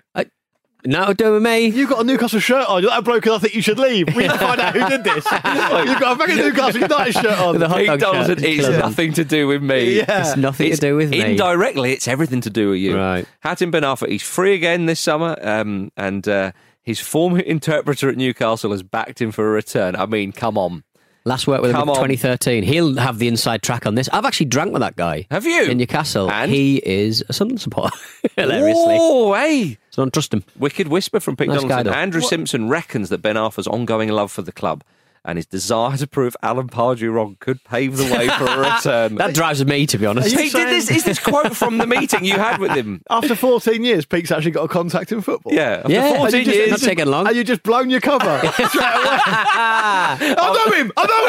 No, 0.84 1.12
do 1.12 1.34
with 1.34 1.44
me. 1.44 1.66
You 1.66 1.86
got 1.86 2.00
a 2.00 2.04
Newcastle 2.04 2.40
shirt 2.40 2.68
on. 2.68 2.82
You're 2.82 2.90
that 2.90 3.04
bloke 3.04 3.24
and 3.26 3.36
I 3.36 3.38
think 3.38 3.54
you 3.54 3.62
should 3.62 3.78
leave. 3.78 4.08
We 4.16 4.24
need 4.24 4.32
to 4.32 4.38
find 4.38 4.60
out 4.60 4.74
who 4.74 4.88
did 4.88 5.04
this. 5.04 5.24
You've 5.30 6.00
got 6.00 6.16
a 6.16 6.16
fucking 6.16 6.36
Newcastle 6.38 6.80
United 6.80 7.12
shirt 7.12 7.38
on. 7.38 7.60
The 7.60 7.68
hot 7.68 7.78
Pete 7.78 7.86
dog 7.86 8.00
Donaldson, 8.00 8.38
shirt. 8.38 8.44
it's 8.44 8.62
Kill 8.64 8.72
'em. 8.74 8.80
nothing 8.80 9.12
to 9.12 9.24
do 9.24 9.46
with 9.46 9.62
me. 9.62 9.98
Yeah. 9.98 10.20
It's 10.26 10.36
nothing 10.36 10.66
It's 10.72 10.80
to 10.80 10.86
do 10.88 10.96
with 10.96 11.10
me. 11.10 11.20
Indirectly, 11.20 11.92
it's 11.92 12.08
everything 12.08 12.40
to 12.40 12.50
do 12.50 12.70
with 12.70 12.78
you. 12.80 12.96
Right. 12.96 13.24
Hatem 13.44 13.70
Ben 13.70 13.84
Arfa, 13.84 14.08
he's 14.08 14.22
free 14.24 14.54
again 14.54 14.86
this 14.86 14.98
summer, 14.98 15.36
um, 15.40 15.92
and 15.96 16.26
uh, 16.26 16.50
his 16.82 16.98
former 16.98 17.38
interpreter 17.54 18.08
at 18.08 18.16
Newcastle 18.16 18.72
has 18.72 18.82
backed 18.82 19.20
him 19.22 19.30
for 19.30 19.46
a 19.46 19.52
return. 19.52 19.94
I 19.94 20.06
mean, 20.06 20.32
come 20.32 20.58
on. 20.58 20.82
Last 21.24 21.46
work 21.46 21.62
with 21.62 21.70
him 21.70 21.76
Come 21.76 21.88
in 21.88 21.94
2013. 21.94 22.64
He'll 22.64 22.96
have 22.96 23.18
the 23.18 23.28
inside 23.28 23.62
track 23.62 23.86
on 23.86 23.94
this. 23.94 24.08
I've 24.12 24.24
actually 24.24 24.46
drank 24.46 24.72
with 24.72 24.80
that 24.80 24.96
guy 24.96 25.26
Have 25.30 25.46
you? 25.46 25.64
in 25.70 25.78
Newcastle. 25.78 26.28
And? 26.30 26.50
He 26.50 26.78
is 26.84 27.24
a 27.28 27.32
Sunderland 27.32 27.60
supporter. 27.60 27.96
Hilariously. 28.36 28.96
Oh, 29.00 29.32
hey. 29.34 29.78
So 29.90 30.02
don't 30.02 30.12
trust 30.12 30.34
him. 30.34 30.42
Wicked 30.58 30.88
whisper 30.88 31.20
from 31.20 31.36
Pete 31.36 31.48
Nice 31.48 31.60
Donaldson. 31.62 31.86
though. 31.86 31.92
Andrew 31.92 32.20
Simpson 32.22 32.68
reckons 32.68 33.08
that 33.10 33.18
Ben 33.22 33.36
Arfa's 33.36 33.68
ongoing 33.68 34.08
love 34.08 34.32
for 34.32 34.42
the 34.42 34.52
club 34.52 34.82
and 35.24 35.38
his 35.38 35.46
desire 35.46 35.96
to 35.96 36.06
prove 36.06 36.36
Alan 36.42 36.68
Pardew 36.68 37.10
wrong 37.12 37.36
could 37.40 37.62
pave 37.64 37.96
the 37.96 38.04
way 38.04 38.28
for 38.28 38.44
a 38.44 38.58
return. 38.74 39.14
That 39.16 39.34
drives 39.34 39.64
me, 39.64 39.86
to 39.86 39.96
be 39.98 40.04
honest. 40.06 40.36
Pete, 40.36 40.52
did 40.52 40.68
this, 40.68 40.90
is 40.90 41.04
this 41.04 41.18
quote 41.18 41.56
from 41.56 41.78
the 41.78 41.86
meeting 41.86 42.24
you 42.24 42.34
had 42.34 42.58
with 42.60 42.72
him? 42.72 43.02
After 43.10 43.34
14 43.36 43.82
years, 43.84 44.04
Pete's 44.04 44.30
actually 44.32 44.50
got 44.50 44.64
a 44.64 44.68
contact 44.68 45.12
in 45.12 45.22
football. 45.22 45.52
Yeah, 45.54 45.80
after 45.84 45.92
Yeah. 45.92 46.16
14 46.16 46.24
And 46.24 46.34
you 46.34 46.44
just- 46.44 46.56
years. 46.56 46.70
Not 46.70 46.80
taking 46.80 47.06
long. 47.06 47.26
And 47.28 47.36
you 47.36 47.44
just 47.44 47.62
blown 47.62 47.88
your 47.90 48.00
cover. 48.00 48.40
I 48.44 50.18
know 50.66 50.72
him. 50.76 50.92
I 50.96 51.06
know 51.06 51.28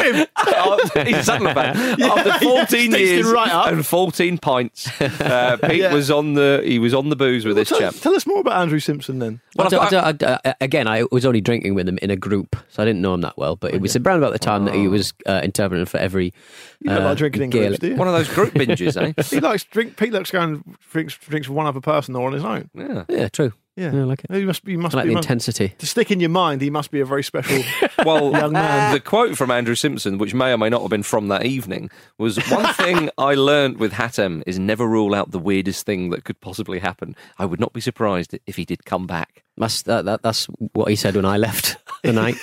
him. 0.98 1.06
He's 1.06 1.16
a 1.16 1.22
Sunderland 1.22 1.78
fan. 1.78 2.02
After 2.02 2.32
14 2.44 2.66
stitched 2.66 2.98
years 2.98 3.26
right 3.26 3.50
up. 3.50 3.66
and 3.68 3.86
14 3.86 4.38
pints, 4.38 4.88
uh, 5.00 5.56
Pete 5.62 5.78
Yeah. 5.80 5.92
was 5.94 6.10
on 6.10 6.34
the 6.34 6.62
he 6.64 6.78
was 6.78 6.94
on 6.94 7.08
the 7.08 7.16
booze 7.16 7.44
with 7.44 7.56
this 7.56 7.68
tell, 7.68 7.78
chap. 7.78 7.94
tell 7.94 8.14
us 8.14 8.26
more 8.26 8.40
about 8.40 8.60
Andrew 8.60 8.80
Simpson 8.80 9.18
then. 9.18 9.40
Well, 9.56 9.66
I 9.66 9.70
don't- 9.70 9.80
I've 9.80 9.94
I 10.04 10.12
don't- 10.12 10.40
I- 10.44 10.50
I- 10.50 10.54
again, 10.60 10.86
I 10.88 11.04
was 11.10 11.24
only 11.24 11.40
drinking 11.40 11.74
with 11.74 11.88
him 11.88 11.98
in 12.02 12.10
a 12.10 12.16
group, 12.16 12.56
so 12.70 12.82
I 12.82 12.86
didn't 12.86 13.02
know 13.02 13.14
him 13.14 13.20
that 13.22 13.36
well. 13.36 13.56
But 13.56 13.74
it 13.74 13.80
was 13.84 13.96
around 13.96 14.18
about 14.18 14.32
the 14.32 14.38
time 14.38 14.64
that 14.64 14.74
he 14.74 14.88
was 14.88 15.12
uh, 15.26 15.40
interpreting 15.44 15.86
for 15.86 15.98
every. 15.98 16.32
You 16.80 16.90
don't 16.90 17.02
uh, 17.02 17.04
like 17.06 17.18
drinking 17.18 17.42
in 17.42 17.50
Gaelic- 17.50 17.68
groups, 17.68 17.78
do 17.80 17.88
you? 17.88 17.96
One 17.96 18.08
of 18.08 18.14
those 18.14 18.28
group 18.28 18.52
binges, 18.54 18.96
eh? 19.00 19.12
He 19.30 19.40
likes 19.40 19.64
drink. 19.64 19.96
Pete 19.96 20.12
likes 20.12 20.30
going 20.30 20.76
drinks 20.90 21.16
drinks 21.18 21.48
with 21.48 21.56
one 21.56 21.66
other 21.66 21.80
person 21.80 22.16
or 22.16 22.26
on 22.26 22.32
his 22.32 22.44
own. 22.44 22.70
Yeah. 22.74 23.04
Yeah, 23.08 23.28
true. 23.28 23.52
Yeah, 23.76 23.92
Yeah, 23.92 24.02
I 24.02 24.04
like 24.04 24.22
it. 24.22 24.32
He 24.32 24.44
must 24.44 24.64
be. 24.64 24.72
He 24.72 24.76
must 24.76 24.94
I 24.94 24.98
like 24.98 25.04
be. 25.06 25.08
the 25.10 25.14
must- 25.16 25.26
intensity. 25.26 25.74
to 25.78 25.86
stick 25.86 26.12
in 26.12 26.20
your 26.20 26.30
mind, 26.30 26.60
he 26.62 26.70
must 26.70 26.92
be 26.92 27.00
a 27.00 27.04
very 27.04 27.22
special. 27.24 27.62
Well, 28.04 28.32
Young 28.32 28.52
man. 28.52 28.92
the 28.92 29.00
quote 29.00 29.36
from 29.36 29.50
Andrew 29.50 29.74
Simpson, 29.74 30.18
which 30.18 30.34
may 30.34 30.52
or 30.52 30.58
may 30.58 30.68
not 30.68 30.82
have 30.82 30.90
been 30.90 31.02
from 31.02 31.28
that 31.28 31.44
evening, 31.46 31.90
was 32.18 32.36
one 32.50 32.72
thing 32.74 33.08
I 33.16 33.34
learned 33.34 33.78
with 33.78 33.92
Hatem 33.92 34.42
is 34.46 34.58
never 34.58 34.86
rule 34.86 35.14
out 35.14 35.30
the 35.30 35.38
weirdest 35.38 35.86
thing 35.86 36.10
that 36.10 36.24
could 36.24 36.38
possibly 36.40 36.78
happen. 36.80 37.16
I 37.38 37.46
would 37.46 37.58
not 37.60 37.72
be 37.72 37.80
surprised 37.80 38.38
if 38.46 38.56
he 38.56 38.64
did 38.66 38.84
come 38.84 39.06
back. 39.06 39.42
That's 39.56 39.82
that, 39.82 40.04
that, 40.04 40.22
that's 40.22 40.44
what 40.74 40.88
he 40.88 40.96
said 40.96 41.16
when 41.16 41.24
I 41.24 41.36
left. 41.38 41.76
The 42.04 42.12
night. 42.22 42.36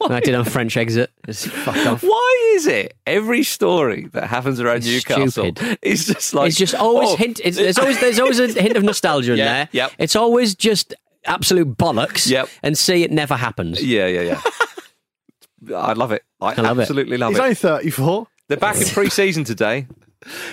and 0.00 0.14
I 0.14 0.20
did 0.20 0.34
a 0.34 0.44
French 0.44 0.76
exit. 0.76 1.10
Just 1.26 1.48
fucked 1.48 1.86
off. 1.86 2.02
Why 2.02 2.52
is 2.54 2.66
it 2.66 2.96
every 3.06 3.42
story 3.42 4.06
that 4.12 4.28
happens 4.28 4.60
around 4.60 4.78
It's 4.78 4.86
Newcastle 4.86 5.28
stupid. 5.54 5.78
is 5.82 6.06
just 6.06 6.32
like 6.34 6.48
it's 6.48 6.56
just 6.56 6.74
always 6.74 7.10
oh, 7.10 7.16
hint. 7.16 7.40
It's, 7.44 7.56
there's 7.56 7.78
always 7.78 8.00
there's 8.00 8.18
always 8.18 8.38
a 8.40 8.48
hint 8.60 8.76
of 8.76 8.82
nostalgia 8.82 9.32
in 9.32 9.38
Yeah, 9.38 9.44
there. 9.52 9.68
yep. 9.72 9.92
It's 9.98 10.16
always 10.16 10.54
just 10.54 10.94
absolute 11.26 11.76
bollocks. 11.76 12.28
Yep. 12.28 12.48
And 12.62 12.78
see, 12.78 13.02
it 13.02 13.10
never 13.10 13.34
happens. 13.36 13.82
Yeah, 13.84 14.06
yeah, 14.06 14.22
yeah. 14.22 14.40
I 15.76 15.92
love 15.92 16.12
it. 16.12 16.22
I, 16.40 16.52
I 16.52 16.60
love 16.62 16.78
it. 16.78 16.82
absolutely 16.82 17.18
love 17.18 17.30
He's 17.32 17.38
it. 17.38 17.42
only 17.42 17.54
34. 17.54 18.26
They're 18.48 18.56
back 18.56 18.76
in 18.80 18.86
pre-season 18.88 19.44
today. 19.44 19.86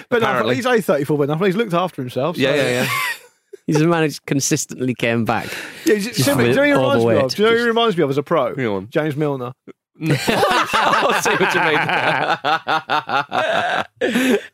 But 0.09 0.21
no, 0.21 0.27
Apparently. 0.27 0.55
he's 0.55 0.65
only 0.65 0.81
34, 0.81 1.17
but 1.27 1.45
he's 1.45 1.55
looked 1.55 1.73
after 1.73 2.01
himself. 2.01 2.35
so- 2.35 2.41
Yeah, 2.41 2.55
yeah, 2.55 2.69
yeah. 2.83 2.89
He's 3.67 3.81
a 3.81 3.87
man 3.87 4.03
who's 4.03 4.19
consistently 4.19 4.95
came 4.95 5.25
back. 5.25 5.47
Yeah, 5.85 5.95
do 5.95 6.01
you 6.01 6.13
Just 6.13 6.27
know 6.27 6.37
he 6.37 6.57
reminds 6.71 7.05
me 7.05 7.15
of? 7.17 7.35
Do 7.35 7.43
you 7.43 7.49
know 7.49 7.55
who 7.55 7.61
he 7.61 7.67
reminds 7.67 7.97
me 7.97 8.03
of 8.03 8.09
as 8.09 8.17
a 8.17 8.23
pro? 8.23 8.55
Go 8.55 8.77
on. 8.77 8.89
James 8.89 9.15
Milner. 9.17 9.51
I 10.01 11.19
see 11.21 11.31
what 11.31 11.53
you 11.53 11.61
mean. 11.61 11.73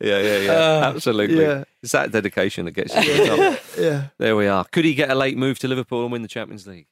yeah, 0.00 0.18
yeah, 0.20 0.38
yeah. 0.38 0.52
Uh, 0.52 0.92
Absolutely. 0.94 1.40
yeah. 1.42 1.64
It's 1.82 1.92
that 1.92 2.10
dedication 2.10 2.64
that 2.64 2.72
gets 2.72 2.94
you 2.94 3.02
to 3.02 3.12
the 3.12 3.26
top. 3.36 3.60
Yeah. 3.78 4.04
There 4.18 4.36
we 4.36 4.46
are. 4.48 4.64
Could 4.72 4.84
he 4.84 4.94
get 4.94 5.10
a 5.10 5.14
late 5.14 5.36
move 5.36 5.58
to 5.60 5.68
Liverpool 5.68 6.02
and 6.02 6.10
win 6.12 6.22
the 6.22 6.28
Champions 6.28 6.66
League? 6.66 6.86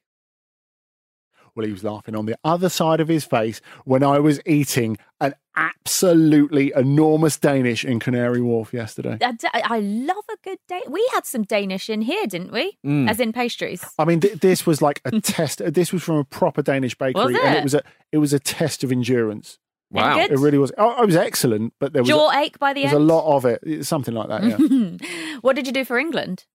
Well, 1.55 1.65
he 1.65 1.71
was 1.71 1.83
laughing 1.83 2.15
on 2.15 2.25
the 2.25 2.35
other 2.43 2.69
side 2.69 2.99
of 2.99 3.07
his 3.07 3.25
face 3.25 3.61
when 3.85 4.03
I 4.03 4.19
was 4.19 4.41
eating 4.45 4.97
an 5.19 5.35
absolutely 5.55 6.73
enormous 6.75 7.37
Danish 7.37 7.85
in 7.85 7.99
Canary 7.99 8.41
Wharf 8.41 8.73
yesterday. 8.73 9.17
I 9.21 9.79
love 9.79 10.23
a 10.31 10.37
good 10.43 10.57
day. 10.67 10.81
We 10.87 11.07
had 11.13 11.25
some 11.25 11.43
Danish 11.43 11.89
in 11.89 12.01
here, 12.01 12.25
didn't 12.25 12.51
we? 12.51 12.77
Mm. 12.85 13.07
As 13.07 13.19
in 13.19 13.33
pastries. 13.33 13.85
I 13.99 14.05
mean, 14.05 14.19
th- 14.19 14.39
this 14.39 14.65
was 14.65 14.81
like 14.81 15.01
a 15.05 15.11
test. 15.21 15.61
This 15.73 15.93
was 15.93 16.01
from 16.01 16.17
a 16.17 16.23
proper 16.23 16.63
Danish 16.63 16.95
bakery, 16.95 17.35
and 17.35 17.55
it? 17.55 17.59
it 17.59 17.63
was 17.63 17.75
a 17.75 17.83
it 18.11 18.17
was 18.17 18.33
a 18.33 18.39
test 18.39 18.83
of 18.83 18.91
endurance. 18.91 19.59
Wow. 19.91 20.17
Any 20.17 20.33
It 20.33 20.39
really 20.39 20.57
was. 20.57 20.71
Oh, 20.77 21.01
it 21.03 21.05
was 21.05 21.15
excellent, 21.15 21.73
but 21.79 21.93
there 21.93 22.01
was 22.01 22.09
Jaw 22.09 22.31
a, 22.31 22.39
ache 22.39 22.57
by 22.57 22.73
the 22.73 22.81
there 22.81 22.95
was 22.95 23.01
a 23.01 23.13
lot 23.13 23.35
of 23.35 23.45
it, 23.45 23.85
something 23.85 24.13
like 24.13 24.27
that. 24.29 24.43
Yeah. 24.43 25.37
what 25.41 25.55
did 25.55 25.67
you 25.67 25.73
do 25.73 25.85
for 25.85 25.99
England? 25.99 26.45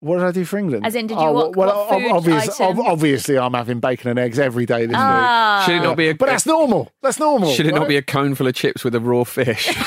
What 0.00 0.16
did 0.18 0.24
I 0.26 0.30
do 0.32 0.44
for 0.44 0.58
England? 0.58 0.86
As 0.86 0.94
in, 0.94 1.06
did 1.08 1.14
you- 1.14 1.20
Oh, 1.20 1.32
what- 1.32 1.56
well, 1.56 1.86
what 1.88 2.00
food 2.00 2.10
obvious- 2.12 2.60
item? 2.60 2.80
obviously, 2.80 3.36
I'm 3.38 3.54
having 3.54 3.80
bacon 3.80 4.10
and 4.10 4.18
eggs 4.18 4.38
every 4.38 4.64
day 4.66 4.86
this 4.86 4.96
Ah. 4.98 5.62
Should 5.66 5.76
it 5.76 5.82
not 5.82 5.96
be 5.96 6.08
a? 6.10 6.14
But 6.14 6.26
that's 6.26 6.46
normal. 6.46 6.90
That's 7.02 7.18
normal. 7.18 7.50
should 7.52 7.66
it 7.66 7.74
not 7.74 7.88
be 7.88 7.96
a 7.96 8.02
cone 8.02 8.34
full 8.34 8.46
of 8.46 8.54
chips 8.54 8.84
with 8.84 8.94
a 8.94 9.00
raw 9.00 9.24
fish? 9.24 9.68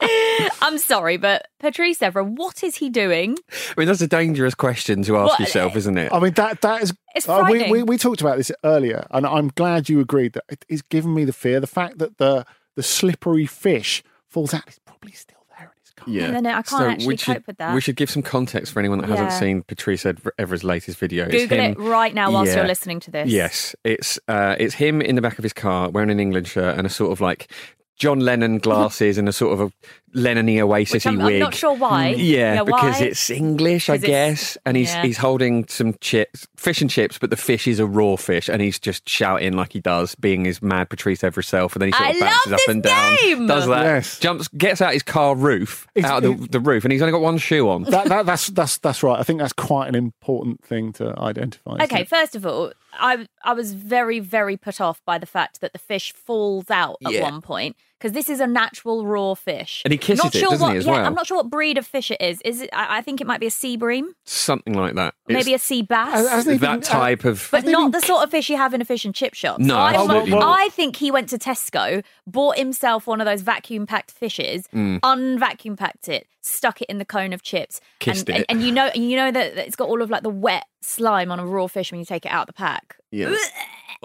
I'm 0.60 0.78
sorry, 0.78 1.16
but 1.16 1.48
Patrice 1.60 1.98
Evra, 2.00 2.26
what 2.26 2.62
is 2.62 2.76
he 2.76 2.90
doing? 2.90 3.36
I 3.50 3.74
mean, 3.80 3.86
that's 3.88 4.00
a 4.00 4.06
dangerous 4.06 4.54
question 4.54 5.02
to 5.04 5.16
ask 5.16 5.30
What- 5.30 5.40
yourself, 5.40 5.76
isn't 5.76 5.96
it? 5.98 6.12
I 6.12 6.18
mean 6.20 6.32
that 6.34 6.60
that 6.62 6.82
is. 6.82 6.92
It's 7.14 7.28
uh, 7.28 7.42
we, 7.44 7.50
frightening. 7.58 7.70
we 7.72 7.82
we 7.82 7.98
talked 7.98 8.20
about 8.20 8.36
this 8.36 8.52
earlier, 8.64 9.06
and 9.10 9.26
I'm 9.26 9.48
glad 9.48 9.88
you 9.88 10.00
agreed 10.00 10.34
that 10.34 10.44
it 10.48 10.64
is 10.68 10.82
given 10.82 11.14
me 11.14 11.24
the 11.24 11.32
fear. 11.32 11.60
The 11.60 11.66
fact 11.66 11.98
that 11.98 12.18
the 12.18 12.44
the 12.76 12.82
slippery 12.82 13.46
fish 13.46 14.02
falls 14.28 14.52
out 14.54 14.68
is 14.68 14.78
probably 14.84 15.12
still 15.12 15.38
there 15.58 15.66
in 15.74 15.80
his 15.82 15.90
car. 15.92 15.97
Yeah. 16.08 16.30
No, 16.30 16.40
no, 16.40 16.50
I 16.50 16.52
can't 16.54 16.66
So 16.68 16.88
actually 16.88 17.06
we 17.06 17.16
should, 17.16 17.34
cope 17.36 17.46
with 17.46 17.58
that. 17.58 17.74
We 17.74 17.80
should 17.80 17.96
give 17.96 18.10
some 18.10 18.22
context 18.22 18.72
for 18.72 18.80
anyone 18.80 18.98
that 18.98 19.08
hasn't 19.08 19.30
Yeah. 19.30 19.38
seen 19.38 19.62
Patrice 19.62 20.04
Ev- 20.06 20.26
Evra's 20.38 20.64
latest 20.64 20.98
video. 20.98 21.24
It's 21.26 21.32
Google 21.34 21.58
him- 21.58 21.72
it 21.72 21.78
right 21.78 22.14
now 22.14 22.30
whilst 22.32 22.50
Yeah. 22.50 22.58
you're 22.58 22.66
listening 22.66 23.00
to 23.00 23.10
this. 23.10 23.28
Yes, 23.28 23.74
it's 23.84 24.18
uh, 24.28 24.56
it's 24.58 24.74
him 24.74 25.00
in 25.00 25.14
the 25.16 25.22
back 25.22 25.38
of 25.38 25.42
his 25.42 25.52
car 25.52 25.90
wearing 25.90 26.10
an 26.10 26.20
England 26.20 26.48
shirt 26.48 26.76
and 26.78 26.86
a 26.86 26.90
sort 26.90 27.12
of 27.12 27.20
like 27.20 27.50
John 27.96 28.20
Lennon 28.20 28.58
glasses 28.58 29.18
and 29.18 29.28
a 29.28 29.32
sort 29.32 29.52
of 29.54 29.60
a 29.60 29.72
Lennon-y 30.14 30.60
Oasis 30.60 30.92
Which 30.94 31.06
I'm, 31.06 31.18
wig. 31.18 31.34
I'm 31.34 31.38
not 31.40 31.54
sure 31.54 31.74
why. 31.76 32.14
Mm, 32.14 32.18
yeah, 32.18 32.54
Yeah, 32.54 32.64
because 32.64 33.00
why? 33.00 33.06
it's 33.06 33.30
English, 33.30 33.88
I 33.90 33.96
guess. 33.98 34.56
And 34.64 34.76
he's 34.76 34.92
yeah. 34.92 35.02
he's 35.02 35.18
holding 35.18 35.66
some 35.68 35.94
chips, 36.00 36.46
fish 36.56 36.80
and 36.80 36.90
chips, 36.90 37.18
but 37.18 37.30
the 37.30 37.36
fish 37.36 37.66
is 37.66 37.78
a 37.78 37.86
raw 37.86 38.16
fish, 38.16 38.48
and 38.48 38.62
he's 38.62 38.78
just 38.78 39.08
shouting 39.08 39.52
like 39.54 39.72
he 39.72 39.80
does, 39.80 40.14
being 40.14 40.44
his 40.44 40.62
mad 40.62 40.88
Patrice 40.90 41.20
Evra 41.22 41.44
self, 41.44 41.74
and 41.74 41.82
then 41.82 41.88
he 41.88 41.92
sort 41.92 42.08
I 42.08 42.10
of 42.12 42.20
bounces 42.20 42.52
up 42.52 42.58
this 42.58 42.68
and 42.68 42.82
down, 42.82 43.16
game! 43.16 43.46
does 43.46 43.66
that, 43.66 43.82
Yes. 43.82 44.18
jumps, 44.18 44.48
gets 44.48 44.80
out 44.80 44.92
his 44.92 45.02
car 45.02 45.34
roof, 45.36 45.86
It's- 45.94 46.10
out 46.10 46.24
of 46.24 46.40
the, 46.40 46.48
the 46.48 46.60
roof, 46.60 46.84
and 46.84 46.92
he's 46.92 47.02
only 47.02 47.12
got 47.12 47.20
one 47.20 47.38
shoe 47.38 47.68
on. 47.68 47.84
That, 47.84 48.08
that 48.08 48.26
that's 48.26 48.48
that's 48.48 48.78
that's 48.78 49.02
right. 49.02 49.18
I 49.18 49.22
think 49.22 49.40
that's 49.40 49.52
quite 49.52 49.88
an 49.88 49.94
important 49.94 50.64
thing 50.64 50.92
to 50.94 51.18
identify. 51.18 51.76
Okay, 51.82 52.00
it? 52.02 52.08
first 52.08 52.34
of 52.34 52.46
all, 52.46 52.72
I 52.94 53.26
I 53.42 53.52
was 53.52 53.74
very 53.74 54.20
very 54.20 54.56
put 54.56 54.80
off 54.80 55.02
by 55.04 55.18
the 55.18 55.26
fact 55.26 55.60
that 55.60 55.72
the 55.72 55.78
fish 55.78 56.12
falls 56.12 56.70
out 56.70 56.96
at 57.04 57.12
Yeah. 57.12 57.22
one 57.22 57.40
point 57.42 57.76
because 57.98 58.12
this 58.12 58.28
is 58.28 58.40
a 58.40 58.46
natural 58.46 59.04
raw 59.06 59.34
fish. 59.34 59.82
And 59.84 59.92
he 59.92 59.98
kisses 59.98 60.24
not 60.24 60.34
it, 60.34 60.38
sure 60.38 60.50
doesn't 60.50 60.62
what, 60.64 60.72
he, 60.72 60.78
as 60.78 60.86
yeah, 60.86 60.92
well? 60.92 61.04
I'm 61.06 61.14
not 61.14 61.26
sure 61.26 61.36
what 61.38 61.50
breed 61.50 61.78
of 61.78 61.86
fish 61.86 62.10
it 62.10 62.20
is. 62.20 62.40
Is 62.44 62.62
it? 62.62 62.70
I, 62.72 62.98
I 62.98 63.02
think 63.02 63.20
it 63.20 63.26
might 63.26 63.40
be 63.40 63.46
a 63.46 63.50
sea 63.50 63.76
bream, 63.76 64.12
Something 64.24 64.74
like 64.74 64.94
that. 64.94 65.14
maybe 65.28 65.52
a 65.54 65.58
sea 65.58 65.82
bass. 65.82 66.12
Has- 66.12 66.28
hasn't 66.28 66.52
he 66.54 66.58
that 66.58 66.72
been- 66.74 66.80
type 66.82 67.24
of. 67.24 67.48
but 67.50 67.64
not 67.64 67.92
the 67.92 68.00
sort 68.00 68.22
of 68.24 68.30
fish 68.30 68.48
you 68.48 68.56
have 68.56 68.72
in 68.74 68.80
a 68.80 68.84
fish 68.84 69.04
and 69.04 69.14
chip 69.14 69.34
shop. 69.34 69.58
No, 69.58 69.74
so 69.74 69.78
I, 69.80 69.90
absolutely 69.94 70.30
not. 70.30 70.58
I 70.60 70.68
think 70.70 70.96
he 70.96 71.10
went 71.10 71.28
to 71.30 71.38
Tesco, 71.38 72.04
bought 72.26 72.56
himself 72.56 73.06
one 73.06 73.20
of 73.20 73.24
those 73.26 73.42
vacuum 73.42 73.86
packed 73.86 74.10
fishes, 74.12 74.66
Mm. 74.74 75.00
unvacuum 75.00 75.76
packed 75.76 76.08
it, 76.08 76.26
stuck 76.40 76.80
it 76.82 76.88
in 76.88 76.98
the 76.98 77.04
cone 77.04 77.32
of 77.32 77.42
chips, 77.42 77.80
Kissed 77.98 78.28
and, 78.28 78.36
and, 78.36 78.40
it. 78.42 78.46
and 78.48 78.62
you 78.62 78.70
know, 78.72 78.90
you 78.94 79.16
know 79.16 79.30
that, 79.30 79.54
that 79.56 79.66
it's 79.66 79.76
got 79.76 79.88
all 79.88 80.02
of 80.02 80.10
like 80.10 80.22
the 80.22 80.30
wet 80.30 80.64
slime 80.80 81.30
on 81.32 81.38
a 81.40 81.46
raw 81.46 81.66
fish 81.66 81.90
when 81.90 81.98
you 81.98 82.04
take 82.06 82.24
it 82.24 82.30
out 82.30 82.42
of 82.42 82.46
the 82.46 82.52
pack. 82.52 82.96
Yeah. 83.10 83.34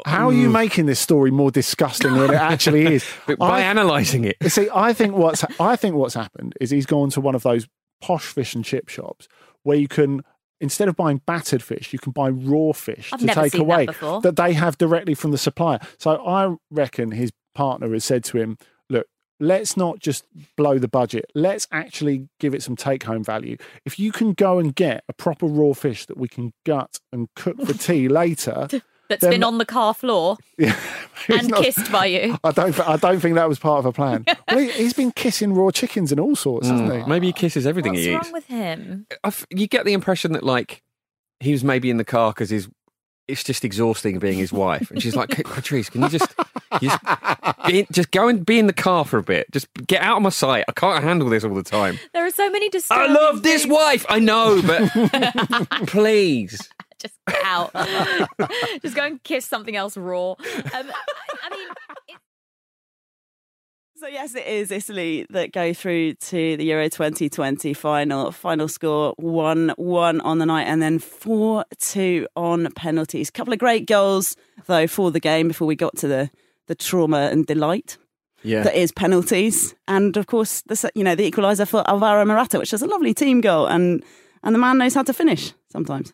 How 0.05 0.29
are 0.29 0.33
you 0.33 0.49
mm. 0.49 0.53
making 0.53 0.85
this 0.87 0.99
story 0.99 1.31
more 1.31 1.51
disgusting 1.51 2.13
than 2.13 2.31
it 2.31 2.35
actually 2.35 2.85
is? 2.95 3.05
By 3.37 3.61
analysing 3.61 4.25
it. 4.25 4.37
See, 4.51 4.67
I 4.73 4.93
think 4.93 5.15
what's 5.15 5.43
I 5.59 5.75
think 5.75 5.95
what's 5.95 6.15
happened 6.15 6.53
is 6.59 6.71
he's 6.71 6.85
gone 6.85 7.09
to 7.11 7.21
one 7.21 7.35
of 7.35 7.43
those 7.43 7.67
posh 8.01 8.25
fish 8.25 8.55
and 8.55 8.65
chip 8.65 8.89
shops 8.89 9.27
where 9.63 9.77
you 9.77 9.87
can 9.87 10.23
instead 10.59 10.87
of 10.87 10.95
buying 10.95 11.21
battered 11.25 11.61
fish, 11.61 11.93
you 11.93 11.99
can 11.99 12.11
buy 12.11 12.29
raw 12.29 12.71
fish 12.71 13.11
I've 13.11 13.19
to 13.19 13.25
never 13.25 13.41
take 13.41 13.51
seen 13.51 13.59
that 13.59 13.73
away 13.73 13.85
before. 13.85 14.21
that 14.21 14.35
they 14.35 14.53
have 14.53 14.77
directly 14.77 15.13
from 15.13 15.31
the 15.31 15.37
supplier. 15.37 15.79
So 15.99 16.25
I 16.25 16.55
reckon 16.71 17.11
his 17.11 17.31
partner 17.53 17.91
has 17.93 18.03
said 18.03 18.23
to 18.25 18.37
him, 18.37 18.57
"Look, 18.89 19.05
let's 19.39 19.77
not 19.77 19.99
just 19.99 20.25
blow 20.57 20.79
the 20.79 20.87
budget. 20.87 21.25
Let's 21.35 21.67
actually 21.71 22.29
give 22.39 22.55
it 22.55 22.63
some 22.63 22.75
take 22.75 23.03
home 23.03 23.23
value. 23.23 23.57
If 23.85 23.99
you 23.99 24.11
can 24.11 24.33
go 24.33 24.57
and 24.57 24.73
get 24.73 25.03
a 25.07 25.13
proper 25.13 25.45
raw 25.45 25.73
fish 25.73 26.05
that 26.07 26.17
we 26.17 26.27
can 26.27 26.53
gut 26.65 26.99
and 27.11 27.27
cook 27.35 27.61
for 27.61 27.73
tea 27.77 28.07
later." 28.07 28.67
That's 29.09 29.21
then- 29.21 29.31
been 29.31 29.43
on 29.43 29.57
the 29.57 29.65
car 29.65 29.93
floor 29.93 30.37
Yeah, 30.57 30.75
and 31.29 31.49
not- 31.49 31.63
kissed 31.63 31.91
by 31.91 32.05
you. 32.05 32.37
I 32.43 32.51
don't. 32.51 32.79
I 32.79 32.97
don't 32.97 33.19
think 33.19 33.35
that 33.35 33.49
was 33.49 33.59
part 33.59 33.79
of 33.79 33.85
a 33.85 33.91
plan. 33.91 34.25
well, 34.47 34.59
he, 34.59 34.71
he's 34.71 34.93
been 34.93 35.11
kissing 35.11 35.53
raw 35.53 35.71
chickens 35.71 36.11
and 36.11 36.19
all 36.19 36.35
sorts, 36.35 36.67
hasn't 36.67 36.89
mm. 36.89 37.03
he? 37.03 37.09
Maybe 37.09 37.27
he 37.27 37.33
kisses 37.33 37.67
everything 37.67 37.93
What's 37.93 38.05
he 38.05 38.13
wrong 38.13 38.21
eats. 38.21 38.31
with 38.31 38.47
him? 38.47 39.07
I 39.23 39.27
f- 39.27 39.45
you 39.49 39.67
get 39.67 39.85
the 39.85 39.93
impression 39.93 40.33
that 40.33 40.43
like 40.43 40.81
he 41.39 41.51
was 41.51 41.63
maybe 41.63 41.89
in 41.89 41.97
the 41.97 42.05
car 42.05 42.31
because 42.31 42.49
his 42.49 42.69
it's 43.27 43.43
just 43.43 43.63
exhausting 43.63 44.19
being 44.19 44.37
his 44.37 44.51
wife, 44.51 44.91
and 44.91 45.01
she's 45.01 45.15
like, 45.15 45.29
Patrice, 45.29 45.89
can 45.89 46.01
you 46.01 46.09
just 46.09 46.33
you 46.81 46.89
just, 46.89 47.67
be, 47.67 47.87
just 47.91 48.11
go 48.11 48.27
and 48.27 48.45
be 48.45 48.59
in 48.59 48.67
the 48.67 48.73
car 48.73 49.05
for 49.05 49.17
a 49.17 49.23
bit, 49.23 49.49
just 49.51 49.67
get 49.87 50.01
out 50.01 50.17
of 50.17 50.23
my 50.23 50.29
sight. 50.29 50.65
I 50.67 50.73
can't 50.73 51.03
handle 51.03 51.29
this 51.29 51.43
all 51.43 51.53
the 51.53 51.63
time. 51.63 51.99
There 52.13 52.25
are 52.25 52.31
so 52.31 52.49
many 52.49 52.65
I 52.65 52.69
disturbing 52.69 53.13
love 53.13 53.43
this 53.43 53.65
wife. 53.65 54.05
I 54.09 54.19
know, 54.19 54.61
but 54.61 55.87
please. 55.87 56.69
Just 57.03 57.15
get 57.27 57.43
out. 57.45 57.71
Just 58.81 58.95
go 58.95 59.03
and 59.03 59.21
kiss 59.23 59.45
something 59.45 59.75
else 59.75 59.95
raw. 59.97 60.31
Um, 60.31 60.37
I, 60.73 60.83
I 61.43 61.49
mean, 61.51 61.67
it, 62.07 62.17
So 63.95 64.07
yes, 64.07 64.35
it 64.35 64.45
is 64.47 64.71
Italy 64.71 65.25
that 65.29 65.51
go 65.53 65.73
through 65.73 66.13
to 66.15 66.57
the 66.57 66.63
Euro 66.65 66.89
2020 66.89 67.73
final. 67.73 68.31
Final 68.31 68.67
score 68.67 69.13
one 69.17 69.73
one 69.77 70.19
on 70.21 70.39
the 70.39 70.45
night, 70.45 70.63
and 70.65 70.81
then 70.81 70.97
four 70.99 71.63
two 71.79 72.27
on 72.35 72.71
penalties. 72.75 73.29
A 73.29 73.31
couple 73.31 73.53
of 73.53 73.59
great 73.59 73.85
goals 73.85 74.35
though 74.65 74.87
for 74.87 75.11
the 75.11 75.19
game 75.19 75.47
before 75.49 75.67
we 75.67 75.75
got 75.75 75.95
to 75.97 76.07
the 76.07 76.29
the 76.67 76.75
trauma 76.75 77.29
and 77.31 77.45
delight 77.45 77.97
Yeah. 78.43 78.63
that 78.63 78.75
is 78.75 78.91
penalties, 78.93 79.75
and 79.87 80.15
of 80.17 80.27
course 80.27 80.61
the 80.67 80.89
you 80.95 81.03
know 81.03 81.15
the 81.15 81.29
equaliser 81.29 81.67
for 81.67 81.83
Alvaro 81.89 82.25
Morata, 82.25 82.59
which 82.59 82.73
is 82.73 82.81
a 82.81 82.87
lovely 82.87 83.13
team 83.13 83.41
goal, 83.41 83.67
and 83.67 84.03
and 84.43 84.53
the 84.55 84.59
man 84.59 84.77
knows 84.79 84.95
how 84.95 85.03
to 85.03 85.13
finish 85.13 85.53
sometimes. 85.71 86.13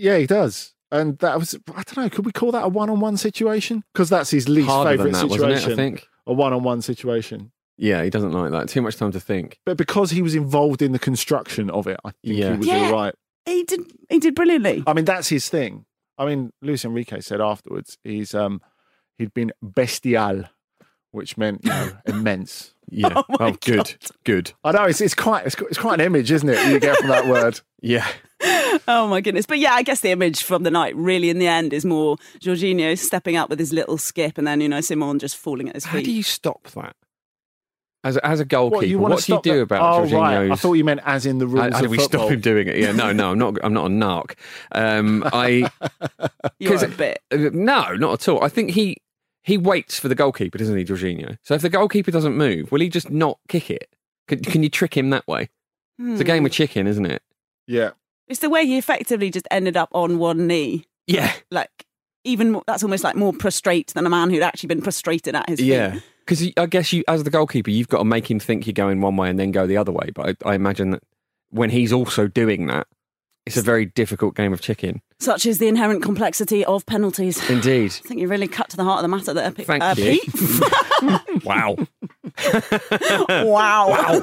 Yeah, 0.00 0.16
he 0.18 0.26
does. 0.26 0.74
And 0.92 1.18
that 1.18 1.38
was, 1.38 1.54
I 1.68 1.82
don't 1.82 1.96
know, 1.98 2.08
could 2.10 2.26
we 2.26 2.32
call 2.32 2.50
that 2.52 2.64
a 2.64 2.68
one 2.68 2.90
on 2.90 2.98
one 3.00 3.16
situation? 3.16 3.84
Because 3.92 4.08
that's 4.08 4.30
his 4.30 4.48
least 4.48 4.68
Harder 4.68 4.96
than 4.96 5.12
favourite 5.12 5.20
that, 5.20 5.28
wasn't 5.28 5.52
situation. 5.52 5.70
it? 5.70 5.72
I 5.72 5.76
think. 5.76 6.06
A 6.26 6.32
one 6.32 6.52
on 6.52 6.62
one 6.62 6.82
situation. 6.82 7.52
Yeah, 7.76 8.02
he 8.02 8.10
doesn't 8.10 8.32
like 8.32 8.50
that. 8.50 8.68
Too 8.68 8.82
much 8.82 8.96
time 8.96 9.12
to 9.12 9.20
think. 9.20 9.58
But 9.64 9.76
because 9.76 10.10
he 10.10 10.20
was 10.20 10.34
involved 10.34 10.82
in 10.82 10.92
the 10.92 10.98
construction 10.98 11.70
of 11.70 11.86
it, 11.86 11.98
I 12.04 12.10
think 12.10 12.36
Yeah. 12.38 12.52
he 12.52 12.58
was 12.58 12.66
Yeah. 12.66 12.76
all 12.86 12.92
right. 12.92 13.14
He 13.46 13.62
did 13.64 13.80
he 14.10 14.18
did 14.18 14.34
brilliantly. 14.34 14.82
I 14.86 14.92
mean, 14.92 15.04
that's 15.06 15.28
his 15.28 15.48
thing. 15.48 15.86
I 16.18 16.26
mean, 16.26 16.50
Luis 16.60 16.84
Enrique 16.84 17.20
said 17.20 17.40
afterwards 17.40 17.96
he's 18.04 18.34
um 18.34 18.60
he'd 19.16 19.32
been 19.32 19.50
bestial, 19.62 20.44
which 21.12 21.38
meant 21.38 21.64
you 21.64 21.70
know 21.70 21.92
immense. 22.06 22.74
Yeah. 22.90 23.12
Oh 23.16 23.24
my 23.38 23.52
good. 23.64 23.94
Good. 24.24 24.52
I 24.62 24.72
know 24.72 24.84
it's 24.84 25.00
it's 25.00 25.14
quite 25.14 25.46
it's, 25.46 25.56
it's 25.62 25.78
quite 25.78 26.00
an 26.00 26.04
image, 26.06 26.30
isn't 26.32 26.48
it? 26.48 26.68
You 26.70 26.78
get 26.80 26.98
from 26.98 27.08
that 27.08 27.26
word. 27.28 27.60
Yeah. 27.82 28.06
Oh 28.88 29.06
my 29.08 29.20
goodness. 29.20 29.46
But 29.46 29.58
yeah, 29.58 29.72
I 29.74 29.82
guess 29.82 30.00
the 30.00 30.10
image 30.10 30.42
from 30.42 30.62
the 30.62 30.70
night 30.70 30.96
really 30.96 31.28
in 31.30 31.38
the 31.38 31.46
end 31.46 31.72
is 31.72 31.84
more 31.84 32.16
Jorginho 32.40 32.96
stepping 32.98 33.36
up 33.36 33.50
with 33.50 33.58
his 33.58 33.72
little 33.72 33.98
skip 33.98 34.38
and 34.38 34.46
then, 34.46 34.60
you 34.60 34.68
know, 34.68 34.80
Simon 34.80 35.18
just 35.18 35.36
falling 35.36 35.68
at 35.68 35.74
his 35.76 35.84
feet. 35.84 35.90
How 35.92 36.00
do 36.00 36.10
you 36.12 36.22
stop 36.22 36.62
that? 36.70 36.96
As 38.02 38.16
a, 38.16 38.26
as 38.26 38.40
a 38.40 38.46
goalkeeper, 38.46 38.76
What, 38.78 38.88
you 38.88 38.98
what, 38.98 39.22
do 39.24 39.32
you 39.34 39.40
do 39.42 39.52
that? 39.58 39.62
about 39.62 39.80
oh, 40.00 40.06
Jorginho's? 40.06 40.12
right. 40.14 40.50
I 40.50 40.54
thought 40.56 40.72
you 40.72 40.84
meant 40.84 41.00
as 41.04 41.26
in 41.26 41.36
the 41.38 41.46
rules 41.46 41.66
How, 41.66 41.72
how 41.72 41.80
do 41.82 41.90
we 41.90 41.98
football. 41.98 42.20
stop 42.20 42.32
him 42.32 42.40
doing 42.40 42.66
it? 42.68 42.78
Yeah, 42.78 42.92
no, 42.92 43.12
no, 43.12 43.32
I'm 43.32 43.38
not. 43.38 43.58
I'm 43.62 43.74
not 43.74 43.86
a 43.86 43.90
narc. 43.90 44.34
Um, 44.72 45.22
I 45.32 45.70
You're 46.58 46.72
'Cause 46.72 46.82
a 46.82 46.88
bit. 46.88 47.20
No, 47.30 47.94
not 47.94 48.14
at 48.14 48.28
all. 48.28 48.42
I 48.42 48.48
think 48.48 48.70
he 48.70 48.96
he 49.42 49.58
waits 49.58 49.98
for 49.98 50.08
the 50.08 50.14
goalkeeper, 50.14 50.56
doesn't 50.56 50.76
he, 50.76 50.84
Jorginho? 50.84 51.36
So 51.42 51.52
if 51.54 51.60
the 51.62 51.68
goalkeeper 51.68 52.10
doesn't 52.10 52.36
move, 52.36 52.72
will 52.72 52.80
he 52.80 52.88
just 52.88 53.10
not 53.10 53.38
kick 53.48 53.70
it? 53.70 53.94
Can, 54.28 54.40
can 54.40 54.62
you 54.62 54.70
trick 54.70 54.96
him 54.96 55.10
that 55.10 55.26
way? 55.28 55.50
It's 55.98 56.20
a 56.22 56.24
game 56.24 56.46
of 56.46 56.52
chicken, 56.52 56.86
isn't 56.86 57.04
it? 57.04 57.22
Yeah. 57.66 57.90
It's 58.30 58.40
the 58.40 58.48
way 58.48 58.64
he 58.64 58.78
effectively 58.78 59.30
just 59.30 59.48
ended 59.50 59.76
up 59.76 59.88
on 59.92 60.18
one 60.18 60.46
knee. 60.46 60.86
Yeah, 61.06 61.32
Like, 61.50 61.84
even 62.22 62.52
more, 62.52 62.62
that's 62.66 62.84
almost 62.84 63.02
like 63.02 63.16
more 63.16 63.32
prostrate 63.32 63.88
than 63.88 64.06
a 64.06 64.10
man 64.10 64.30
who'd 64.30 64.42
actually 64.42 64.68
been 64.68 64.82
prostrated 64.82 65.34
at 65.34 65.48
his 65.48 65.58
feet. 65.58 65.66
yeah. 65.66 65.98
Because 66.24 66.46
I 66.56 66.66
guess 66.66 66.92
you, 66.92 67.02
as 67.08 67.24
the 67.24 67.30
goalkeeper, 67.30 67.70
you've 67.70 67.88
got 67.88 67.98
to 67.98 68.04
make 68.04 68.30
him 68.30 68.38
think 68.38 68.66
you're 68.66 68.72
going 68.72 69.00
one 69.00 69.16
way 69.16 69.28
and 69.28 69.38
then 69.38 69.50
go 69.50 69.66
the 69.66 69.76
other 69.76 69.90
way. 69.90 70.10
But 70.14 70.36
I, 70.44 70.50
I 70.50 70.54
imagine 70.54 70.90
that 70.90 71.02
when 71.48 71.70
he's 71.70 71.92
also 71.92 72.28
doing 72.28 72.66
that, 72.68 72.86
it's 73.46 73.56
a 73.56 73.62
very 73.62 73.86
difficult 73.86 74.36
game 74.36 74.52
of 74.52 74.60
chicken. 74.60 75.02
Such 75.18 75.44
is 75.44 75.58
the 75.58 75.66
inherent 75.66 76.02
complexity 76.02 76.64
of 76.64 76.86
penalties. 76.86 77.50
Indeed. 77.50 77.92
I 78.04 78.08
think 78.08 78.20
you 78.20 78.28
really 78.28 78.46
cut 78.46 78.70
to 78.70 78.76
the 78.76 78.84
heart 78.84 78.98
of 78.98 79.02
the 79.02 79.08
matter 79.08 79.34
there, 79.34 79.50
Pete. 79.50 79.66
Thank 79.66 79.82
uh, 79.82 79.94
you. 79.96 80.20
Pete. 80.20 81.40
Wow. 81.44 81.76
wow. 83.44 84.22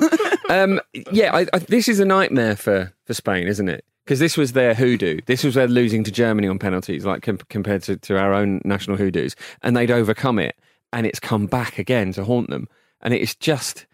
um, 0.50 0.80
yeah, 1.12 1.36
I, 1.36 1.48
I, 1.52 1.60
this 1.60 1.88
is 1.88 2.00
a 2.00 2.06
nightmare 2.06 2.56
for, 2.56 2.94
for 3.06 3.14
Spain, 3.14 3.48
isn't 3.48 3.68
it? 3.68 3.84
Because 4.08 4.20
this 4.20 4.38
was 4.38 4.54
their 4.54 4.74
hoodoo. 4.74 5.20
This 5.26 5.44
was 5.44 5.56
their 5.56 5.68
losing 5.68 6.06
to 6.06 6.12
Germany 6.12 6.48
on 6.48 6.60
penalties, 6.60 7.04
like 7.04 7.24
com- 7.24 7.40
compared 7.50 7.84
to, 7.84 7.98
to 7.98 8.18
our 8.18 8.34
own 8.34 8.62
national 8.64 8.96
hoodoos, 8.96 9.36
and 9.62 9.76
they'd 9.76 9.92
overcome 9.92 10.40
it, 10.40 10.56
and 10.94 11.06
it's 11.06 11.20
come 11.20 11.46
back 11.46 11.78
again 11.78 12.14
to 12.14 12.24
haunt 12.24 12.50
them, 12.50 12.70
and 13.02 13.14
it's 13.14 13.36
just 13.36 13.86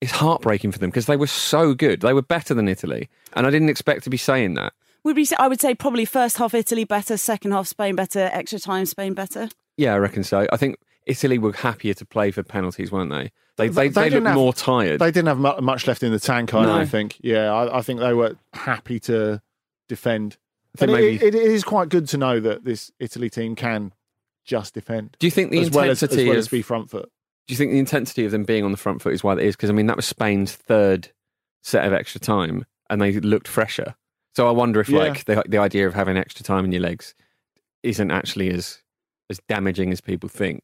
it's 0.00 0.10
heartbreaking 0.10 0.72
for 0.72 0.78
them 0.80 0.90
because 0.90 1.06
they 1.06 1.16
were 1.16 1.28
so 1.28 1.72
good. 1.72 2.00
They 2.00 2.12
were 2.12 2.20
better 2.22 2.52
than 2.52 2.66
Italy, 2.66 3.08
and 3.34 3.46
I 3.46 3.50
didn't 3.50 3.68
expect 3.68 4.02
to 4.04 4.10
be 4.10 4.16
saying 4.16 4.54
that. 4.54 4.72
Would 5.04 5.14
we 5.14 5.24
say, 5.24 5.36
I 5.38 5.46
would 5.46 5.60
say 5.60 5.74
probably 5.76 6.04
first 6.04 6.36
half 6.38 6.52
Italy 6.52 6.82
better, 6.84 7.16
second 7.16 7.52
half 7.52 7.68
Spain 7.68 7.94
better, 7.94 8.28
extra 8.32 8.58
time 8.58 8.86
Spain 8.86 9.14
better. 9.14 9.48
Yeah, 9.76 9.94
I 9.94 9.98
reckon 9.98 10.24
so. 10.24 10.48
I 10.52 10.56
think 10.56 10.78
Italy 11.06 11.38
were 11.38 11.52
happier 11.52 11.94
to 11.94 12.04
play 12.04 12.32
for 12.32 12.42
penalties, 12.42 12.90
weren't 12.90 13.10
they? 13.12 13.30
They 13.56 13.68
they, 13.68 13.88
they, 13.88 14.04
didn't 14.10 14.24
looked 14.24 14.26
have- 14.26 14.34
more 14.36 14.52
tired. 14.52 15.00
They 15.00 15.12
didn't 15.12 15.28
have 15.28 15.62
much 15.62 15.86
left 15.86 16.02
in 16.02 16.10
the 16.10 16.18
tank, 16.18 16.54
I 16.54 16.62
No. 16.62 16.78
don't 16.78 16.86
think. 16.88 17.18
Yeah, 17.22 17.52
I, 17.52 17.78
I 17.78 17.82
think 17.82 18.00
they 18.00 18.14
were 18.14 18.36
happy 18.52 18.98
to 19.00 19.40
defend. 19.90 20.38
I 20.74 20.78
think 20.78 20.90
And 20.92 21.00
maybe- 21.04 21.16
it, 21.26 21.34
it 21.34 21.50
is 21.52 21.64
quite 21.64 21.88
good 21.90 22.08
to 22.08 22.16
know 22.16 22.40
that 22.40 22.64
this 22.64 22.90
Italy 22.98 23.28
team 23.28 23.54
can 23.56 23.92
just 24.46 24.72
defend. 24.72 25.16
Do 25.18 25.26
you 25.26 25.30
think 25.30 25.50
the 25.50 25.60
as 25.60 25.70
well 25.70 25.90
as, 25.90 26.02
as 26.02 26.02
intensity 26.04 26.24
well 26.28 26.32
of 26.36 26.38
as 26.38 26.48
be 26.48 26.62
front 26.62 26.88
foot? 26.90 27.10
Do 27.46 27.52
you 27.52 27.58
think 27.58 27.72
the 27.72 27.78
intensity 27.80 28.24
of 28.24 28.30
them 28.30 28.44
being 28.44 28.64
on 28.64 28.70
the 28.70 28.76
front 28.78 29.02
foot 29.02 29.12
is 29.12 29.22
why 29.24 29.34
that 29.34 29.42
is? 29.44 29.56
Because 29.56 29.68
I 29.70 29.72
mean, 29.72 29.86
that 29.86 29.96
was 29.96 30.06
Spain's 30.06 30.52
third 30.54 31.10
set 31.62 31.84
of 31.84 31.92
extra 31.92 32.20
time, 32.20 32.64
and 32.88 33.02
they 33.02 33.12
looked 33.20 33.48
fresher. 33.48 33.96
So 34.36 34.46
I 34.46 34.52
wonder 34.52 34.80
if 34.80 34.88
Yeah. 34.88 35.00
like 35.00 35.24
the 35.24 35.42
the 35.48 35.58
idea 35.58 35.86
of 35.88 35.94
having 35.94 36.16
extra 36.16 36.44
time 36.44 36.64
in 36.64 36.72
your 36.72 36.82
legs 36.82 37.14
isn't 37.82 38.10
actually 38.12 38.50
as 38.50 38.78
as 39.28 39.40
damaging 39.48 39.90
as 39.92 40.00
people 40.00 40.28
think. 40.28 40.62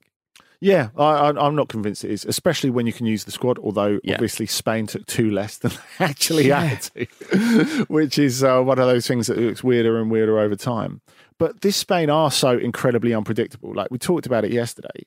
Yeah, 0.60 0.88
I, 0.96 1.04
I, 1.04 1.46
I'm 1.46 1.54
not 1.54 1.68
convinced 1.68 2.04
it 2.04 2.10
is, 2.10 2.24
especially 2.24 2.70
when 2.70 2.86
you 2.86 2.92
can 2.92 3.06
use 3.06 3.24
the 3.24 3.30
squad. 3.30 3.58
Although 3.58 4.00
Yeah. 4.02 4.14
obviously 4.14 4.46
Spain 4.46 4.86
took 4.86 5.04
two 5.06 5.30
less 5.30 5.58
than 5.58 5.72
they 5.98 6.04
actually 6.04 6.48
had 6.48 6.80
to, 6.94 7.84
which 7.88 8.18
is 8.18 8.42
uh, 8.42 8.60
one 8.62 8.78
of 8.78 8.86
those 8.86 9.06
things 9.06 9.26
that 9.26 9.38
looks 9.38 9.62
weirder 9.62 10.00
and 10.00 10.10
weirder 10.10 10.38
over 10.38 10.56
time. 10.56 11.00
But 11.38 11.60
this 11.60 11.76
Spain 11.76 12.08
are 12.10 12.30
so 12.30 12.56
incredibly 12.56 13.12
unpredictable. 13.12 13.74
Like 13.74 13.88
we 13.90 13.98
talked 13.98 14.24
about 14.26 14.44
it 14.44 14.52
yesterday, 14.52 15.04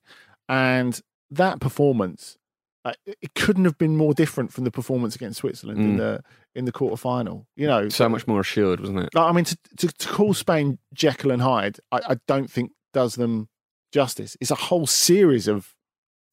and 0.48 1.00
that 1.32 1.60
performance, 1.60 2.38
uh, 2.86 2.94
it 3.06 3.34
couldn't 3.36 3.66
have 3.66 3.78
been 3.78 3.98
more 3.98 4.14
different 4.14 4.54
from 4.54 4.64
the 4.64 4.72
performance 4.72 5.16
against 5.16 5.40
Switzerland 5.40 5.80
in 5.82 5.96
Mm. 5.96 5.98
the 5.98 6.24
in 6.56 6.66
the 6.66 6.72
quarter 6.72 6.98
final. 6.98 7.46
You 7.56 7.68
know, 7.68 7.90
So 7.90 8.10
much 8.10 8.28
more 8.28 8.40
assured, 8.40 8.80
wasn't 8.80 9.00
it? 9.00 9.10
like, 9.14 9.24
I 9.26 9.32
mean, 9.32 9.46
to, 9.46 9.58
to, 9.78 9.88
to 9.88 10.08
call 10.08 10.34
Spain 10.34 10.80
Jekyll 10.94 11.32
and 11.32 11.42
Hyde, 11.42 11.78
I, 11.92 12.00
I 12.10 12.18
don't 12.28 12.50
think 12.50 12.72
does 12.94 13.16
them 13.16 13.50
justice. 13.92 14.38
It's 14.40 14.52
a 14.52 14.56
whole 14.56 14.88
series 14.88 15.48
of 15.48 15.76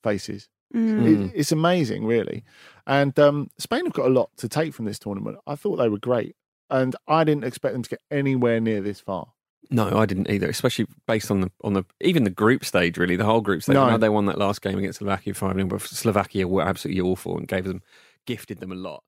faces. 0.02 0.48
Mm. 0.74 1.28
It, 1.28 1.32
it's 1.34 1.52
amazing, 1.52 2.04
really. 2.04 2.44
And 2.86 3.18
um, 3.18 3.50
Spain 3.59 3.84
have 3.84 3.92
got 3.92 4.07
a 4.07 4.11
lot 4.11 4.30
to 4.38 4.48
take 4.48 4.74
from 4.74 4.84
this 4.84 4.98
tournament. 4.98 5.38
I 5.46 5.54
thought 5.54 5.76
they 5.76 5.88
were 5.88 5.98
great, 5.98 6.36
and 6.70 6.94
I 7.09 7.24
didn't 7.24 7.44
expect 7.44 7.74
them 7.74 7.82
to 7.82 7.90
get 7.90 8.00
anywhere 8.11 8.61
near 8.61 8.80
this 8.80 9.00
far. 9.00 9.28
No, 9.70 9.98
I 9.98 10.07
didn't 10.07 10.30
either. 10.30 10.48
Especially 10.48 10.86
based 11.07 11.30
on 11.30 11.40
the 11.40 11.50
on 11.62 11.72
the 11.72 11.84
even 12.00 12.24
the 12.24 12.30
group 12.30 12.64
stage, 12.64 12.98
really, 12.98 13.16
the 13.16 13.24
whole 13.24 13.40
group 13.40 13.62
stage. 13.62 13.74
No. 13.74 13.84
I 13.84 13.96
they 13.96 14.09
won 14.09 14.26
that 14.26 14.38
last 14.38 14.62
game 14.62 14.78
against 14.78 14.98
Slovakia 14.98 15.34
five 15.34 15.54
0 15.54 15.66
but 15.66 15.82
Slovakia 15.82 16.46
were 16.46 16.62
absolutely 16.62 17.00
awful 17.00 17.36
and 17.36 17.48
gave 17.48 17.64
them 17.64 17.82
gifted 18.26 18.59
them 18.59 18.70
a 18.70 18.76
lot. 18.76 19.02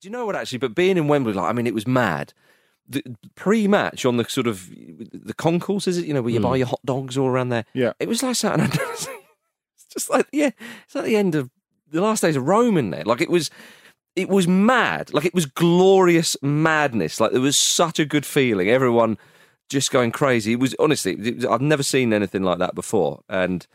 Do 0.00 0.08
you 0.08 0.12
know 0.12 0.24
what? 0.24 0.36
Actually, 0.36 0.58
but 0.58 0.74
being 0.74 0.96
in 0.96 1.08
Wembley, 1.08 1.32
like 1.34 1.50
I 1.50 1.52
mean, 1.52 1.66
it 1.66 1.74
was 1.74 1.86
mad. 1.86 2.32
The 2.88 3.02
pre-match 3.34 4.06
on 4.06 4.16
the 4.16 4.24
sort 4.24 4.46
of 4.46 4.68
the 4.70 5.34
concourse, 5.34 5.86
is 5.86 5.98
it? 5.98 6.06
You 6.06 6.14
know, 6.14 6.22
where 6.22 6.32
you 6.32 6.38
hmm. 6.38 6.44
buy 6.44 6.56
your 6.56 6.66
hot 6.66 6.80
dogs 6.84 7.18
all 7.18 7.26
around 7.28 7.50
there. 7.50 7.64
Yeah. 7.74 7.92
it 8.00 8.08
was 8.08 8.22
like 8.22 8.36
something. 8.36 8.66
it's 8.72 9.08
just 9.90 10.10
like 10.10 10.26
yeah, 10.32 10.50
it's 10.84 10.94
like 10.94 11.04
the 11.04 11.16
end 11.16 11.34
of 11.34 11.50
the 11.90 12.00
last 12.00 12.22
days 12.22 12.36
of 12.36 12.46
Rome 12.46 12.76
in 12.76 12.90
there. 12.90 13.04
Like 13.04 13.20
it 13.20 13.30
was, 13.30 13.50
it 14.16 14.28
was 14.28 14.48
mad. 14.48 15.12
Like 15.12 15.24
it 15.24 15.34
was 15.34 15.46
glorious 15.46 16.36
madness. 16.42 17.20
Like 17.20 17.32
there 17.32 17.40
was 17.40 17.56
such 17.56 17.98
a 17.98 18.04
good 18.04 18.26
feeling. 18.26 18.68
Everyone 18.68 19.18
just 19.68 19.90
going 19.90 20.12
crazy. 20.12 20.52
It 20.52 20.60
was 20.60 20.74
honestly, 20.78 21.12
it 21.12 21.36
was- 21.36 21.44
I've 21.44 21.60
never 21.60 21.82
seen 21.82 22.12
anything 22.12 22.42
like 22.42 22.58
that 22.58 22.74
before. 22.74 23.22
And 23.28 23.66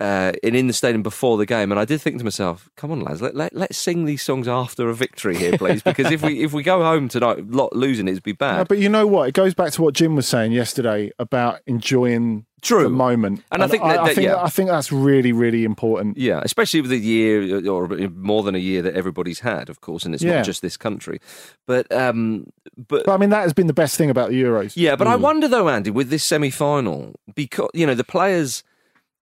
uh, 0.00 0.32
and 0.42 0.54
in 0.54 0.66
the 0.68 0.72
stadium 0.72 1.02
before 1.02 1.36
the 1.38 1.46
game, 1.46 1.70
and 1.72 1.80
I 1.80 1.84
did 1.84 2.00
think 2.00 2.18
to 2.18 2.24
myself, 2.24 2.68
"Come 2.76 2.90
on, 2.92 3.00
lads, 3.00 3.20
let, 3.20 3.34
let 3.34 3.54
let's 3.54 3.76
sing 3.76 4.04
these 4.04 4.22
songs 4.22 4.46
after 4.46 4.88
a 4.88 4.94
victory 4.94 5.36
here, 5.36 5.58
please, 5.58 5.82
because 5.82 6.10
if 6.12 6.22
we 6.22 6.42
if 6.44 6.52
we 6.52 6.62
go 6.62 6.82
home 6.82 7.08
tonight 7.08 7.50
lot 7.50 7.74
losing, 7.74 8.06
it'd 8.08 8.22
be 8.22 8.32
No, 8.32 8.36
bad." 8.36 8.68
but 8.68 8.78
you 8.78 8.88
know 8.88 9.06
what? 9.06 9.28
It 9.28 9.34
goes 9.34 9.54
back 9.54 9.72
to 9.72 9.82
what 9.82 9.94
Jim 9.94 10.14
was 10.14 10.28
saying 10.28 10.52
yesterday 10.52 11.10
about 11.18 11.60
enjoying 11.66 12.44
True. 12.60 12.82
the 12.84 12.90
moment. 12.90 13.42
And 13.52 13.62
I 13.62 13.68
think 13.68 13.82
that- 13.84 14.00
I, 14.00 14.06
that- 14.06 14.14
think 14.16 14.24
yeah. 14.26 14.42
I 14.42 14.48
think 14.50 14.68
that's 14.70 14.90
really 14.92 15.32
really 15.32 15.64
important. 15.64 16.16
Yeah, 16.16 16.40
especially 16.44 16.80
with 16.80 16.90
the 16.90 16.98
year 16.98 17.68
or 17.70 17.88
more 17.88 18.42
than 18.42 18.54
a 18.54 18.58
year 18.58 18.82
that 18.82 18.94
everybody's 18.94 19.40
had, 19.40 19.68
of 19.68 19.80
course, 19.80 20.04
and 20.04 20.14
it's 20.14 20.22
Yeah. 20.24 20.36
not 20.36 20.44
just 20.44 20.62
this 20.62 20.76
country. 20.76 21.20
But 21.66 21.90
um, 21.92 22.46
but 22.88 23.04
But 23.06 23.12
I 23.14 23.16
mean, 23.16 23.30
that 23.30 23.42
has 23.42 23.52
been 23.52 23.66
the 23.66 23.72
best 23.72 23.96
thing 23.96 24.10
about 24.10 24.30
the 24.30 24.40
Euros. 24.42 24.72
Yeah, 24.76 24.94
but 24.96 25.06
I 25.08 25.16
wonder 25.16 25.48
though, 25.48 25.68
Andy, 25.68 25.90
with 25.90 26.10
this 26.10 26.22
semi-final, 26.24 27.14
because 27.34 27.70
you 27.74 27.86
know 27.86 27.94
the 27.94 28.04
players, 28.04 28.62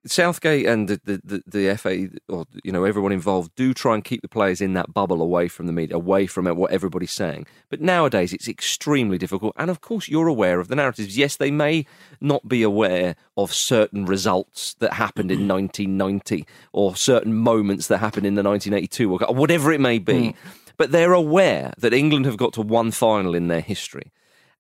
Southgate 0.07 0.67
and 0.67 0.89
the, 0.89 1.01
the, 1.05 1.43
the, 1.47 1.77
FA 1.77 2.09
or 2.29 2.47
you 2.63 2.73
know 2.73 2.85
everyone 2.85 3.13
involved 3.13 3.55
do 3.57 3.75
try 3.75 3.95
and 3.95 4.05
keep 4.05 4.23
the 4.23 4.29
players 4.29 4.61
in 4.61 4.75
that 4.75 4.93
bubble 4.93 5.23
away 5.23 5.49
from 5.49 5.67
the 5.67 5.73
media, 5.73 5.97
away 5.97 6.27
from 6.27 6.47
what 6.57 6.71
everybody's 6.71 7.13
saying. 7.13 7.47
But 7.69 7.81
nowadays 7.81 8.33
it's 8.33 8.49
extremely 8.49 9.19
difficult, 9.19 9.55
and 9.57 9.71
of 9.71 9.81
course 9.81 10.09
you're 10.09 10.29
aware 10.29 10.61
of 10.61 10.69
the 10.69 10.77
narratives. 10.77 11.17
Yes, 11.17 11.37
they 11.37 11.51
may 11.51 11.87
not 12.21 12.49
be 12.49 12.63
aware 12.63 13.17
of 13.37 13.53
certain 13.53 14.07
results 14.07 14.75
that 14.75 14.95
happened 14.95 15.31
in 15.31 15.49
1990 15.49 16.47
or 16.73 16.97
certain 16.97 17.35
moments 17.35 17.89
that 17.89 17.99
happened 17.99 18.27
in 18.27 18.35
the 18.35 18.43
1982 18.43 19.13
or 19.13 19.35
whatever 19.35 19.73
it 19.73 19.81
may 19.81 19.99
be. 19.99 20.31
Hmm. 20.31 20.49
But 20.79 20.93
they're 20.93 21.15
aware 21.15 21.73
that 21.79 21.95
England 21.95 22.27
have 22.27 22.37
got 22.37 22.53
to 22.55 22.61
one 22.61 22.91
final 22.91 23.35
in 23.35 23.49
their 23.49 23.63
history 23.63 24.13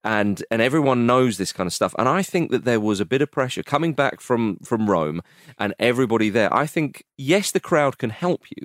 and 0.07 0.42
and 0.50 0.62
everyone 0.62 1.07
knows 1.07 1.36
this 1.36 1.52
kind 1.52 1.66
of 1.66 1.72
stuff. 1.74 1.94
And 1.98 2.09
I 2.09 2.22
think 2.22 2.50
that 2.52 2.64
there 2.64 2.80
was 2.80 3.00
a 3.00 3.04
bit 3.04 3.22
of 3.22 3.30
pressure 3.30 3.62
coming 3.62 3.92
back 3.94 4.20
from 4.20 4.57
from 4.68 4.88
Rome 4.90 5.20
and 5.59 5.74
everybody 5.78 6.30
there. 6.30 6.50
I 6.62 6.66
think 6.74 7.02
yes, 7.18 7.50
the 7.52 7.61
crowd 7.70 7.98
can 7.98 8.11
help 8.11 8.42
you, 8.57 8.62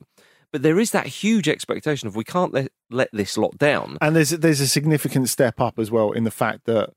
but 0.51 0.61
there 0.61 0.79
is 0.79 0.91
that 0.91 1.07
huge 1.23 1.47
expectation 1.49 2.07
of 2.07 2.15
we 2.15 2.23
can't 2.23 2.53
let 2.53 2.71
let 2.89 3.09
this 3.11 3.37
lot 3.37 3.57
down. 3.57 3.97
And 4.01 4.15
there's 4.15 4.29
there's 4.43 4.61
a 4.61 4.67
significant 4.67 5.29
step 5.29 5.59
up 5.59 5.79
as 5.79 5.89
well 5.91 6.11
in 6.13 6.23
the 6.23 6.31
fact 6.43 6.65
that 6.65 6.89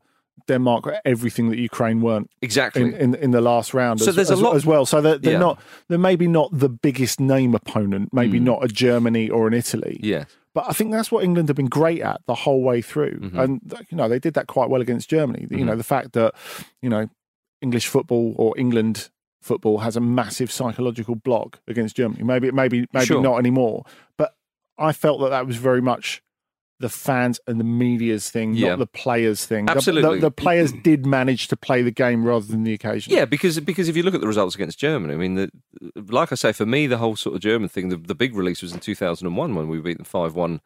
Denmark 0.48 0.82
got 0.84 0.94
everything 1.04 1.48
that 1.50 1.58
Ukraine 1.58 2.00
weren't 2.00 2.28
Exactly. 2.42 2.82
in, 2.82 2.92
in, 2.94 3.14
in 3.14 3.30
the 3.30 3.40
last 3.40 3.72
round. 3.72 4.00
So 4.00 4.08
as, 4.10 4.16
there's 4.16 4.30
a 4.30 4.34
as, 4.34 4.42
lot- 4.42 4.56
as 4.56 4.66
well. 4.66 4.84
So 4.84 5.00
they're, 5.00 5.18
they're 5.18 5.32
Yeah. 5.34 5.38
not 5.48 5.60
they're 5.88 6.06
maybe 6.10 6.26
not 6.26 6.48
the 6.64 6.68
biggest 6.68 7.20
name 7.20 7.54
opponent, 7.54 8.08
maybe 8.12 8.38
Mm. 8.40 8.44
not 8.50 8.64
a 8.64 8.68
Germany 8.68 9.30
or 9.30 9.46
an 9.46 9.54
Italy. 9.54 9.96
yeah, 10.02 10.24
But 10.54 10.66
I 10.68 10.72
think 10.72 10.92
that's 10.92 11.10
what 11.10 11.24
England 11.24 11.48
have 11.48 11.56
been 11.56 11.66
great 11.66 12.00
at 12.00 12.20
the 12.26 12.34
whole 12.34 12.62
way 12.62 12.80
through, 12.80 13.18
Mhm. 13.18 13.38
and 13.38 13.74
you 13.90 13.96
know 13.96 14.08
they 14.08 14.18
did 14.20 14.34
that 14.34 14.46
quite 14.46 14.70
well 14.70 14.80
against 14.80 15.10
Germany. 15.10 15.42
You 15.42 15.48
Mm-hmm. 15.56 15.66
know 15.66 15.76
the 15.76 15.82
fact 15.84 16.12
that 16.12 16.34
you 16.80 16.88
know 16.88 17.08
English 17.60 17.86
football 17.88 18.34
or 18.38 18.56
England 18.58 19.10
football 19.42 19.78
has 19.78 19.96
a 19.96 20.00
massive 20.00 20.50
psychological 20.50 21.16
block 21.16 21.60
against 21.68 21.96
Germany. 21.96 22.22
Maybe 22.22 22.50
maybe 22.50 22.86
maybe 22.92 23.06
Sure. 23.06 23.20
not 23.22 23.38
anymore, 23.38 23.84
but 24.16 24.34
I 24.78 24.92
felt 24.92 25.20
that 25.20 25.30
that 25.30 25.46
was 25.46 25.56
very 25.56 25.80
much 25.82 26.22
the 26.84 26.88
fans 26.90 27.40
and 27.46 27.58
the 27.58 27.64
media's 27.64 28.28
thing, 28.30 28.54
Yeah. 28.54 28.70
not 28.70 28.78
the 28.78 28.86
players' 28.86 29.46
thing. 29.46 29.64
The- 29.64 29.72
the- 29.72 29.76
Absolutely. 29.78 30.20
the, 30.20 30.30
players 30.30 30.70
did 30.70 31.06
manage 31.06 31.48
to 31.48 31.56
play 31.56 31.80
the 31.82 31.90
game 31.90 32.24
rather 32.24 32.44
than 32.46 32.62
the 32.62 32.74
occasion. 32.74 33.12
yeah, 33.12 33.24
because 33.24 33.58
because 33.60 33.88
if 33.88 33.96
you 33.96 34.02
look 34.02 34.14
at 34.14 34.20
the 34.20 34.26
results 34.34 34.54
against 34.54 34.78
Germany, 34.78 35.14
I 35.14 35.16
mean, 35.16 35.34
the, 35.36 35.50
like 36.18 36.30
I 36.30 36.34
say, 36.34 36.52
for 36.52 36.66
me, 36.66 36.86
the 36.86 36.98
whole 36.98 37.16
sort 37.16 37.34
of 37.36 37.40
German 37.40 37.68
thing, 37.70 37.88
the, 37.88 37.96
the 37.96 38.14
big 38.14 38.34
release 38.36 38.60
was 38.62 38.72
in 38.74 38.80
two 38.80 38.94
thousand 38.94 39.26
and 39.26 39.36
one 39.36 39.54
when 39.54 39.68
we 39.68 39.80
beat 39.80 39.96
them 39.96 40.04
five 40.04 40.34
one 40.34 40.60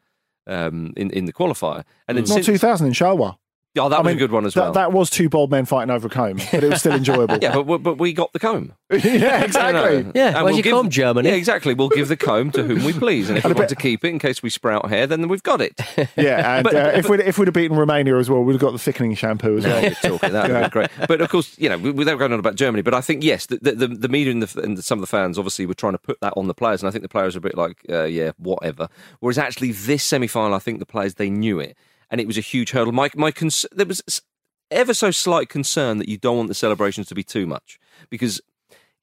um, 0.46 0.92
in 0.96 1.10
in 1.10 1.26
the 1.26 1.32
qualifier, 1.32 1.84
and 2.08 2.16
then 2.18 2.24
not 2.24 2.34
since, 2.34 2.46
two 2.46 2.58
thousand 2.58 2.86
in 2.88 2.92
Charleroi. 2.92 3.36
Yeah, 3.82 3.88
that 3.88 3.96
I 3.96 4.00
was 4.00 4.06
mean, 4.06 4.16
a 4.16 4.18
good 4.18 4.32
one 4.32 4.44
as 4.46 4.54
that, 4.54 4.60
well. 4.60 4.72
That 4.72 4.92
was 4.92 5.10
two 5.10 5.28
bald 5.28 5.50
men 5.50 5.64
fighting 5.64 5.90
over 5.90 6.06
a 6.06 6.10
comb, 6.10 6.36
but 6.52 6.62
it 6.64 6.70
was 6.70 6.80
still 6.80 6.92
enjoyable. 6.94 7.38
yeah, 7.42 7.52
but, 7.54 7.66
we- 7.66 7.78
but 7.78 7.98
we 7.98 8.12
got 8.12 8.32
the 8.32 8.38
comb. 8.38 8.72
yeah, 8.90 9.44
exactly. 9.44 9.96
You 9.98 10.02
know, 10.04 10.12
Yeah, 10.14 10.36
and 10.36 10.44
where's 10.44 10.56
your 10.56 10.62
give, 10.62 10.72
comb, 10.72 10.90
Germany? 10.90 11.28
Yeah, 11.28 11.34
exactly. 11.34 11.74
We'll 11.74 11.88
give 11.90 12.08
the 12.08 12.16
comb 12.16 12.50
to 12.52 12.62
whom 12.62 12.84
we 12.84 12.92
please, 13.04 13.28
and 13.28 13.38
if 13.38 13.44
we 13.44 13.52
want 13.52 13.68
to 13.68 13.76
keep 13.76 14.04
it 14.04 14.08
in 14.08 14.18
case 14.18 14.42
we 14.42 14.50
sprout 14.50 14.88
hair, 14.88 15.06
then 15.06 15.28
we've 15.28 15.42
got 15.42 15.60
it. 15.60 15.78
Yeah, 16.16 16.56
and 16.56 16.64
But- 16.64 16.74
uh, 16.74 16.90
if 16.94 17.08
we'd 17.08 17.20
if 17.20 17.38
we'd 17.38 17.48
have 17.48 17.54
beaten 17.54 17.76
Romania 17.76 18.16
as 18.18 18.28
well, 18.30 18.42
we'd 18.42 18.54
have 18.54 18.60
got 18.60 18.72
the 18.72 18.78
thickening 18.78 19.14
shampoo 19.14 19.58
as 19.58 19.64
well. 19.64 19.90
talking. 20.02 20.32
That 20.32 20.48
would 20.48 20.50
Yeah. 20.52 20.68
great. 20.68 20.90
But 21.06 21.20
of 21.20 21.28
course, 21.28 21.54
you 21.58 21.68
know, 21.68 21.78
without 21.78 22.18
going 22.18 22.32
on 22.32 22.38
about 22.38 22.54
Germany, 22.56 22.82
but 22.82 22.94
I 22.94 23.00
think 23.00 23.22
yes, 23.22 23.46
the 23.46 23.58
the, 23.62 23.72
the, 23.72 23.86
the 23.88 24.08
media 24.08 24.32
and, 24.32 24.42
the, 24.42 24.60
and 24.62 24.82
some 24.84 24.98
of 24.98 25.00
the 25.02 25.06
fans 25.06 25.38
obviously 25.38 25.66
were 25.66 25.74
trying 25.74 25.92
to 25.92 25.98
put 25.98 26.20
that 26.20 26.32
on 26.36 26.46
the 26.48 26.54
players, 26.54 26.82
and 26.82 26.88
I 26.88 26.90
think 26.90 27.02
the 27.02 27.08
players 27.08 27.34
are 27.36 27.38
a 27.38 27.42
bit 27.42 27.56
like, 27.56 27.76
uh, 27.90 28.04
yeah, 28.04 28.32
whatever. 28.38 28.88
Whereas 29.20 29.38
actually, 29.38 29.72
this 29.72 30.02
semi 30.02 30.26
final, 30.26 30.54
I 30.54 30.58
think 30.58 30.78
the 30.78 30.86
players 30.86 31.14
they 31.14 31.30
knew 31.30 31.60
it, 31.60 31.76
and 32.10 32.20
it 32.20 32.26
was 32.26 32.38
a 32.38 32.42
huge 32.42 32.70
hurdle. 32.70 32.92
My 32.92 33.10
my 33.14 33.30
cons- 33.30 33.66
there 33.72 33.86
was 33.86 34.02
ever 34.70 34.94
so 34.94 35.10
slight 35.10 35.48
concern 35.48 35.98
that 35.98 36.08
you 36.08 36.18
don't 36.18 36.36
want 36.36 36.48
the 36.48 36.54
celebrations 36.54 37.06
to 37.08 37.14
be 37.14 37.24
too 37.24 37.46
much 37.46 37.78
because 38.10 38.40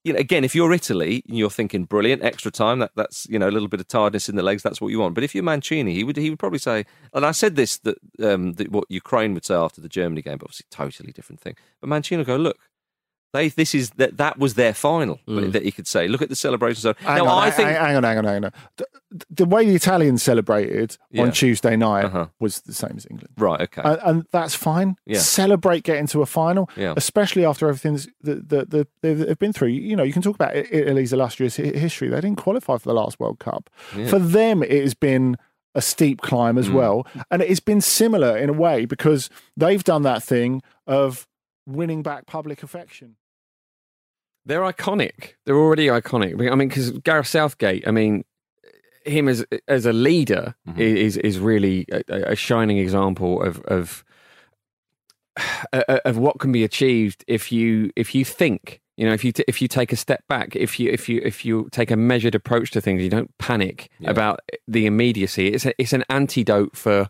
you 0.05 0.13
know, 0.13 0.19
again, 0.19 0.43
if 0.43 0.53
you're 0.53 0.71
Italy, 0.71 1.23
and 1.27 1.35
you're 1.35 1.49
thinking 1.49 1.85
brilliant 1.85 2.23
extra 2.23 2.51
time. 2.51 2.77
That 2.77 2.91
that's 2.95 3.27
you 3.27 3.39
know 3.39 3.49
a 3.49 3.55
little 3.55 3.67
bit 3.67 3.79
of 3.79 3.87
tiredness 3.87 4.29
in 4.29 4.35
the 4.35 4.43
legs. 4.43 4.61
That's 4.61 4.79
what 4.79 4.89
you 4.89 4.99
want. 4.99 5.15
But 5.15 5.23
if 5.23 5.33
you're 5.33 5.43
Mancini, 5.43 5.95
he 5.95 6.03
would 6.03 6.15
he 6.15 6.29
would 6.29 6.37
probably 6.37 6.59
say, 6.59 6.85
and 7.11 7.25
I 7.25 7.31
said 7.31 7.55
this 7.55 7.79
that 7.79 7.97
um, 8.21 8.53
that 8.53 8.71
what 8.71 8.85
Ukraine 8.87 9.33
would 9.33 9.43
say 9.43 9.55
after 9.55 9.81
the 9.81 9.89
Germany 9.89 10.21
game, 10.21 10.37
but 10.37 10.45
obviously 10.45 10.67
totally 10.69 11.11
different 11.11 11.41
thing. 11.41 11.55
But 11.81 11.89
Mancini 11.89 12.19
would 12.19 12.27
go, 12.27 12.35
look, 12.35 12.59
they 13.35 13.49
this 13.49 13.75
is 13.75 13.91
that 13.91 14.17
that 14.17 14.39
was 14.39 14.53
their 14.55 14.73
final 14.73 15.19
that 15.27 15.63
you 15.65 15.71
could 15.71 15.87
say. 15.87 16.07
Look 16.07 16.21
at 16.21 16.29
the 16.29 16.35
celebrations. 16.35 16.83
Hang 16.99 17.17
now 17.23 17.27
on, 17.27 17.43
I 17.47 17.51
think 17.51 17.69
hang 17.69 17.95
on, 17.95 18.03
hang 18.03 18.17
on, 18.17 18.23
hang 18.25 18.45
on. 18.45 18.51
The, 18.77 18.85
the 19.29 19.45
way 19.45 19.65
the 19.65 19.75
Italians 19.75 20.23
celebrated 20.23 20.97
Yeah. 21.11 21.23
on 21.23 21.31
Tuesday 21.31 21.75
night 21.75 22.05
Uh-huh. 22.05 22.27
was 22.39 22.61
the 22.61 22.73
same 22.73 22.93
as 22.97 23.05
England. 23.09 23.33
right, 23.37 23.61
okay, 23.61 23.81
And, 23.83 23.99
and 24.03 24.25
that's 24.31 24.55
fine. 24.55 24.95
Yeah. 25.05 25.19
Celebrate 25.19 25.83
getting 25.83 26.07
to 26.07 26.21
a 26.21 26.25
final, 26.25 26.69
Yeah. 26.75 26.93
especially 26.97 27.45
after 27.45 27.67
everything 27.69 27.99
that, 28.21 28.49
that, 28.49 28.69
that 28.71 28.87
they've 29.01 29.19
they've 29.19 29.39
been 29.39 29.53
through. 29.53 29.69
You 29.69 29.95
know, 29.95 30.03
you 30.03 30.13
can 30.13 30.21
talk 30.21 30.35
about 30.35 30.55
Italy's 30.55 31.13
illustrious 31.13 31.55
history. 31.57 32.09
They 32.09 32.21
didn't 32.21 32.37
qualify 32.37 32.77
for 32.77 32.87
the 32.89 32.93
last 32.93 33.19
World 33.19 33.39
Cup. 33.39 33.69
For 34.09 34.19
them, 34.19 34.63
it 34.63 34.81
has 34.81 34.93
been 34.93 35.37
a 35.73 35.81
steep 35.81 36.21
climb 36.21 36.57
as 36.57 36.69
Mm. 36.69 36.73
well, 36.73 37.07
and 37.29 37.41
it 37.41 37.49
has 37.49 37.59
been 37.59 37.81
similar 37.81 38.37
in 38.37 38.49
a 38.49 38.53
way 38.53 38.85
because 38.85 39.29
they've 39.57 39.83
done 39.83 40.03
that 40.03 40.23
thing 40.23 40.61
of 40.87 41.27
winning 41.67 42.01
back 42.01 42.25
public 42.27 42.63
affection. 42.63 43.15
They're 44.45 44.61
iconic. 44.61 45.33
They're 45.45 45.57
already 45.57 45.87
iconic. 45.87 46.33
I 46.51 46.55
mean, 46.55 46.67
because 46.67 46.91
Gareth 46.99 47.27
Southgate, 47.27 47.87
I 47.87 47.91
mean, 47.91 48.23
him 49.05 49.27
as 49.27 49.45
as 49.67 49.85
a 49.85 49.93
leader 49.93 50.55
Mhm. 50.67 50.79
is 50.79 51.17
is 51.17 51.39
really 51.39 51.85
a, 51.91 52.03
a 52.31 52.35
shining 52.35 52.77
example 52.77 53.41
of 53.41 53.59
of 53.65 54.03
of 56.05 56.17
what 56.17 56.39
can 56.39 56.51
be 56.51 56.63
achieved 56.63 57.23
if 57.27 57.51
you 57.51 57.91
if 57.95 58.15
you 58.15 58.23
think. 58.25 58.81
You 58.97 59.05
know, 59.05 59.13
if 59.13 59.25
you 59.25 59.33
t- 59.33 59.43
if 59.47 59.61
you 59.61 59.67
take 59.67 59.91
a 59.91 59.97
step 59.97 60.23
back, 60.29 60.55
if 60.55 60.79
you 60.79 60.89
if 60.89 61.09
you 61.09 61.21
if 61.23 61.43
you 61.43 61.67
take 61.71 61.91
a 61.91 61.97
measured 61.97 62.33
approach 62.35 62.71
to 62.71 62.81
things, 62.81 63.01
you 63.03 63.09
don't 63.09 63.35
panic 63.39 63.89
Yeah. 63.99 64.09
about 64.11 64.39
the 64.67 64.85
immediacy. 64.85 65.49
It's 65.49 65.65
a, 65.65 65.73
it's 65.81 65.91
an 65.93 66.05
antidote 66.09 66.77
for 66.77 67.09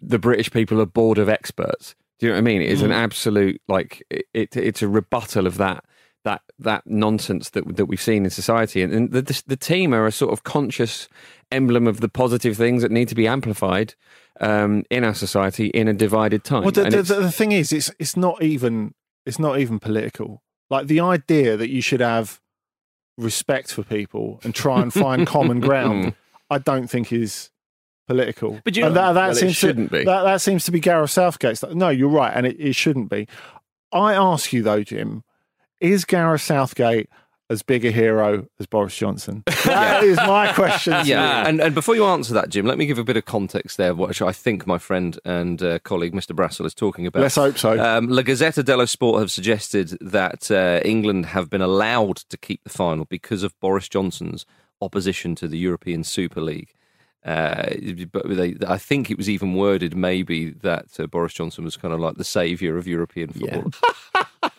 the 0.00 0.18
British 0.18 0.50
people 0.50 0.80
are 0.80 0.86
bored 0.86 1.18
of 1.18 1.28
experts. 1.28 1.94
Do 2.18 2.26
you 2.26 2.32
know 2.32 2.36
what 2.36 2.40
I 2.40 2.42
mean? 2.42 2.62
It's 2.62 2.82
an 2.82 2.92
absolute 2.92 3.60
like 3.68 4.02
it, 4.10 4.24
it. 4.34 4.56
It's 4.56 4.82
a 4.82 4.88
rebuttal 4.88 5.46
of 5.46 5.56
that 5.58 5.84
that 6.24 6.42
that 6.58 6.82
nonsense 6.86 7.50
that 7.50 7.76
that 7.76 7.86
we've 7.86 8.00
seen 8.00 8.24
in 8.24 8.30
society, 8.30 8.82
and, 8.82 8.92
and 8.92 9.12
the, 9.12 9.22
the 9.22 9.42
the 9.46 9.56
team 9.56 9.94
are 9.94 10.06
a 10.06 10.12
sort 10.12 10.32
of 10.32 10.42
conscious 10.42 11.08
emblem 11.52 11.86
of 11.86 12.00
the 12.00 12.08
positive 12.08 12.56
things 12.56 12.82
that 12.82 12.90
need 12.90 13.08
to 13.08 13.14
be 13.14 13.26
amplified 13.26 13.94
um, 14.40 14.84
in 14.90 15.04
our 15.04 15.14
society 15.14 15.66
in 15.68 15.88
a 15.88 15.92
divided 15.94 16.44
time. 16.44 16.62
Well, 16.62 16.72
the, 16.72 16.84
the, 16.90 17.02
the, 17.02 17.32
thing 17.32 17.52
is, 17.52 17.72
it's 17.72 17.90
it's 17.98 18.16
not 18.16 18.42
even 18.42 18.94
it's 19.26 19.38
not 19.38 19.58
even 19.58 19.78
political. 19.78 20.42
Like 20.70 20.86
the 20.86 21.00
idea 21.00 21.56
that 21.56 21.68
you 21.68 21.80
should 21.80 22.00
have 22.00 22.40
respect 23.16 23.72
for 23.72 23.82
people 23.82 24.40
and 24.42 24.54
try 24.54 24.82
and 24.82 24.92
find 24.92 25.26
common 25.36 25.60
ground, 25.60 26.14
I 26.50 26.58
don't 26.58 26.88
think 26.88 27.12
is 27.12 27.50
political. 28.06 28.60
But 28.64 28.76
you 28.76 28.86
and 28.86 28.96
that, 28.96 29.12
that 29.12 29.20
Well, 29.20 29.30
it 29.30 29.36
seems 29.36 29.56
shouldn't 29.56 29.90
to, 29.90 29.98
be. 29.98 30.04
That, 30.04 30.22
that 30.22 30.40
seems 30.40 30.64
to 30.64 30.72
be 30.72 30.80
Gareth 30.80 31.10
Southgate's. 31.10 31.62
No, 31.62 31.90
you're 31.90 32.08
right, 32.08 32.32
and 32.34 32.46
it, 32.46 32.56
it 32.58 32.74
shouldn't 32.74 33.10
be. 33.10 33.28
I 33.92 34.14
ask 34.14 34.52
you 34.52 34.62
though, 34.62 34.82
Jim, 34.82 35.22
is 35.84 36.04
Gareth 36.06 36.40
Southgate 36.40 37.10
as 37.50 37.62
big 37.62 37.84
a 37.84 37.90
hero 37.90 38.46
as 38.58 38.66
Boris 38.66 38.96
Johnson? 38.96 39.44
That 39.64 40.04
is 40.04 40.18
my 40.18 40.52
question. 40.52 40.94
Yeah, 41.06 41.48
and, 41.48 41.58
and 41.58 41.74
before 41.74 41.94
you 41.94 42.04
answer 42.04 42.34
that, 42.34 42.50
Jim, 42.50 42.66
let 42.66 42.76
me 42.76 42.84
give 42.84 42.98
a 42.98 43.04
bit 43.04 43.16
of 43.16 43.24
context 43.24 43.78
there, 43.78 43.94
which 43.94 44.20
I 44.20 44.30
think 44.30 44.66
my 44.66 44.76
friend 44.76 45.18
and 45.24 45.62
uh, 45.62 45.78
colleague, 45.78 46.12
Mr. 46.12 46.36
Brassell, 46.36 46.66
is 46.66 46.74
talking 46.74 47.06
about. 47.06 47.22
Let's 47.22 47.36
hope 47.36 47.56
so. 47.56 47.82
Um, 47.82 48.08
La 48.08 48.20
Gazzetta 48.20 48.62
dello 48.62 48.84
Sport 48.84 49.20
have 49.20 49.32
suggested 49.32 49.96
that 50.02 50.50
uh, 50.50 50.80
England 50.84 51.26
have 51.26 51.48
been 51.48 51.62
allowed 51.62 52.18
to 52.28 52.36
keep 52.36 52.62
the 52.62 52.68
final 52.68 53.06
because 53.06 53.42
of 53.42 53.58
Boris 53.58 53.88
Johnson's 53.88 54.44
opposition 54.82 55.34
to 55.36 55.48
the 55.48 55.58
European 55.58 56.04
Super 56.04 56.42
League. 56.42 56.74
Uh, 57.24 57.70
but 58.12 58.28
they, 58.28 58.54
I 58.68 58.76
think 58.76 59.10
it 59.10 59.16
was 59.16 59.30
even 59.30 59.54
worded 59.54 59.96
maybe 59.96 60.50
that 60.50 61.00
uh, 61.00 61.06
Boris 61.06 61.32
Johnson 61.32 61.64
was 61.64 61.78
kind 61.78 61.94
of 61.94 62.00
like 62.00 62.16
the 62.16 62.24
saviour 62.24 62.76
of 62.76 62.86
European 62.86 63.32
football. 63.32 63.72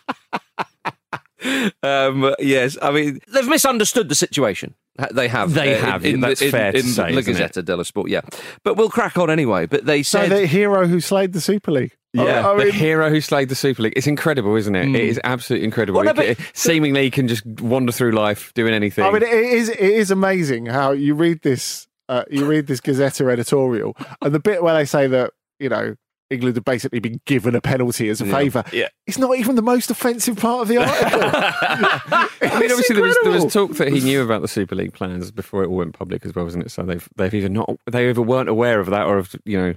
um, 1.83 2.33
yes, 2.39 2.77
I 2.81 2.91
mean 2.91 3.19
they've 3.27 3.47
misunderstood 3.47 4.09
the 4.09 4.15
situation. 4.15 4.75
They 5.11 5.27
have. 5.27 5.53
They 5.53 5.75
uh, 5.77 5.85
have, 5.85 6.05
In, 6.05 6.15
in, 6.15 6.19
that's 6.21 6.41
in, 6.41 6.51
fair 6.51 6.71
to 6.71 6.77
in 6.77 6.85
say, 6.85 7.11
La 7.11 7.19
isn't 7.19 7.35
it? 7.35 7.51
Gazzetta 7.51 7.65
dello 7.65 7.83
Sport. 7.83 8.09
Yeah, 8.09 8.21
but 8.63 8.77
we'll 8.77 8.89
crack 8.89 9.17
on 9.17 9.29
anyway. 9.29 9.65
But 9.65 9.85
they 9.85 10.03
say 10.03 10.29
so 10.29 10.39
the 10.39 10.47
hero 10.47 10.87
who 10.87 11.01
slayed 11.01 11.33
the 11.33 11.41
Super 11.41 11.71
League. 11.71 11.97
Yeah, 12.13 12.47
I, 12.47 12.53
I 12.53 12.65
the 12.65 12.71
hero 12.71 13.09
who 13.09 13.19
slayed 13.19 13.49
the 13.49 13.55
Super 13.55 13.83
League. 13.83 13.93
It's 13.97 14.07
incredible, 14.07 14.55
isn't 14.55 14.73
it? 14.73 14.85
Mm. 14.87 14.95
It 14.95 15.03
is 15.03 15.19
absolutely 15.25 15.65
incredible. 15.65 15.97
Well, 15.97 16.05
no, 16.05 16.13
but- 16.13 16.37
seemingly 16.53 17.03
he 17.03 17.11
can 17.11 17.27
just 17.27 17.45
wander 17.45 17.91
through 17.91 18.11
life 18.11 18.53
doing 18.53 18.73
anything. 18.73 19.03
I 19.03 19.11
mean, 19.11 19.23
it 19.23 19.29
is 19.29 19.67
it 19.67 19.79
is 19.79 20.11
amazing 20.11 20.67
how 20.67 20.91
you 20.91 21.13
read 21.13 21.41
this 21.41 21.87
uh, 22.07 22.23
you 22.29 22.45
read 22.45 22.67
this 22.67 22.79
Gazzetta 22.79 23.29
editorial, 23.29 23.97
and 24.21 24.33
the 24.33 24.39
bit 24.39 24.63
where 24.63 24.75
they 24.75 24.85
say 24.85 25.07
that 25.07 25.31
you 25.59 25.67
know 25.67 25.95
England 26.29 26.55
have 26.55 26.65
basically 26.65 26.99
been 26.99 27.21
given 27.25 27.53
a 27.55 27.61
penalty 27.61 28.09
as 28.09 28.19
a 28.21 28.25
Yeah. 28.25 28.33
favour. 28.33 28.63
Yeah. 28.73 28.87
It's 29.05 29.17
not 29.17 29.37
even 29.37 29.55
the 29.55 29.61
most 29.61 29.91
offensive 29.91 30.37
part 30.37 30.61
of 30.63 30.67
the 30.67 30.77
article. 30.83 31.21
I 31.21 32.59
mean, 32.59 32.71
obviously 32.71 32.95
there 32.95 33.03
was, 33.05 33.17
there 33.23 33.31
was 33.33 33.53
talk 33.53 33.73
that 33.77 33.91
he 33.93 33.99
knew 33.99 34.23
about 34.23 34.41
the 34.41 34.47
Super 34.47 34.75
League 34.75 34.93
plans 34.93 35.31
before 35.31 35.63
it 35.63 35.67
all 35.67 35.75
went 35.77 35.93
public 35.93 36.25
as 36.25 36.33
well, 36.33 36.45
wasn't 36.45 36.65
it? 36.65 36.69
So 36.71 36.83
they've 36.83 37.07
they've 37.15 37.33
either 37.33 37.49
not 37.49 37.69
they 37.89 38.09
either 38.09 38.21
weren't 38.21 38.49
aware 38.49 38.79
of 38.79 38.87
that 38.87 39.05
or 39.05 39.17
have 39.17 39.35
you 39.45 39.57
know 39.57 39.73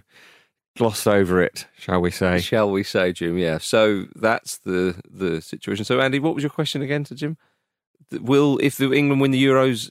glossed 0.77 1.09
over 1.09 1.43
it, 1.43 1.67
shall 1.77 2.01
we 2.01 2.11
say? 2.11 2.41
Shall 2.41 2.71
we 2.71 2.83
say, 2.85 3.13
Jim? 3.13 3.37
Yeah. 3.37 3.59
So 3.59 4.07
that's 4.15 4.59
the 4.59 5.01
the 5.11 5.41
situation. 5.43 5.85
So, 5.85 6.01
Andy, 6.01 6.19
what 6.19 6.35
was 6.35 6.43
your 6.45 6.51
question 6.51 6.83
again 6.83 7.05
to 7.05 7.15
Jim? 7.15 7.37
Will 8.13 8.59
if 8.63 8.77
the 8.77 8.93
England 8.93 9.21
win 9.21 9.33
the 9.33 9.45
Euros, 9.45 9.91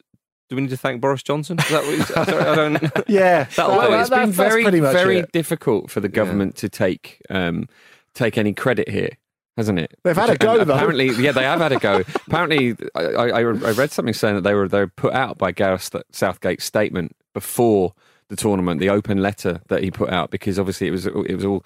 do 0.50 0.56
we 0.56 0.62
need 0.62 0.70
to 0.72 0.78
thank 0.78 1.02
Boris 1.02 1.24
Johnson? 1.24 1.60
Is 1.60 1.70
that 1.70 1.84
what 1.84 1.94
he's- 1.94 2.08
sorry, 2.08 2.44
I 2.44 2.56
don't. 2.56 2.84
yeah, 3.08 3.44
That'll 3.56 3.76
that- 3.80 3.88
it. 3.88 3.92
that- 3.92 4.00
it's 4.02 4.10
been 4.10 4.20
that's- 4.20 4.36
that's 4.38 4.50
very 4.50 4.64
pretty 4.64 4.82
much 4.82 4.94
very 4.94 5.18
it. 5.20 5.32
difficult 5.32 5.90
for 5.92 6.00
the 6.00 6.10
government 6.10 6.56
to 6.58 6.70
take 6.70 7.22
um, 7.30 7.68
take 8.14 8.38
any 8.38 8.54
credit 8.54 8.90
here. 8.90 9.10
Hasn't 9.58 9.80
it? 9.80 9.98
They've 10.04 10.16
had 10.16 10.30
a 10.30 10.38
go, 10.38 10.60
and 10.60 10.70
though. 10.70 10.76
Apparently, 10.76 11.08
yeah, 11.14 11.32
they 11.32 11.42
have 11.44 11.60
had 11.60 11.72
a 11.72 11.80
go. 11.80 12.04
apparently, 12.28 12.76
I, 12.94 13.02
I, 13.02 13.40
I 13.40 13.42
read 13.42 13.90
something 13.92 14.14
saying 14.14 14.36
that 14.36 14.42
they 14.42 14.54
were 14.54 14.68
they 14.68 14.80
were 14.82 14.88
put 14.88 15.14
out 15.14 15.40
by 15.40 15.52
Gareth 15.52 15.90
Southgate's 16.12 16.64
statement 16.64 17.16
before 17.34 17.94
the 18.30 18.36
tournament, 18.36 18.80
the 18.80 18.90
open 18.92 19.20
letter 19.22 19.62
that 19.70 19.82
he 19.82 19.90
put 19.90 20.12
out, 20.12 20.30
because 20.30 20.60
obviously 20.60 20.86
it 20.88 20.92
was 20.92 21.08
it 21.08 21.34
was 21.36 21.44
all 21.44 21.66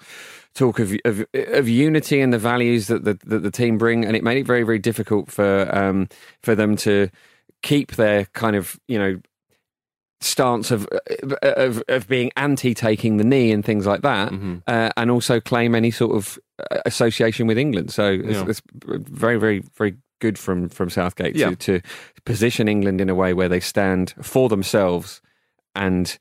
talk 0.54 0.78
of 0.78 0.94
of, 1.04 1.26
of 1.34 1.68
unity 1.68 2.22
and 2.22 2.32
the 2.32 2.38
values 2.38 2.86
that 2.86 3.04
the, 3.04 3.18
that 3.26 3.40
the 3.42 3.50
team 3.50 3.76
bring, 3.76 4.06
and 4.06 4.16
it 4.16 4.24
made 4.24 4.38
it 4.38 4.46
very 4.46 4.62
very 4.62 4.78
difficult 4.78 5.30
for 5.30 5.68
um, 5.76 6.08
for 6.42 6.54
them 6.54 6.76
to 6.76 7.10
keep 7.62 7.92
their 7.92 8.26
kind 8.34 8.56
of 8.56 8.78
you 8.88 8.98
know 8.98 9.20
stance 10.20 10.70
of 10.70 10.86
of, 11.42 11.82
of 11.88 12.06
being 12.08 12.30
anti 12.36 12.74
taking 12.74 13.16
the 13.16 13.24
knee 13.24 13.50
and 13.50 13.64
things 13.64 13.86
like 13.86 14.02
that, 14.02 14.30
Mhm. 14.30 14.62
uh, 14.68 14.90
and 14.96 15.10
also 15.10 15.40
claim 15.40 15.74
any 15.74 15.90
sort 15.90 16.14
of 16.16 16.38
uh, 16.70 16.78
association 16.86 17.46
with 17.48 17.58
England. 17.58 17.90
So 17.92 18.12
it's, 18.12 18.38
Yeah. 18.38 18.46
it's 18.48 18.62
very 18.86 19.36
very 19.38 19.62
very 19.76 19.96
good 20.20 20.38
from 20.38 20.68
from 20.68 20.90
Southgate 20.90 21.34
Yeah. 21.34 21.50
to, 21.50 21.56
to 21.56 21.80
position 22.24 22.68
England 22.68 23.00
in 23.00 23.08
a 23.10 23.14
way 23.14 23.34
where 23.34 23.48
they 23.48 23.58
stand 23.60 24.14
for 24.22 24.48
themselves 24.48 25.20
and 25.74 26.16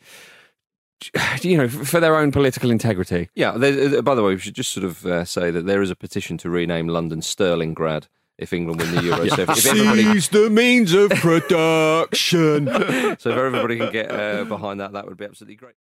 you 1.41 1.57
know 1.57 1.67
for 1.67 1.99
their 1.99 2.15
own 2.15 2.31
political 2.31 2.71
integrity. 2.71 3.29
Yeah. 3.35 3.51
Uh, 3.51 4.01
by 4.01 4.15
the 4.15 4.23
way, 4.23 4.33
we 4.33 4.39
should 4.39 4.55
just 4.55 4.71
sort 4.71 4.83
of 4.83 5.05
uh, 5.05 5.25
say 5.25 5.51
that 5.51 5.65
there 5.65 5.81
is 5.83 5.89
a 5.91 5.95
petition 5.95 6.37
to 6.39 6.49
rename 6.49 6.87
London 6.87 7.21
Sterlingrad 7.21 8.07
if 8.41 8.51
England 8.53 8.81
win 8.81 8.95
the 8.95 9.01
Euros. 9.09 9.29
so, 9.35 9.41
if, 9.43 9.49
if 9.49 9.65
everybody, 9.67 10.19
the 10.19 10.49
means 10.49 10.93
of 10.93 11.11
production. 11.11 12.65
so 13.19 13.29
if 13.29 13.37
everybody 13.37 13.77
can 13.77 13.91
get 13.91 14.11
uh, 14.11 14.43
behind 14.45 14.79
that, 14.81 14.93
that 14.93 15.05
would 15.07 15.15
be 15.15 15.25
absolutely 15.25 15.55
great. 15.55 15.75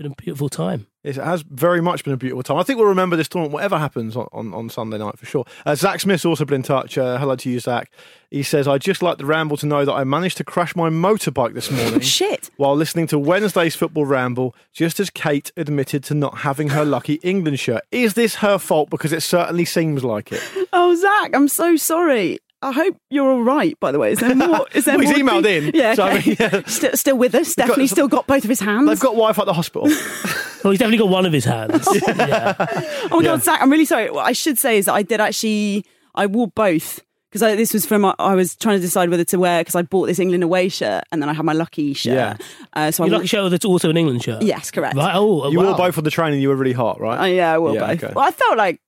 Been 0.00 0.12
a 0.12 0.14
beautiful 0.14 0.48
time. 0.48 0.86
It 1.04 1.16
has 1.16 1.42
very 1.42 1.82
much 1.82 2.04
been 2.04 2.14
a 2.14 2.16
beautiful 2.16 2.42
time. 2.42 2.56
I 2.56 2.62
think 2.62 2.78
we'll 2.78 2.88
remember 2.88 3.16
this 3.16 3.28
tournament, 3.28 3.52
whatever 3.52 3.78
happens 3.78 4.16
on, 4.16 4.28
on, 4.32 4.54
on 4.54 4.70
Sunday 4.70 4.96
night 4.96 5.18
for 5.18 5.26
sure. 5.26 5.44
Uh, 5.66 5.74
Zach 5.74 6.00
Smith's 6.00 6.24
also 6.24 6.44
been 6.46 6.56
in 6.56 6.62
touch. 6.62 6.96
Uh, 6.96 7.18
hello 7.18 7.36
to 7.36 7.50
you, 7.50 7.60
Zach. 7.60 7.90
He 8.30 8.42
says, 8.42 8.66
I'd 8.66 8.80
just 8.80 9.02
like 9.02 9.18
the 9.18 9.26
ramble 9.26 9.56
to 9.58 9.66
know 9.66 9.84
that 9.84 9.92
I 9.92 10.04
managed 10.04 10.38
to 10.38 10.44
crash 10.44 10.74
my 10.74 10.88
motorbike 10.88 11.52
this 11.52 11.70
morning. 11.70 12.00
Shit. 12.20 12.50
While 12.56 12.76
listening 12.76 13.08
to 13.08 13.18
Wednesday's 13.18 13.76
football 13.76 14.06
ramble, 14.06 14.54
just 14.72 15.00
as 15.00 15.10
Kate 15.10 15.52
admitted 15.56 16.02
to 16.04 16.14
not 16.14 16.38
having 16.38 16.70
her 16.70 16.84
lucky 16.84 17.14
England 17.22 17.60
shirt. 17.60 17.82
Is 17.90 18.14
this 18.14 18.36
her 18.36 18.56
fault? 18.58 18.88
Because 18.88 19.12
it 19.12 19.22
certainly 19.22 19.64
seems 19.66 20.02
like 20.02 20.32
it. 20.32 20.42
Oh, 20.72 20.94
Zach, 20.94 21.34
I'm 21.34 21.48
so 21.48 21.74
sorry. 21.76 22.38
I 22.62 22.72
hope 22.72 22.96
you're 23.08 23.30
all 23.30 23.42
right. 23.42 23.78
By 23.80 23.90
the 23.90 23.98
way, 23.98 24.12
is 24.12 24.18
there 24.20 24.34
more? 24.36 24.66
Is 24.74 24.84
there 24.84 24.98
Well, 24.98 25.06
he's 25.06 25.22
more 25.24 25.40
emailed 25.40 25.42
to- 25.44 25.68
in, 25.68 25.74
Yeah, 25.74 25.94
so 25.94 26.04
I 26.04 26.20
mean, 26.20 26.36
yeah. 26.38 26.62
still, 26.66 26.92
still 26.94 27.16
with 27.18 27.34
us. 27.34 27.54
Definitely 27.54 27.86
some- 27.86 27.94
still 27.96 28.08
got 28.08 28.26
both 28.26 28.44
of 28.44 28.50
his 28.50 28.60
hands. 28.60 28.86
They've 28.88 29.00
got 29.00 29.12
Wi 29.12 29.32
Fi 29.32 29.42
at 29.42 29.46
the 29.46 29.52
hospital. 29.54 29.88
Well, 30.62 30.72
he's 30.72 30.78
definitely 30.78 30.98
got 30.98 31.08
one 31.08 31.24
of 31.24 31.32
his 31.32 31.46
hands. 31.46 31.88
yeah. 32.06 32.54
Oh 33.10 33.16
my 33.16 33.22
god, 33.22 33.42
Zach! 33.42 33.62
I'm 33.62 33.70
really 33.72 33.86
sorry. 33.86 34.10
What 34.10 34.26
I 34.26 34.32
should 34.32 34.58
say 34.58 34.76
is 34.76 34.84
that 34.84 34.92
I 34.92 35.02
did 35.02 35.18
actually. 35.18 35.86
I 36.14 36.26
wore 36.26 36.48
both 36.48 37.00
because 37.32 37.40
this 37.56 37.72
was 37.72 37.86
from. 37.86 38.04
I 38.04 38.34
was 38.34 38.56
trying 38.56 38.76
to 38.76 38.80
decide 38.82 39.08
whether 39.08 39.24
to 39.24 39.38
wear 39.38 39.62
because 39.62 39.74
I 39.74 39.80
bought 39.80 40.04
this 40.04 40.18
England 40.18 40.44
away 40.44 40.68
shirt 40.68 41.04
and 41.10 41.22
then 41.22 41.30
I 41.30 41.32
had 41.32 41.46
my 41.46 41.54
lucky 41.54 41.94
shirt. 41.94 42.12
Yeah. 42.12 42.36
Uh, 42.74 42.90
so 42.90 43.02
I 43.02 43.06
You 43.06 43.12
wore, 43.12 43.20
like 43.20 43.24
a 43.24 43.28
show 43.28 43.48
that's 43.48 43.64
also 43.64 43.88
an 43.88 43.96
England 43.96 44.22
shirt? 44.22 44.42
Yes, 44.42 44.70
correct. 44.70 44.96
Right. 44.96 45.14
Oh, 45.14 45.48
you 45.50 45.60
wow. 45.60 45.68
wore 45.68 45.76
both 45.78 45.96
on 45.96 46.04
the 46.04 46.10
train 46.10 46.34
and 46.34 46.42
you 46.42 46.50
were 46.50 46.56
really 46.56 46.74
hot, 46.74 47.00
right? 47.00 47.20
Uh, 47.22 47.24
yeah, 47.24 47.54
I 47.54 47.58
wore 47.58 47.72
Yeah, 47.72 47.86
both. 47.94 48.04
okay. 48.04 48.12
Well, 48.14 48.26
I 48.28 48.30
felt 48.30 48.58
like 48.58 48.82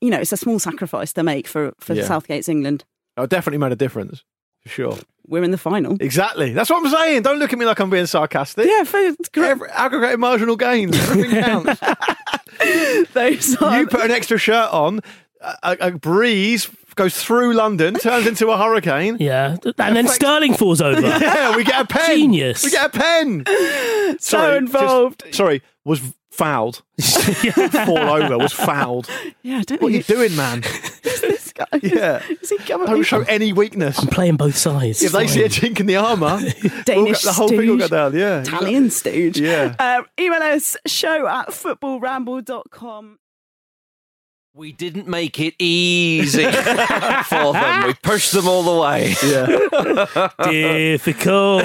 you 0.00 0.10
know 0.10 0.18
it's 0.20 0.30
a 0.32 0.36
small 0.36 0.60
sacrifice 0.60 1.12
to 1.14 1.24
make 1.24 1.48
for 1.48 1.72
for 1.80 1.94
Yeah. 1.94 2.04
Southgate's 2.04 2.48
England. 2.48 2.84
Oh, 3.18 3.24
it 3.24 3.30
definitely 3.30 3.58
made 3.58 3.72
a 3.72 3.76
difference. 3.76 4.24
For 4.62 4.68
sure. 4.68 4.98
We're 5.26 5.42
in 5.44 5.50
the 5.50 5.58
final. 5.58 5.96
Exactly. 6.00 6.52
That's 6.52 6.70
what 6.70 6.84
I'm 6.84 6.90
saying. 6.90 7.22
Don't 7.22 7.38
look 7.38 7.52
at 7.52 7.58
me 7.58 7.66
like 7.66 7.78
I'm 7.80 7.90
being 7.90 8.06
sarcastic. 8.06 8.66
Yeah, 8.66 8.84
for, 8.84 8.98
it's 8.98 9.28
great. 9.28 9.50
Every, 9.50 9.68
aggregate 9.70 10.18
marginal 10.18 10.56
gains. 10.56 10.96
Everything 10.98 11.42
counts. 11.42 11.80
Those 13.12 13.56
are- 13.62 13.80
you 13.80 13.86
put 13.86 14.00
an 14.00 14.10
extra 14.10 14.38
shirt 14.38 14.72
on, 14.72 15.00
a, 15.62 15.76
a 15.80 15.90
breeze 15.92 16.68
goes 16.94 17.22
through 17.22 17.54
London, 17.54 17.94
turns 17.94 18.26
into 18.26 18.48
a 18.50 18.58
hurricane. 18.58 19.18
Yeah, 19.20 19.56
and 19.78 19.94
then 19.96 20.08
Sterling 20.08 20.54
falls 20.54 20.80
over. 20.80 21.00
Yeah, 21.06 21.54
we 21.54 21.62
get 21.62 21.80
a 21.80 21.86
pen. 21.86 22.16
Genius. 22.16 22.64
We 22.64 22.70
get 22.70 22.86
a 22.86 22.98
pen. 22.98 23.44
so 23.46 24.16
Sorry, 24.18 24.56
involved. 24.56 25.22
just- 25.24 25.36
sorry, 25.36 25.62
was 25.84 26.00
fouled. 26.30 26.82
Fall 27.00 27.98
over, 27.98 28.38
was 28.38 28.52
fouled. 28.52 29.08
yeah, 29.42 29.62
don't 29.66 29.80
What 29.80 29.88
are 29.88 29.90
you 29.92 29.98
you 29.98 30.02
doing, 30.04 30.34
man? 30.36 30.62
this 31.72 31.92
guy? 31.92 31.96
Yeah. 31.98 32.22
Is 32.40 32.50
he 32.50 32.58
coming? 32.58 32.86
Don't 32.86 33.02
show 33.02 33.22
any 33.22 33.52
weakness. 33.52 33.98
I'm 33.98 34.08
playing 34.08 34.36
both 34.36 34.56
sides. 34.56 35.02
If 35.02 35.12
they 35.12 35.26
see 35.26 35.42
a 35.42 35.48
chink 35.48 35.80
in 35.80 35.86
the 35.86 35.96
armour, 35.96 36.38
Danish 36.84 37.22
the 37.22 37.32
whole 37.32 37.48
thing 37.48 37.58
will 37.58 37.76
go 37.76 37.86
stooge. 37.86 37.90
down. 37.90 38.14
Yeah. 38.16 38.40
Italian 38.42 38.90
stooge. 38.90 39.38
Yeah. 39.38 39.74
Um, 39.78 40.06
email 40.18 40.42
us 40.42 40.76
show 40.86 41.26
at 41.26 41.48
footballramble.com. 41.48 43.18
We 44.54 44.72
didn't 44.72 45.06
make 45.06 45.38
it 45.38 45.54
easy 45.60 46.42
for 46.50 47.52
them. 47.52 47.86
We 47.86 47.94
pushed 48.02 48.32
them 48.32 48.48
all 48.48 48.62
the 48.64 48.80
way. 48.80 49.14
Yeah. 49.22 49.46
difficult. 50.50 51.62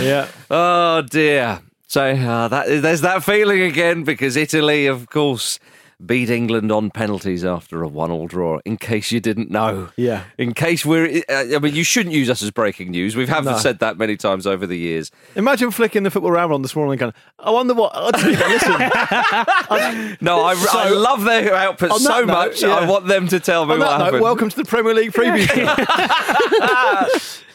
Yeah. 0.00 0.28
Oh 0.50 1.02
dear. 1.02 1.60
So 1.86 2.02
uh, 2.12 2.48
that 2.48 2.66
there's 2.80 3.02
that 3.02 3.22
feeling 3.22 3.60
again 3.60 4.04
because 4.04 4.36
Italy, 4.36 4.86
of 4.86 5.10
course, 5.10 5.58
beat 6.04 6.30
England 6.30 6.72
on 6.72 6.90
penalties 6.90 7.44
after 7.44 7.82
a 7.82 7.88
one-all 7.88 8.26
draw. 8.26 8.58
In 8.64 8.76
case 8.76 9.12
you 9.12 9.20
didn't 9.20 9.50
know, 9.50 9.90
Yeah. 9.96 10.24
In 10.36 10.52
case 10.52 10.84
we're, 10.84 11.22
uh, 11.28 11.44
I 11.54 11.58
mean, 11.60 11.74
you 11.74 11.84
shouldn't 11.84 12.14
use 12.14 12.28
us 12.28 12.42
as 12.42 12.50
breaking 12.50 12.90
news. 12.90 13.14
We 13.14 13.26
have 13.26 13.44
No. 13.44 13.56
said 13.56 13.78
that 13.78 13.98
many 13.98 14.16
times 14.16 14.46
over 14.46 14.66
the 14.66 14.76
years. 14.76 15.10
Imagine 15.36 15.70
flicking 15.70 16.02
the 16.02 16.10
football 16.10 16.32
round 16.32 16.52
on 16.52 16.62
this 16.62 16.74
morning 16.74 16.92
and 16.92 16.98
going, 17.00 17.12
I 17.38 17.50
wonder 17.50 17.74
what. 17.74 17.92
I 17.94 18.10
didn't 18.10 18.32
even 18.32 18.50
listen. 18.50 20.16
No, 20.20 20.42
I, 20.42 20.54
I 20.72 20.88
love 20.90 21.24
their 21.24 21.54
output 21.54 21.92
so 21.94 22.20
note, 22.20 22.26
much. 22.26 22.62
yeah. 22.62 22.74
I 22.74 22.86
want 22.88 23.06
them 23.06 23.28
to 23.28 23.38
tell 23.40 23.64
me 23.66 23.74
On 23.74 23.78
what 23.80 23.88
that 23.90 23.98
note, 23.98 24.04
happened. 24.04 24.22
welcome 24.22 24.48
to 24.50 24.56
the 24.56 24.64
Premier 24.64 24.94
League 24.94 25.12
preview 25.12 25.46
show. 25.54 25.66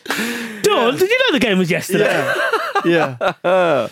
Dawn, 0.62 0.96
did 0.98 1.10
you 1.10 1.20
know 1.20 1.32
the 1.34 1.40
game 1.40 1.58
was 1.58 1.70
yesterday? 1.70 2.06
Yeah. 2.86 3.34
yeah. 3.44 3.88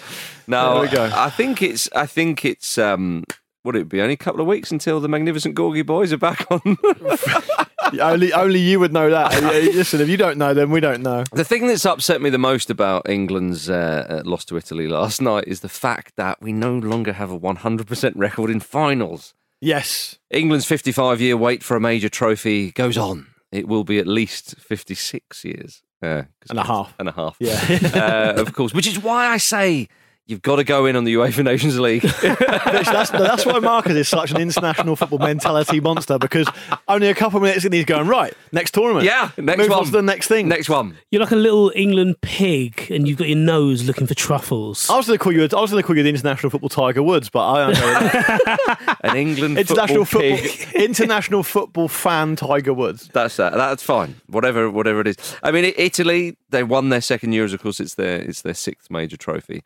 No, 0.48 0.74
There 0.74 0.82
we 0.82 0.88
go. 0.90 1.12
I 1.14 1.30
think 1.30 1.62
it's. 1.62 1.90
I 1.96 2.06
think 2.06 2.46
it's. 2.46 2.78
Um, 2.78 3.24
would 3.66 3.76
it 3.76 3.90
be 3.90 4.00
only 4.02 4.14
a 4.14 4.18
couple 4.18 4.40
of 4.42 4.48
weeks 4.48 4.72
until 4.72 5.00
the 5.00 5.08
magnificent 5.10 5.56
Gorgie 5.56 5.86
boys 5.86 6.14
are 6.14 6.18
back 6.18 6.46
on? 6.50 6.78
only, 8.00 8.32
only 8.34 8.60
you 8.60 8.80
would 8.80 8.94
know 8.94 9.10
that. 9.10 9.42
Listen, 9.74 10.02
if 10.02 10.10
you 10.10 10.18
don't 10.18 10.38
know, 10.38 10.54
then 10.54 10.70
we 10.70 10.80
don't 10.80 11.02
know. 11.02 11.24
the 11.34 11.44
thing 11.44 11.68
that's 11.68 11.86
upset 11.86 12.22
me 12.22 12.30
the 12.30 12.38
most 12.38 12.70
about 12.70 13.10
England's 13.10 13.70
uh, 13.70 14.06
uh, 14.10 14.22
loss 14.30 14.46
to 14.46 14.58
Italy 14.58 14.88
last 14.88 15.22
night 15.22 15.46
is 15.48 15.60
the 15.62 15.70
fact 15.70 16.16
that 16.16 16.42
we 16.42 16.54
no 16.54 16.78
longer 16.78 17.14
have 17.14 17.32
a 17.32 17.40
100% 17.40 18.14
record 18.16 18.50
in 18.50 18.60
finals. 18.60 19.34
Yes. 19.62 20.20
England's 20.30 20.66
55 20.66 21.22
year 21.22 21.36
wait 21.38 21.64
for 21.64 21.76
a 21.76 21.82
major 21.82 22.10
trophy 22.10 22.72
goes 22.72 22.98
on. 22.98 23.28
It 23.52 23.68
will 23.68 23.84
be 23.84 24.00
at 24.00 24.08
least 24.08 24.56
56 24.60 25.44
years. 25.46 25.82
Uh, 26.04 26.24
'cause 26.40 26.50
And 26.50 26.60
a 26.60 26.64
half. 26.64 26.94
And 27.00 27.08
a 27.10 27.12
half. 27.14 27.38
Yeah. 27.40 28.34
uh, 28.36 28.42
of 28.42 28.54
course, 28.54 28.74
which 28.74 28.86
is 28.86 29.00
why 29.02 29.28
I 29.28 29.38
say 29.38 29.88
you've 30.28 30.42
got 30.42 30.56
to 30.58 30.64
go 30.64 30.86
in 30.86 30.96
on 30.96 31.04
the 31.04 31.14
UEFA 31.16 31.44
Nations 31.44 31.80
League. 31.80 32.02
Bitch, 32.02 32.86
that's, 32.86 33.12
that's 33.12 33.46
why 33.46 33.60
Marcus 33.60 33.94
is 33.94 34.08
such 34.08 34.32
an 34.32 34.38
international 34.42 34.96
football 34.96 35.20
mentality 35.20 35.80
monster 35.80 36.18
because 36.18 36.48
only 36.88 37.08
a 37.08 37.14
couple 37.16 37.38
of 37.38 37.44
minutes 37.44 37.66
in 37.66 37.72
he's 37.72 37.86
going, 37.86 38.08
right, 38.08 38.34
next 38.52 38.72
tournament. 38.74 39.06
yeah, 39.06 39.32
next 39.38 39.60
Move 39.60 39.70
one. 39.70 39.80
on 39.80 39.86
to 39.86 39.92
the 39.92 40.02
next 40.02 40.28
thing. 40.28 40.48
Next 40.48 40.70
one. 40.70 40.98
You're 41.12 41.22
like 41.22 41.32
a 41.32 41.36
little 41.36 41.72
England 41.76 42.16
pig, 42.22 42.88
and 42.90 43.08
you've 43.08 43.18
got 43.18 43.28
your 43.28 43.38
nose 43.38 43.84
looking 43.86 44.08
for 44.08 44.16
truffles. 44.16 44.90
I 44.90 44.98
was 44.98 45.08
going 45.08 45.18
to 45.18 45.24
call 45.24 45.34
you. 45.34 45.42
I 45.42 45.62
was 45.62 45.72
going 45.72 45.82
to 45.82 45.88
call 45.88 45.96
you 45.98 46.04
the 46.04 46.10
international 46.10 46.50
football 46.50 46.70
Tiger 46.70 47.04
Woods, 47.04 47.30
but 47.30 47.48
I 47.48 47.72
don't 47.72 47.80
know. 47.80 48.96
An 49.04 49.16
England 49.18 49.58
international 49.58 50.06
football, 50.06 50.38
football, 50.38 50.82
international 50.82 51.44
football 51.44 51.88
fan 51.88 52.36
Tiger 52.36 52.74
Woods. 52.74 53.10
That's 53.14 53.38
that. 53.38 53.54
That's 53.54 53.84
fine. 53.84 54.16
Whatever, 54.28 54.70
whatever 54.72 55.02
it 55.02 55.08
is. 55.08 55.18
I 55.44 55.52
mean, 55.52 55.74
Italy. 55.78 56.38
They 56.50 56.64
won 56.64 56.88
their 56.90 57.02
second 57.02 57.34
year. 57.34 57.44
Of 57.44 57.62
course, 57.62 57.80
it's 57.82 57.96
their 57.96 58.22
it's 58.22 58.42
their 58.42 58.54
sixth 58.54 58.90
major 58.90 59.18
trophy, 59.18 59.62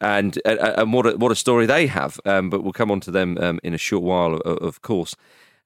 and 0.00 0.38
and, 0.44 0.58
and 0.58 0.92
what 0.92 1.06
a, 1.06 1.16
what 1.16 1.32
a 1.32 1.36
story 1.36 1.66
they 1.66 1.86
have. 1.86 2.20
Um, 2.24 2.50
but 2.50 2.62
we'll 2.62 2.72
come 2.72 2.90
on 2.90 3.00
to 3.00 3.10
them 3.10 3.38
um, 3.38 3.60
in 3.62 3.74
a 3.74 3.78
short 3.78 4.02
while, 4.02 4.34
of, 4.34 4.58
of 4.58 4.82
course. 4.82 5.14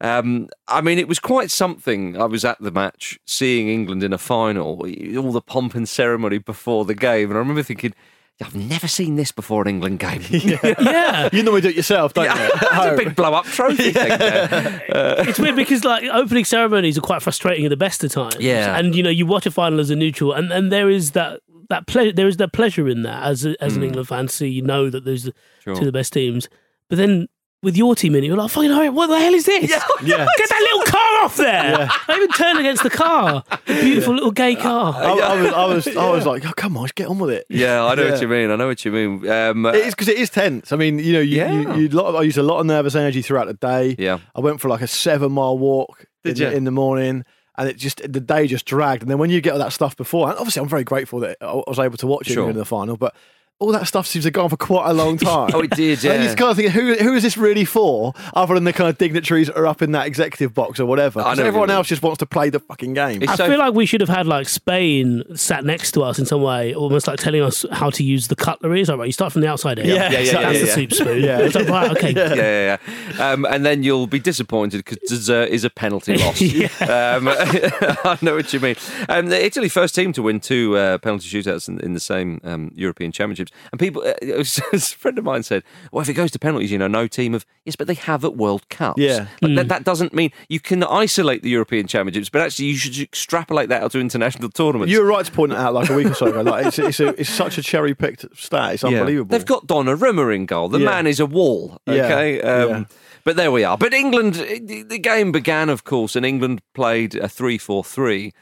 Um, 0.00 0.48
I 0.68 0.80
mean, 0.80 0.98
it 0.98 1.08
was 1.08 1.18
quite 1.18 1.50
something. 1.50 2.20
I 2.20 2.24
was 2.24 2.44
at 2.44 2.60
the 2.60 2.70
match, 2.70 3.18
seeing 3.26 3.68
England 3.68 4.02
in 4.02 4.12
a 4.12 4.18
final, 4.18 4.82
all 5.16 5.32
the 5.32 5.40
pomp 5.40 5.74
and 5.74 5.88
ceremony 5.88 6.38
before 6.38 6.84
the 6.84 6.94
game, 6.94 7.30
and 7.30 7.36
I 7.36 7.40
remember 7.40 7.62
thinking. 7.62 7.94
I've 8.42 8.56
never 8.56 8.88
seen 8.88 9.14
this 9.14 9.30
before 9.30 9.62
an 9.62 9.68
England 9.68 10.00
game. 10.00 10.20
yeah. 10.28 11.28
You 11.32 11.44
normally 11.44 11.60
do 11.60 11.68
it 11.68 11.76
yourself, 11.76 12.14
don't 12.14 12.24
you? 12.24 12.32
it's 12.54 12.64
a 12.64 12.96
big 12.96 13.14
blow 13.14 13.32
up 13.32 13.44
trophy 13.44 13.92
thing. 13.92 14.08
there. 14.18 14.82
it's 14.88 15.38
weird 15.38 15.54
because 15.54 15.84
like 15.84 16.02
opening 16.12 16.44
ceremonies 16.44 16.98
are 16.98 17.00
quite 17.00 17.22
frustrating 17.22 17.64
at 17.64 17.68
the 17.68 17.76
best 17.76 18.02
of 18.02 18.10
times. 18.10 18.36
Yeah. 18.40 18.76
and 18.76 18.96
you 18.96 19.04
know 19.04 19.08
you 19.08 19.24
watch 19.24 19.46
a 19.46 19.52
final 19.52 19.78
as 19.78 19.90
a 19.90 19.94
neutral, 19.94 20.32
and, 20.32 20.50
and 20.50 20.72
there 20.72 20.90
is 20.90 21.12
that 21.12 21.42
that 21.70 21.86
ple- 21.86 22.12
there 22.12 22.28
is 22.28 22.36
that 22.38 22.52
pleasure 22.52 22.88
in 22.88 23.02
that 23.02 23.22
as 23.24 23.44
a, 23.44 23.54
as 23.62 23.76
an 23.76 23.82
England 23.82 24.08
fan. 24.08 24.28
So 24.28 24.44
you 24.44 24.62
know 24.62 24.90
that 24.90 25.04
there's 25.04 25.30
Sure. 25.62 25.74
two 25.74 25.80
of 25.80 25.86
the 25.86 25.92
best 25.92 26.12
teams, 26.12 26.48
but 26.88 26.96
then. 26.98 27.28
With 27.62 27.78
your 27.78 27.94
team 27.96 28.14
in 28.14 28.22
it, 28.22 28.26
you're 28.26 28.36
like, 28.36 28.50
fucking 28.50 28.68
hell, 28.70 28.92
what 28.92 29.06
the 29.06 29.18
hell 29.18 29.32
is 29.32 29.46
this? 29.46 29.70
Yeah. 30.04 30.26
Get 30.36 30.48
that 30.50 30.68
little 30.70 30.82
car 30.92 31.24
off 31.24 31.36
there! 31.38 31.88
I 32.08 32.14
even 32.16 32.28
turned 32.32 32.58
against 32.58 32.82
the 32.82 32.90
car. 32.90 33.42
The 33.64 33.80
beautiful 33.80 34.12
little 34.12 34.32
gay 34.32 34.54
car. 34.54 34.92
I, 34.94 35.12
I 35.12 35.40
was, 35.42 35.52
I 35.54 35.64
was, 35.64 35.96
I 35.96 36.10
was 36.10 36.26
like, 36.26 36.44
oh, 36.46 36.52
come 36.54 36.76
on, 36.76 36.90
get 36.94 37.06
on 37.08 37.18
with 37.18 37.30
it. 37.30 37.46
Yeah, 37.48 37.82
I 37.86 37.94
know 37.94 38.02
Yeah. 38.04 38.10
what 38.10 38.20
you 38.20 38.28
mean. 38.28 38.50
I 38.50 38.56
know 38.56 38.66
what 38.66 38.84
you 38.84 38.92
mean. 38.92 39.26
Um, 39.30 39.64
It 39.64 39.76
is 39.76 39.94
because 39.94 40.08
it 40.08 40.18
is 40.18 40.28
tense. 40.28 40.72
I 40.72 40.76
mean, 40.76 40.98
you 40.98 41.14
know, 41.14 41.20
you, 41.20 41.38
Yeah. 41.38 41.52
you, 41.74 41.74
you 41.84 41.88
lot 41.88 42.14
I 42.14 42.20
used 42.20 42.36
a 42.36 42.42
lot 42.42 42.60
of 42.60 42.66
nervous 42.66 42.94
energy 42.96 43.22
throughout 43.22 43.46
the 43.46 43.54
day. 43.54 43.96
Yeah. 43.98 44.18
I 44.34 44.40
went 44.40 44.60
for 44.60 44.68
like 44.68 44.82
a 44.82 44.86
seven 44.86 45.32
mile 45.32 45.56
walk 45.56 46.04
Did 46.22 46.38
in, 46.38 46.44
the, 46.44 46.50
you? 46.50 46.56
in 46.58 46.64
the 46.64 46.70
morning, 46.70 47.24
and 47.56 47.68
it 47.68 47.76
just 47.76 48.00
the 48.12 48.20
day 48.20 48.46
just 48.46 48.64
dragged. 48.66 49.02
And 49.02 49.10
then 49.10 49.18
when 49.18 49.30
you 49.30 49.40
get 49.40 49.52
all 49.52 49.58
that 49.58 49.72
stuff 49.72 49.96
before, 49.96 50.28
and 50.28 50.36
obviously 50.38 50.62
I'm 50.62 50.68
very 50.68 50.84
grateful 50.84 51.20
that 51.20 51.36
I 51.40 51.52
was 51.66 51.78
able 51.78 51.96
to 51.98 52.06
watch 52.06 52.28
it 52.30 52.34
Sure. 52.34 52.50
in 52.50 52.56
the 52.56 52.64
final, 52.64 52.96
but. 52.96 53.14
All 53.60 53.70
that 53.72 53.86
stuff 53.86 54.06
seems 54.08 54.24
to 54.24 54.26
have 54.26 54.32
gone 54.34 54.48
for 54.50 54.56
quite 54.56 54.90
a 54.90 54.92
long 54.92 55.16
time. 55.18 55.50
Oh, 55.54 55.60
it 55.60 55.70
did, 55.70 56.02
yeah. 56.02 56.12
And 56.12 56.24
yeah. 56.24 56.30
you 56.30 56.36
kind 56.36 56.50
of 56.50 56.56
think, 56.56 56.70
who, 56.70 56.94
who 56.96 57.14
is 57.14 57.22
this 57.22 57.36
really 57.36 57.64
for, 57.64 58.12
other 58.34 58.54
than 58.54 58.64
the 58.64 58.72
kind 58.72 58.90
of 58.90 58.98
dignitaries 58.98 59.46
that 59.46 59.56
are 59.56 59.66
up 59.66 59.80
in 59.80 59.92
that 59.92 60.06
executive 60.08 60.52
box 60.52 60.80
or 60.80 60.86
whatever? 60.86 61.20
I 61.20 61.22
'Cause 61.22 61.38
know 61.38 61.44
everyone 61.44 61.70
else 61.70 61.86
just 61.86 62.02
wants 62.02 62.18
to 62.18 62.26
play 62.26 62.50
the 62.50 62.58
fucking 62.58 62.94
game. 62.94 63.22
It's 63.22 63.30
I 63.32 63.36
so- 63.36 63.46
feel 63.48 63.58
like 63.58 63.72
we 63.72 63.86
should 63.86 64.00
have 64.00 64.08
had 64.10 64.26
like 64.26 64.48
Spain 64.48 65.22
sat 65.36 65.64
next 65.64 65.92
to 65.92 66.02
us 66.02 66.18
in 66.18 66.26
some 66.26 66.42
way, 66.42 66.74
almost 66.74 67.06
like 67.06 67.20
telling 67.20 67.42
us 67.42 67.64
how 67.70 67.90
to 67.90 68.02
use 68.02 68.26
the 68.26 68.34
cutlery. 68.36 68.80
It's 68.80 68.90
like, 68.90 68.98
right, 68.98 69.06
you 69.06 69.12
start 69.12 69.32
from 69.32 69.42
the 69.42 69.48
outside 69.48 69.78
in. 69.78 69.86
Yeah, 69.86 70.10
Yeah, 70.10 70.18
yeah, 70.18 70.32
that's 70.32 70.58
yeah, 70.58 70.64
the 70.64 70.66
soup 70.66 70.92
spoon. 70.92 71.22
Yeah. 71.22 71.38
Like, 71.54 71.68
right, 71.68 71.90
okay. 71.92 72.10
yeah, 72.16 72.34
yeah, 72.34 72.78
yeah. 73.16 73.30
Um, 73.32 73.44
and 73.44 73.64
then 73.64 73.84
you'll 73.84 74.08
be 74.08 74.18
disappointed 74.18 74.78
because 74.84 74.98
dessert 75.08 75.50
is 75.50 75.64
a 75.64 75.70
penalty 75.70 76.18
loss. 76.18 76.42
um, 76.82 77.28
I 77.28 78.18
know 78.20 78.34
what 78.34 78.52
you 78.52 78.58
mean. 78.58 78.74
Um, 79.08 79.26
the 79.26 79.42
Italy 79.42 79.68
first 79.68 79.94
team 79.94 80.12
to 80.14 80.22
win 80.22 80.40
two 80.40 80.76
uh, 80.76 80.98
penalty 80.98 81.28
shootouts 81.28 81.68
in, 81.68 81.78
in 81.80 81.94
the 81.94 82.00
same 82.00 82.40
um, 82.42 82.72
European 82.74 83.12
Championship. 83.12 83.43
Championships. 83.50 83.68
And 83.72 83.80
people, 83.80 84.02
uh, 84.02 84.72
a 84.76 84.78
friend 84.80 85.18
of 85.18 85.24
mine 85.24 85.42
said, 85.42 85.62
"Well, 85.92 86.02
if 86.02 86.08
it 86.08 86.14
goes 86.14 86.30
to 86.32 86.38
penalties, 86.38 86.70
you 86.70 86.78
know, 86.78 86.88
no 86.88 87.06
team 87.06 87.34
of 87.34 87.44
yes, 87.64 87.76
but 87.76 87.86
they 87.86 87.94
have 87.94 88.24
at 88.24 88.36
World 88.36 88.68
Cups. 88.68 88.98
Yeah. 89.00 89.26
like, 89.42 89.54
that, 89.56 89.68
that 89.68 89.84
doesn't 89.84 90.12
mean 90.14 90.30
you 90.48 90.60
can 90.60 90.82
isolate 90.84 91.42
the 91.42 91.50
European 91.50 91.86
championships, 91.86 92.28
but 92.30 92.42
actually 92.42 92.66
you 92.66 92.76
should 92.76 92.98
extrapolate 92.98 93.68
that 93.68 93.82
out 93.82 93.92
to 93.92 94.00
international 94.00 94.48
tournaments. 94.54 94.92
You 94.92 95.00
were 95.00 95.06
right 95.08 95.24
to 95.24 95.32
point 95.32 95.52
it 95.52 95.58
out 95.58 95.74
like 95.74 95.90
a 95.90 95.94
week 95.94 96.06
or 96.08 96.14
so 96.14 96.26
ago. 96.26 96.42
Like 96.42 96.66
it's 96.66 96.78
it's, 96.78 97.00
a, 97.00 97.08
it's 97.20 97.30
such 97.30 97.58
a 97.58 97.62
cherry 97.62 97.94
picked 97.94 98.24
stat. 98.36 98.74
It's 98.74 98.82
Yeah. 98.82 98.90
unbelievable. 99.00 99.30
They've 99.30 99.44
got 99.46 99.66
Donnarumma 99.66 100.34
in 100.34 100.46
goal. 100.46 100.68
The 100.68 100.78
Yeah. 100.78 100.86
man 100.86 101.06
is 101.06 101.20
a 101.20 101.26
wall. 101.26 101.78
Yeah. 101.86 102.04
Okay. 102.04 102.40
Um, 102.42 102.68
Yeah. 102.68 102.84
But 103.24 103.36
there 103.36 103.50
we 103.50 103.64
are. 103.64 103.78
But 103.78 103.94
England, 103.94 104.34
the 104.34 104.82
the 104.82 104.98
game 104.98 105.32
began, 105.32 105.70
of 105.70 105.84
course, 105.84 106.14
and 106.14 106.26
England 106.26 106.60
played 106.74 107.14
a 107.14 107.26
3 107.26 107.56
4 107.56 107.82
3. 107.82 108.32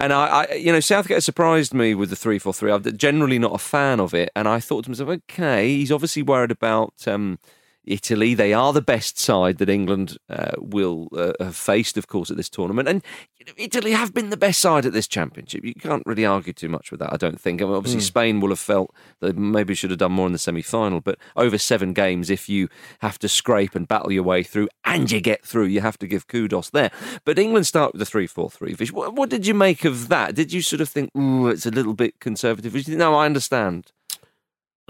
And 0.00 0.14
I, 0.14 0.44
I, 0.50 0.54
you 0.54 0.72
know, 0.72 0.80
Southgate 0.80 1.22
surprised 1.22 1.74
me 1.74 1.94
with 1.94 2.08
the 2.08 2.16
3 2.16 2.38
4 2.38 2.54
3. 2.54 2.72
I'm 2.72 2.96
generally 2.96 3.38
not 3.38 3.54
a 3.54 3.58
fan 3.58 4.00
of 4.00 4.14
it. 4.14 4.30
And 4.34 4.48
I 4.48 4.58
thought 4.58 4.84
to 4.84 4.90
myself, 4.90 5.10
okay, 5.10 5.68
he's 5.68 5.92
obviously 5.92 6.22
worried 6.22 6.50
about 6.50 6.94
um, 7.06 7.38
Italy. 7.84 8.34
They 8.34 8.52
are 8.52 8.72
the 8.72 8.82
best 8.82 9.18
side 9.18 9.58
that 9.58 9.68
England 9.68 10.18
uh, 10.28 10.52
will 10.58 11.08
uh, 11.16 11.32
have 11.40 11.56
faced, 11.56 11.96
of 11.96 12.06
course, 12.06 12.30
at 12.30 12.36
this 12.36 12.48
tournament. 12.48 12.88
And 12.88 13.02
you 13.38 13.46
know, 13.46 13.52
Italy 13.56 13.92
have 13.92 14.12
been 14.12 14.30
the 14.30 14.36
best 14.36 14.60
side 14.60 14.86
at 14.86 14.92
this 14.92 15.08
championship. 15.08 15.64
You 15.64 15.74
can't 15.74 16.02
really 16.06 16.26
argue 16.26 16.52
too 16.52 16.68
much 16.68 16.90
with 16.90 17.00
that, 17.00 17.12
I 17.12 17.16
don't 17.16 17.40
think. 17.40 17.60
I 17.60 17.64
mean, 17.64 17.74
obviously, 17.74 18.00
Spain 18.00 18.40
will 18.40 18.50
have 18.50 18.58
felt 18.58 18.94
that 19.20 19.34
they 19.34 19.40
maybe 19.40 19.74
should 19.74 19.90
have 19.90 19.98
done 19.98 20.12
more 20.12 20.26
in 20.26 20.32
the 20.32 20.38
semi 20.38 20.62
final. 20.62 21.00
But 21.00 21.18
over 21.36 21.58
seven 21.58 21.92
games, 21.92 22.30
if 22.30 22.48
you 22.48 22.68
have 23.00 23.18
to 23.20 23.28
scrape 23.28 23.74
and 23.74 23.88
battle 23.88 24.12
your 24.12 24.24
way 24.24 24.42
through 24.42 24.68
and 24.84 25.10
you 25.10 25.20
get 25.20 25.44
through, 25.44 25.66
you 25.66 25.80
have 25.80 25.98
to 25.98 26.06
give 26.06 26.26
kudos 26.26 26.70
there. 26.70 26.90
But 27.24 27.38
England 27.38 27.66
start 27.66 27.92
with 27.92 28.00
the 28.00 28.06
3 28.06 28.26
4 28.26 28.50
3. 28.50 28.74
Vish, 28.74 28.92
what, 28.92 29.14
what 29.14 29.30
did 29.30 29.46
you 29.46 29.54
make 29.54 29.84
of 29.84 30.08
that? 30.08 30.34
Did 30.34 30.52
you 30.52 30.62
sort 30.62 30.80
of 30.80 30.88
think, 30.88 31.10
ooh, 31.16 31.48
it's 31.48 31.66
a 31.66 31.70
little 31.70 31.94
bit 31.94 32.20
conservative? 32.20 32.88
No, 32.88 33.14
I 33.14 33.26
understand. 33.26 33.92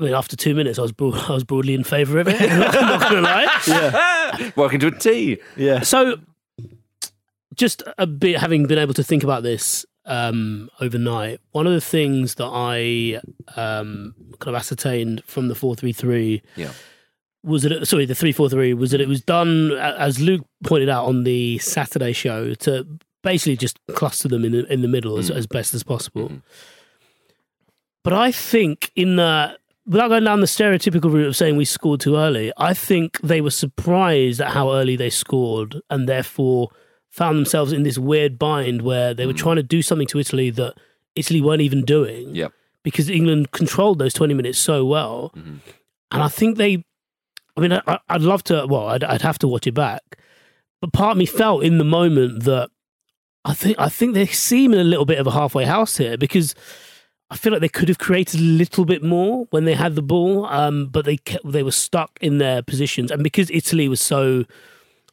I 0.01 0.05
mean, 0.05 0.15
after 0.15 0.35
two 0.35 0.55
minutes, 0.55 0.79
I 0.79 0.83
was 0.83 0.93
broad, 0.93 1.15
I 1.29 1.33
was 1.35 1.45
broadly 1.45 1.75
in 1.75 1.85
favour 1.85 2.19
of 2.21 2.29
it. 2.29 2.41
I'm 2.51 2.59
not 2.59 3.01
going 3.03 3.15
to 3.17 3.21
lie. 3.21 3.61
yeah, 3.67 4.51
Working 4.57 4.81
to 4.81 4.87
a 4.89 4.91
T. 4.93 5.39
yeah. 5.57 5.81
So, 5.83 6.17
just 7.55 7.83
a 7.99 8.07
bit 8.07 8.39
having 8.39 8.67
been 8.67 8.79
able 8.79 8.95
to 8.95 9.03
think 9.05 9.23
about 9.23 9.43
this 9.43 9.85
um, 10.07 10.71
overnight, 10.81 11.41
one 11.53 11.67
of 11.67 11.73
the 11.75 11.81
things 11.81 12.37
that 12.37 12.47
I 12.51 13.21
um, 13.61 14.15
kind 14.39 14.55
of 14.57 14.59
ascertained 14.59 15.23
from 15.27 15.49
the 15.49 15.55
four 15.55 15.75
three 15.77 15.93
three 15.93 16.43
Yeah. 16.57 16.73
was 17.45 17.63
that 17.65 17.73
it, 17.73 17.87
sorry 17.87 18.07
the 18.07 18.15
three 18.15 18.33
four 18.33 18.49
three 18.49 18.73
was 18.73 18.93
that 18.93 19.01
it 19.03 19.09
was 19.09 19.21
done 19.21 19.73
as 19.73 20.19
Luke 20.19 20.47
pointed 20.65 20.89
out 20.89 21.05
on 21.05 21.25
the 21.25 21.59
Saturday 21.59 22.13
show 22.15 22.55
to 22.55 22.87
basically 23.23 23.57
just 23.57 23.79
cluster 23.95 24.29
them 24.29 24.45
in 24.47 24.53
the 24.53 24.73
in 24.73 24.81
the 24.81 24.89
middle 24.89 25.19
as, 25.19 25.31
as 25.31 25.47
best 25.47 25.75
as 25.75 25.83
possible. 25.83 26.31
Mhm. 26.31 26.43
But 28.03 28.15
I 28.15 28.33
think 28.33 28.91
in 28.97 29.17
the 29.17 29.59
without 29.91 30.07
going 30.07 30.23
down 30.23 30.41
the 30.41 30.47
stereotypical 30.47 31.13
route 31.13 31.27
of 31.27 31.37
saying 31.37 31.57
we 31.57 31.65
scored 31.65 31.99
too 31.99 32.15
early, 32.17 32.53
I 32.57 32.75
think 32.75 33.21
they 33.23 33.41
were 33.41 33.51
surprised 33.51 34.41
at 34.41 34.53
how 34.53 34.73
early 34.73 34.95
they 34.95 35.11
scored 35.11 35.81
and 35.91 36.09
therefore 36.09 36.69
found 37.11 37.37
themselves 37.37 37.73
in 37.73 37.83
this 37.83 37.99
weird 37.99 38.39
bind 38.39 38.83
where 38.83 39.13
they 39.15 39.27
were 39.27 39.33
mm. 39.33 39.39
trying 39.39 39.57
to 39.57 39.65
do 39.65 39.83
something 39.83 40.07
to 40.07 40.21
Italy 40.21 40.49
that 40.51 40.75
Italy 41.17 41.41
weren't 41.41 41.61
even 41.61 41.85
doing 41.85 42.33
Yep. 42.37 42.53
because 42.85 43.11
England 43.11 43.51
controlled 43.51 43.99
those 43.99 44.15
20 44.15 44.33
minutes 44.33 44.61
so 44.61 44.85
well. 44.85 45.33
Mm-hmm. 45.37 45.57
And 46.13 46.23
I 46.23 46.29
think 46.29 46.57
they, 46.57 46.85
I 47.57 47.61
mean, 47.61 47.73
I, 47.73 47.99
I'd 48.09 48.23
love 48.23 48.45
to, 48.45 48.67
well, 48.69 48.87
I'd, 48.87 49.03
I'd 49.03 49.23
have 49.23 49.41
to 49.41 49.49
watch 49.49 49.67
it 49.67 49.75
back. 49.75 50.03
But 50.81 50.93
part 50.93 51.13
of 51.13 51.17
me 51.19 51.27
felt 51.27 51.65
in 51.65 51.79
the 51.79 51.85
moment 51.85 52.45
that 52.45 52.71
I 53.45 53.55
think 53.55 53.77
I 53.79 53.89
think 53.89 54.15
they 54.15 54.27
seem 54.27 54.73
in 54.73 54.79
a 54.79 54.85
little 54.85 55.05
bit 55.05 55.19
of 55.19 55.27
a 55.27 55.31
halfway 55.31 55.65
house 55.65 55.97
here 55.97 56.17
because 56.17 56.55
I 57.31 57.37
feel 57.37 57.53
like 57.53 57.61
they 57.61 57.69
could 57.69 57.89
have 57.89 57.99
created 57.99 58.41
a 58.41 58.43
little 58.43 58.85
bit 58.85 59.03
more 59.05 59.47
when 59.51 59.65
they 59.65 59.75
had 59.75 59.95
the 59.95 60.03
ball, 60.03 60.47
um, 60.47 60.87
but 60.87 61.05
they 61.05 61.17
kept, 61.17 61.51
they 61.51 61.63
were 61.63 61.71
stuck 61.71 62.19
in 62.21 62.39
their 62.39 62.61
positions, 62.63 63.11
and 63.11 63.23
because 63.23 63.51
Italy 63.51 63.89
was 63.89 64.01
so, 64.01 64.45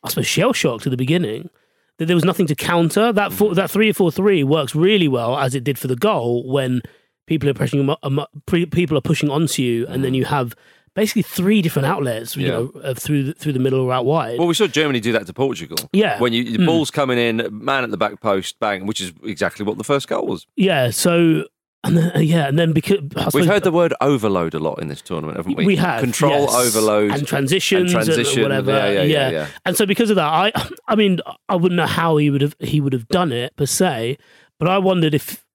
I 0.04 0.10
suppose, 0.10 0.28
shell 0.28 0.54
shocked 0.54 0.88
at 0.88 0.90
the 0.92 0.98
beginning 0.98 1.50
that 1.98 2.06
there 2.06 2.16
was 2.16 2.26
nothing 2.26 2.48
to 2.48 2.56
counter. 2.56 3.12
That 3.12 3.32
four, 3.34 3.54
that 3.56 3.70
three 3.70 3.92
four 3.92 4.12
three 4.12 4.44
works 4.44 4.74
really 4.76 5.08
well 5.08 5.38
as 5.38 5.54
it 5.56 5.64
did 5.64 5.78
for 5.78 5.88
the 5.88 5.96
goal 5.96 6.48
when 6.52 6.82
people 7.28 7.50
are 7.50 7.54
pushing 7.54 7.94
um, 8.04 8.26
pre- 8.46 8.66
people 8.66 8.98
are 8.98 9.02
pushing 9.02 9.30
onto 9.30 9.62
you, 9.62 9.86
and 9.88 10.04
then 10.04 10.14
you 10.16 10.26
have 10.26 10.56
basically 10.96 11.22
three 11.22 11.62
different 11.62 11.86
outlets, 11.86 12.36
you 12.36 12.46
Yeah. 12.48 12.52
know, 12.54 12.72
uh, 12.84 12.94
through 12.96 13.24
the, 13.26 13.34
through 13.34 13.54
the 13.54 13.60
middle 13.60 13.80
or 13.82 13.94
out 13.94 14.06
wide. 14.06 14.40
Well, 14.40 14.48
we 14.48 14.56
saw 14.56 14.66
Germany 14.66 15.00
do 15.00 15.12
that 15.12 15.28
to 15.28 15.34
Portugal. 15.34 15.78
Yeah. 15.94 16.20
When 16.20 16.34
you, 16.34 16.44
the 16.44 16.58
Mm. 16.58 16.66
ball's 16.66 16.90
coming 16.90 17.20
in, 17.20 17.48
man 17.52 17.84
at 17.84 17.92
the 17.92 17.98
back 17.98 18.20
post, 18.22 18.60
bang, 18.60 18.88
which 18.88 19.00
is 19.02 19.14
exactly 19.24 19.64
what 19.64 19.78
the 19.78 19.84
first 19.84 20.08
goal 20.08 20.26
was. 20.26 20.48
yeah, 20.56 20.90
so 20.90 21.46
and 21.88 21.98
then, 21.98 22.12
uh, 22.16 22.20
yeah, 22.20 22.48
and 22.48 22.60
then 22.60 22.74
because 22.74 23.00
I 23.16 23.30
We've 23.34 23.46
heard 23.46 23.64
the 23.64 23.72
word 23.72 23.94
overload 24.02 24.54
a 24.54 24.60
lot 24.60 24.80
in 24.82 24.88
this 24.88 25.02
tournament, 25.02 25.38
haven't 25.38 25.56
we? 25.56 25.66
We 25.66 25.76
have 25.78 26.02
control, 26.02 26.32
yes. 26.44 26.56
overload, 26.56 27.12
and 27.12 27.28
transitions, 27.28 27.94
and 27.94 28.04
transition, 28.04 28.44
whatever. 28.44 28.72
Yeah, 28.72 28.90
yeah, 28.90 29.02
yeah, 29.04 29.30
yeah. 29.30 29.48
And 29.66 29.76
so 29.76 29.86
because 29.86 30.10
of 30.10 30.16
that, 30.18 30.28
I 30.28 30.52
I 30.88 30.96
mean 30.96 31.20
I 31.50 31.56
wouldn't 31.56 31.78
know 31.78 31.88
how 31.88 32.18
he 32.18 32.30
would 32.30 32.42
have 32.42 32.56
he 32.60 32.82
would 32.82 32.94
have 32.94 33.08
done 33.08 33.32
it 33.32 33.56
per 33.56 33.66
se, 33.66 34.18
but 34.60 34.68
I 34.68 34.78
wondered 34.78 35.14
if 35.14 35.46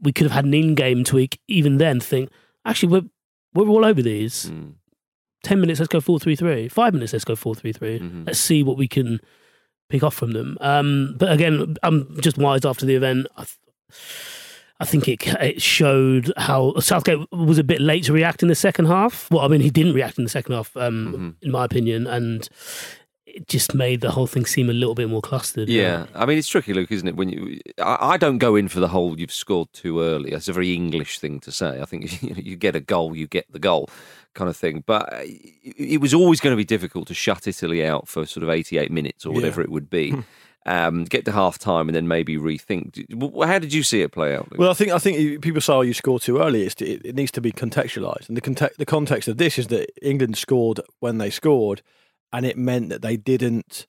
we 0.00 0.12
could 0.12 0.24
have 0.24 0.32
had 0.32 0.44
an 0.46 0.54
in-game 0.54 1.04
tweak 1.04 1.40
even 1.48 1.78
then. 1.78 2.00
Think 2.00 2.30
actually 2.64 2.92
we're 2.92 3.08
we're 3.54 3.68
all 3.68 3.84
over 3.84 4.00
these. 4.02 4.50
Mm. 4.50 4.74
Ten 5.42 5.60
minutes, 5.60 5.80
let's 5.80 5.88
go 5.88 6.00
four 6.00 6.18
three 6.20 6.36
three. 6.36 6.68
Five 6.68 6.92
minutes, 6.94 7.12
let's 7.12 7.24
go 7.24 7.34
four 7.36 7.54
three 7.54 7.72
three. 7.72 7.98
Mhm. 7.98 8.26
Let's 8.26 8.38
see 8.38 8.62
what 8.62 8.76
we 8.76 8.86
can 8.86 9.20
pick 9.88 10.02
off 10.02 10.14
from 10.14 10.32
them. 10.32 10.56
Um, 10.60 11.16
but 11.18 11.32
again, 11.32 11.76
I'm 11.82 12.18
just 12.20 12.38
wise 12.38 12.64
after 12.64 12.86
the 12.86 12.94
event. 12.94 13.26
I, 13.36 13.44
I 14.80 14.86
think 14.86 15.08
it 15.08 15.26
it 15.26 15.60
showed 15.62 16.32
how 16.36 16.78
Southgate 16.80 17.30
was 17.32 17.58
a 17.58 17.64
bit 17.64 17.80
late 17.80 18.04
to 18.04 18.12
react 18.12 18.42
in 18.42 18.48
the 18.48 18.54
second 18.54 18.86
half. 18.86 19.30
Well, 19.30 19.44
I 19.44 19.48
mean, 19.48 19.60
he 19.60 19.70
didn't 19.70 19.92
react 19.94 20.16
in 20.18 20.24
the 20.24 20.30
second 20.30 20.54
half, 20.54 20.76
um, 20.76 21.12
Mm-hmm. 21.12 21.30
in 21.46 21.50
my 21.52 21.64
opinion, 21.64 22.06
and 22.06 22.48
it 23.26 23.46
just 23.46 23.74
made 23.74 24.00
the 24.00 24.10
whole 24.10 24.26
thing 24.26 24.44
seem 24.44 24.68
a 24.68 24.72
little 24.72 24.94
bit 24.96 25.08
more 25.08 25.20
clustered. 25.22 25.68
Yeah, 25.68 26.06
I 26.14 26.26
mean 26.26 26.36
it's 26.38 26.48
tricky, 26.48 26.72
Luke, 26.74 26.90
isn't 26.90 27.06
it? 27.06 27.14
When 27.16 27.28
you, 27.28 27.60
I, 27.78 28.12
I 28.12 28.16
don't 28.16 28.38
go 28.38 28.56
in 28.56 28.66
for 28.68 28.80
the 28.80 28.88
whole 28.88 29.20
"you've 29.20 29.30
scored 29.32 29.68
too 29.72 30.00
early." 30.00 30.30
That's 30.30 30.48
a 30.48 30.52
very 30.52 30.72
English 30.74 31.18
thing 31.20 31.38
to 31.40 31.52
say. 31.52 31.80
I 31.80 31.84
think 31.84 32.22
you, 32.22 32.34
you 32.36 32.56
get 32.56 32.74
a 32.74 32.80
goal, 32.80 33.14
you 33.14 33.26
get 33.28 33.46
the 33.52 33.58
goal, 33.60 33.88
kind 34.34 34.50
of 34.50 34.56
thing. 34.56 34.82
But 34.86 35.12
uh, 35.12 35.18
it, 35.22 35.94
it 35.94 36.00
was 36.00 36.12
always 36.14 36.40
going 36.40 36.52
to 36.54 36.56
be 36.56 36.64
difficult 36.64 37.06
to 37.08 37.14
shut 37.14 37.46
Italy 37.46 37.86
out 37.86 38.08
for 38.08 38.26
sort 38.26 38.42
of 38.42 38.50
eighty-eight 38.50 38.90
minutes 38.90 39.24
or 39.26 39.32
whatever 39.32 39.60
it 39.60 39.70
would 39.70 39.90
be. 39.90 40.14
um, 40.66 41.04
get 41.04 41.24
to 41.24 41.32
half 41.32 41.58
time 41.58 41.88
and 41.88 41.96
then 41.96 42.06
maybe 42.06 42.36
rethink. 42.36 43.04
How 43.46 43.58
did 43.58 43.72
you 43.72 43.82
see 43.82 44.02
it 44.02 44.12
play 44.12 44.34
out? 44.34 44.50
Luke? 44.50 44.60
Well, 44.60 44.70
I 44.70 44.74
think 44.74 44.92
I 44.92 44.98
think 44.98 45.42
people 45.42 45.60
say 45.60 45.72
oh, 45.72 45.80
you 45.80 45.94
scored 45.94 46.22
too 46.22 46.38
early. 46.38 46.62
It's, 46.64 46.80
it, 46.82 47.00
it 47.04 47.14
needs 47.14 47.30
to 47.32 47.40
be 47.40 47.52
contextualised, 47.52 48.28
and 48.28 48.36
the 48.36 48.40
context 48.42 48.78
the 48.78 48.86
context 48.86 49.28
of 49.28 49.36
this 49.38 49.58
is 49.58 49.68
that 49.68 49.90
England 50.02 50.36
scored 50.36 50.80
when 51.00 51.18
they 51.18 51.30
scored, 51.30 51.82
and 52.32 52.44
it 52.44 52.56
meant 52.58 52.88
that 52.90 53.02
they 53.02 53.16
didn't 53.16 53.86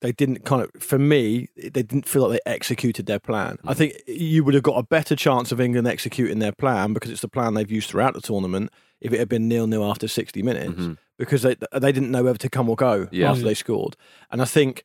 they 0.00 0.12
didn't 0.12 0.44
kind 0.44 0.62
of 0.62 0.70
for 0.82 0.98
me 0.98 1.48
they 1.56 1.82
didn't 1.82 2.06
feel 2.08 2.28
like 2.28 2.40
they 2.44 2.50
executed 2.50 3.06
their 3.06 3.18
plan. 3.18 3.58
I 3.64 3.74
think 3.74 3.94
you 4.06 4.44
would 4.44 4.54
have 4.54 4.62
got 4.62 4.78
a 4.78 4.82
better 4.84 5.16
chance 5.16 5.50
of 5.52 5.60
England 5.60 5.86
executing 5.88 6.38
their 6.38 6.52
plan 6.52 6.92
because 6.92 7.10
it's 7.10 7.20
the 7.20 7.28
plan 7.28 7.54
they've 7.54 7.70
used 7.70 7.90
throughout 7.90 8.14
the 8.14 8.20
tournament. 8.20 8.70
If 9.00 9.12
it 9.12 9.18
had 9.20 9.28
been 9.28 9.46
nil 9.48 9.66
nil 9.68 9.84
after 9.88 10.08
sixty 10.08 10.42
minutes, 10.42 10.96
because 11.18 11.42
they 11.42 11.54
they 11.72 11.92
didn't 11.92 12.10
know 12.10 12.24
whether 12.24 12.38
to 12.38 12.48
come 12.50 12.68
or 12.68 12.74
go 12.74 13.08
Yeah. 13.12 13.30
after 13.30 13.44
they 13.44 13.54
scored, 13.54 13.96
and 14.30 14.42
I 14.42 14.44
think 14.44 14.82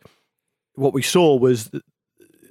what 0.75 0.93
we 0.93 1.01
saw 1.01 1.35
was 1.35 1.69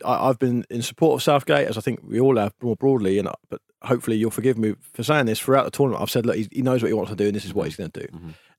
I, 0.04 0.28
I've 0.28 0.38
been 0.38 0.64
in 0.70 0.82
support 0.82 1.14
of 1.14 1.22
Southgate, 1.22 1.68
as 1.68 1.78
I 1.78 1.80
think 1.80 2.00
we 2.02 2.20
all 2.20 2.36
have 2.36 2.54
more 2.62 2.76
broadly, 2.76 3.18
and 3.18 3.28
but 3.48 3.60
hopefully 3.82 4.16
you'll 4.16 4.30
forgive 4.30 4.58
me 4.58 4.74
for 4.92 5.02
saying 5.02 5.26
this. 5.26 5.40
Throughout 5.40 5.64
the 5.64 5.70
tournament, 5.70 6.02
I've 6.02 6.10
said, 6.10 6.26
look, 6.26 6.36
he, 6.36 6.62
knows 6.62 6.82
what 6.82 6.88
he 6.88 6.94
wants 6.94 7.10
to 7.10 7.16
do, 7.16 7.26
and 7.26 7.34
this 7.34 7.44
is 7.44 7.54
what 7.54 7.64
he's 7.64 7.76
going 7.76 7.90
to 7.90 8.00
do. 8.00 8.06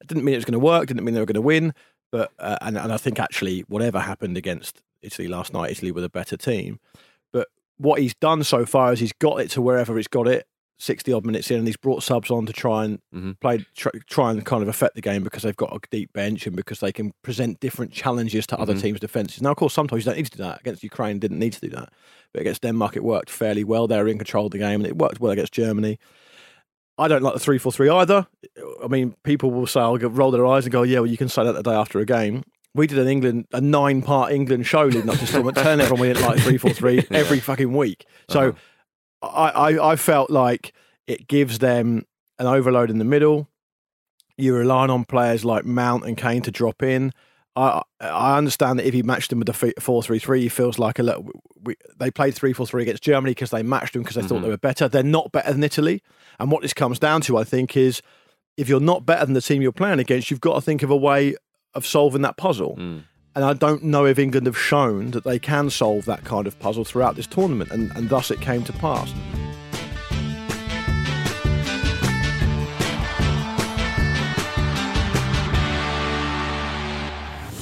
It 0.02 0.08
didn't 0.08 0.24
mean 0.24 0.34
it 0.34 0.38
was 0.38 0.46
going 0.46 0.54
to 0.54 0.60
work. 0.60 0.88
Didn't 0.88 1.04
mean 1.04 1.14
they 1.14 1.20
were 1.20 1.26
going 1.26 1.36
to 1.36 1.42
win. 1.42 1.74
But 2.12 2.32
uh, 2.40 2.58
and 2.62 2.78
and 2.78 2.94
I 2.94 2.98
think 2.98 3.20
actually 3.20 3.62
whatever 3.62 4.00
happened 4.00 4.38
against 4.38 4.82
Italy 5.02 5.28
last 5.28 5.54
night, 5.54 5.72
Italy 5.72 5.92
were 5.92 6.02
the 6.02 6.10
better 6.10 6.38
team. 6.38 6.80
But 7.32 7.48
what 7.78 8.02
he's 8.02 8.14
done 8.16 8.44
so 8.44 8.66
far 8.66 8.94
is 8.94 9.00
he's 9.00 9.14
got 9.14 9.40
it 9.42 9.50
to 9.52 9.62
wherever 9.62 9.96
he's 9.98 10.08
got 10.08 10.28
it. 10.28 10.46
60 10.84 11.14
odd 11.14 11.26
minutes 11.26 11.50
in, 11.50 11.58
and 11.60 11.68
he's 11.68 11.78
brought 11.78 12.04
subs 12.04 12.30
on 12.30 12.46
to 12.46 12.54
try 12.54 12.84
and 12.86 13.00
Mhm. 13.16 13.40
play, 13.40 13.66
try, 13.76 13.92
try 14.10 14.32
and 14.32 14.46
kind 14.46 14.62
of 14.62 14.68
affect 14.68 14.96
the 14.96 15.02
game 15.02 15.24
because 15.24 15.44
they've 15.44 15.56
got 15.56 15.74
a 15.76 15.80
deep 15.92 16.12
bench 16.14 16.46
and 16.46 16.56
because 16.56 16.80
they 16.80 16.92
can 16.92 17.12
present 17.24 17.60
different 17.60 17.92
challenges 17.92 18.46
to 18.48 18.60
other 18.60 18.74
teams' 18.78 19.00
defences. 19.00 19.42
Now, 19.42 19.52
of 19.52 19.58
course, 19.58 19.74
sometimes 19.74 20.04
you 20.04 20.10
don't 20.12 20.18
need 20.18 20.26
to 20.32 20.38
do 20.38 20.44
that. 20.44 20.60
Against 20.60 20.84
Ukraine, 20.84 21.20
didn't 21.20 21.40
need 21.40 21.54
to 21.54 21.62
do 21.62 21.70
that. 21.70 21.90
But 22.34 22.42
against 22.42 22.62
Denmark, 22.62 22.96
it 22.98 23.04
worked 23.04 23.30
fairly 23.30 23.64
well. 23.64 23.88
They 23.88 23.98
were 23.98 24.08
in 24.10 24.18
control 24.18 24.46
of 24.48 24.52
the 24.52 24.58
game, 24.58 24.82
and 24.82 24.88
it 24.88 24.98
worked 24.98 25.20
well 25.20 25.32
against 25.32 25.54
Germany. 25.54 25.98
I 26.98 27.08
don't 27.08 27.24
like 27.24 27.34
the 27.34 27.40
3 27.40 27.58
4 27.58 27.72
3 27.72 27.90
either. 27.90 28.28
I 28.84 28.88
mean, 28.88 29.16
people 29.24 29.52
will 29.52 29.66
say, 29.68 29.80
I'll 29.80 29.98
roll 29.98 30.32
their 30.32 30.46
eyes 30.46 30.66
and 30.66 30.72
go, 30.72 30.84
yeah, 30.84 31.00
well, 31.00 31.10
you 31.10 31.18
can 31.18 31.30
say 31.30 31.44
that 31.44 31.54
the 31.54 31.64
day 31.64 31.74
after 31.74 32.00
a 32.00 32.06
game. 32.06 32.44
We 32.76 32.88
did 32.88 32.98
an 32.98 33.08
England, 33.08 33.46
a 33.54 33.62
nine 33.62 34.02
part 34.02 34.32
England 34.32 34.66
show 34.66 34.86
leading 34.86 35.10
up 35.10 35.18
to 35.20 35.26
tournament, 35.28 35.58
telling 35.58 35.80
everyone 35.80 36.02
we 36.02 36.08
didn't 36.14 36.26
like 36.28 36.40
3 36.40 36.58
4 36.58 36.72
3 36.72 37.06
every 37.12 37.40
fucking 37.40 37.72
week. 37.74 38.06
So 38.30 38.56
I, 39.24 39.50
I, 39.50 39.92
I 39.92 39.96
felt 39.96 40.30
like 40.30 40.74
it 41.08 41.28
gives 41.28 41.60
them 41.60 42.06
an 42.40 42.48
overload 42.48 42.90
in 42.90 42.98
the 42.98 43.06
middle. 43.06 43.48
You're 44.38 44.60
relying 44.60 44.90
on 44.90 45.06
players 45.06 45.46
like 45.46 45.66
Mount 45.66 46.06
and 46.06 46.18
Kane 46.18 46.42
to 46.44 46.52
drop 46.52 46.84
in. 46.84 47.12
I 47.56 47.84
I 48.00 48.38
understand 48.38 48.80
that 48.80 48.88
if 48.88 48.94
he 48.94 49.04
matched 49.04 49.30
them 49.30 49.40
with 49.40 49.48
the 49.48 49.74
four 49.80 50.02
three 50.02 50.20
three, 50.20 50.42
he 50.42 50.50
feels 50.50 50.80
like 50.80 50.98
a 50.98 51.04
little. 51.04 51.30
We, 51.62 51.76
they 51.98 52.10
played 52.10 52.34
three 52.34 52.52
four 52.52 52.66
three 52.66 52.82
against 52.82 53.04
Germany 53.04 53.32
because 53.32 53.52
they 53.52 53.62
matched 53.62 53.94
them 53.94 54.02
because 54.02 54.16
they 54.16 54.24
thought 54.24 54.38
mm-hmm. 54.38 54.44
they 54.44 54.50
were 54.50 54.58
better. 54.58 54.88
They're 54.88 55.04
not 55.04 55.32
better 55.32 55.52
than 55.52 55.64
Italy, 55.64 56.02
and 56.40 56.52
what 56.52 56.64
this 56.64 56.74
comes 56.74 56.98
down 56.98 57.22
to, 57.22 57.38
I 57.38 57.44
think, 57.44 57.78
is 57.78 58.02
if 58.58 58.68
you're 58.68 58.80
not 58.80 59.06
better 59.06 59.26
than 59.26 59.34
the 59.34 59.42
team 59.42 59.62
you're 59.62 59.72
playing 59.72 60.00
against, 60.00 60.32
you've 60.32 60.42
got 60.42 60.56
to 60.56 60.62
think 60.62 60.82
of 60.82 60.90
a 60.90 60.98
way 60.98 61.36
of 61.76 61.86
solving 61.86 62.24
that 62.24 62.38
puzzle. 62.38 62.76
Mm. 62.76 63.04
And 63.36 63.44
I 63.44 63.54
don't 63.54 63.84
know 63.84 64.06
if 64.06 64.20
England 64.20 64.46
have 64.46 64.58
shown 64.58 65.10
that 65.12 65.24
they 65.24 65.40
can 65.40 65.72
solve 65.72 66.06
that 66.06 66.24
kind 66.24 66.46
of 66.46 66.60
puzzle 66.60 66.86
throughout 66.86 67.16
this 67.16 67.26
tournament, 67.26 67.72
and, 67.72 67.92
and 67.96 68.08
thus 68.08 68.30
it 68.30 68.40
came 68.42 68.64
to 68.66 68.74
pass. 68.74 69.12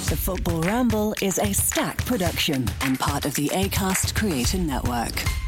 The 0.10 0.18
Football 0.18 0.62
Ramble 0.64 1.16
is 1.22 1.40
a 1.40 1.54
Stak 1.54 2.06
production 2.06 2.68
and 2.82 3.00
part 3.00 3.26
of 3.26 3.36
the 3.36 3.48
ACAST 3.48 4.14
Creator 4.14 4.58
Network. 4.58 5.41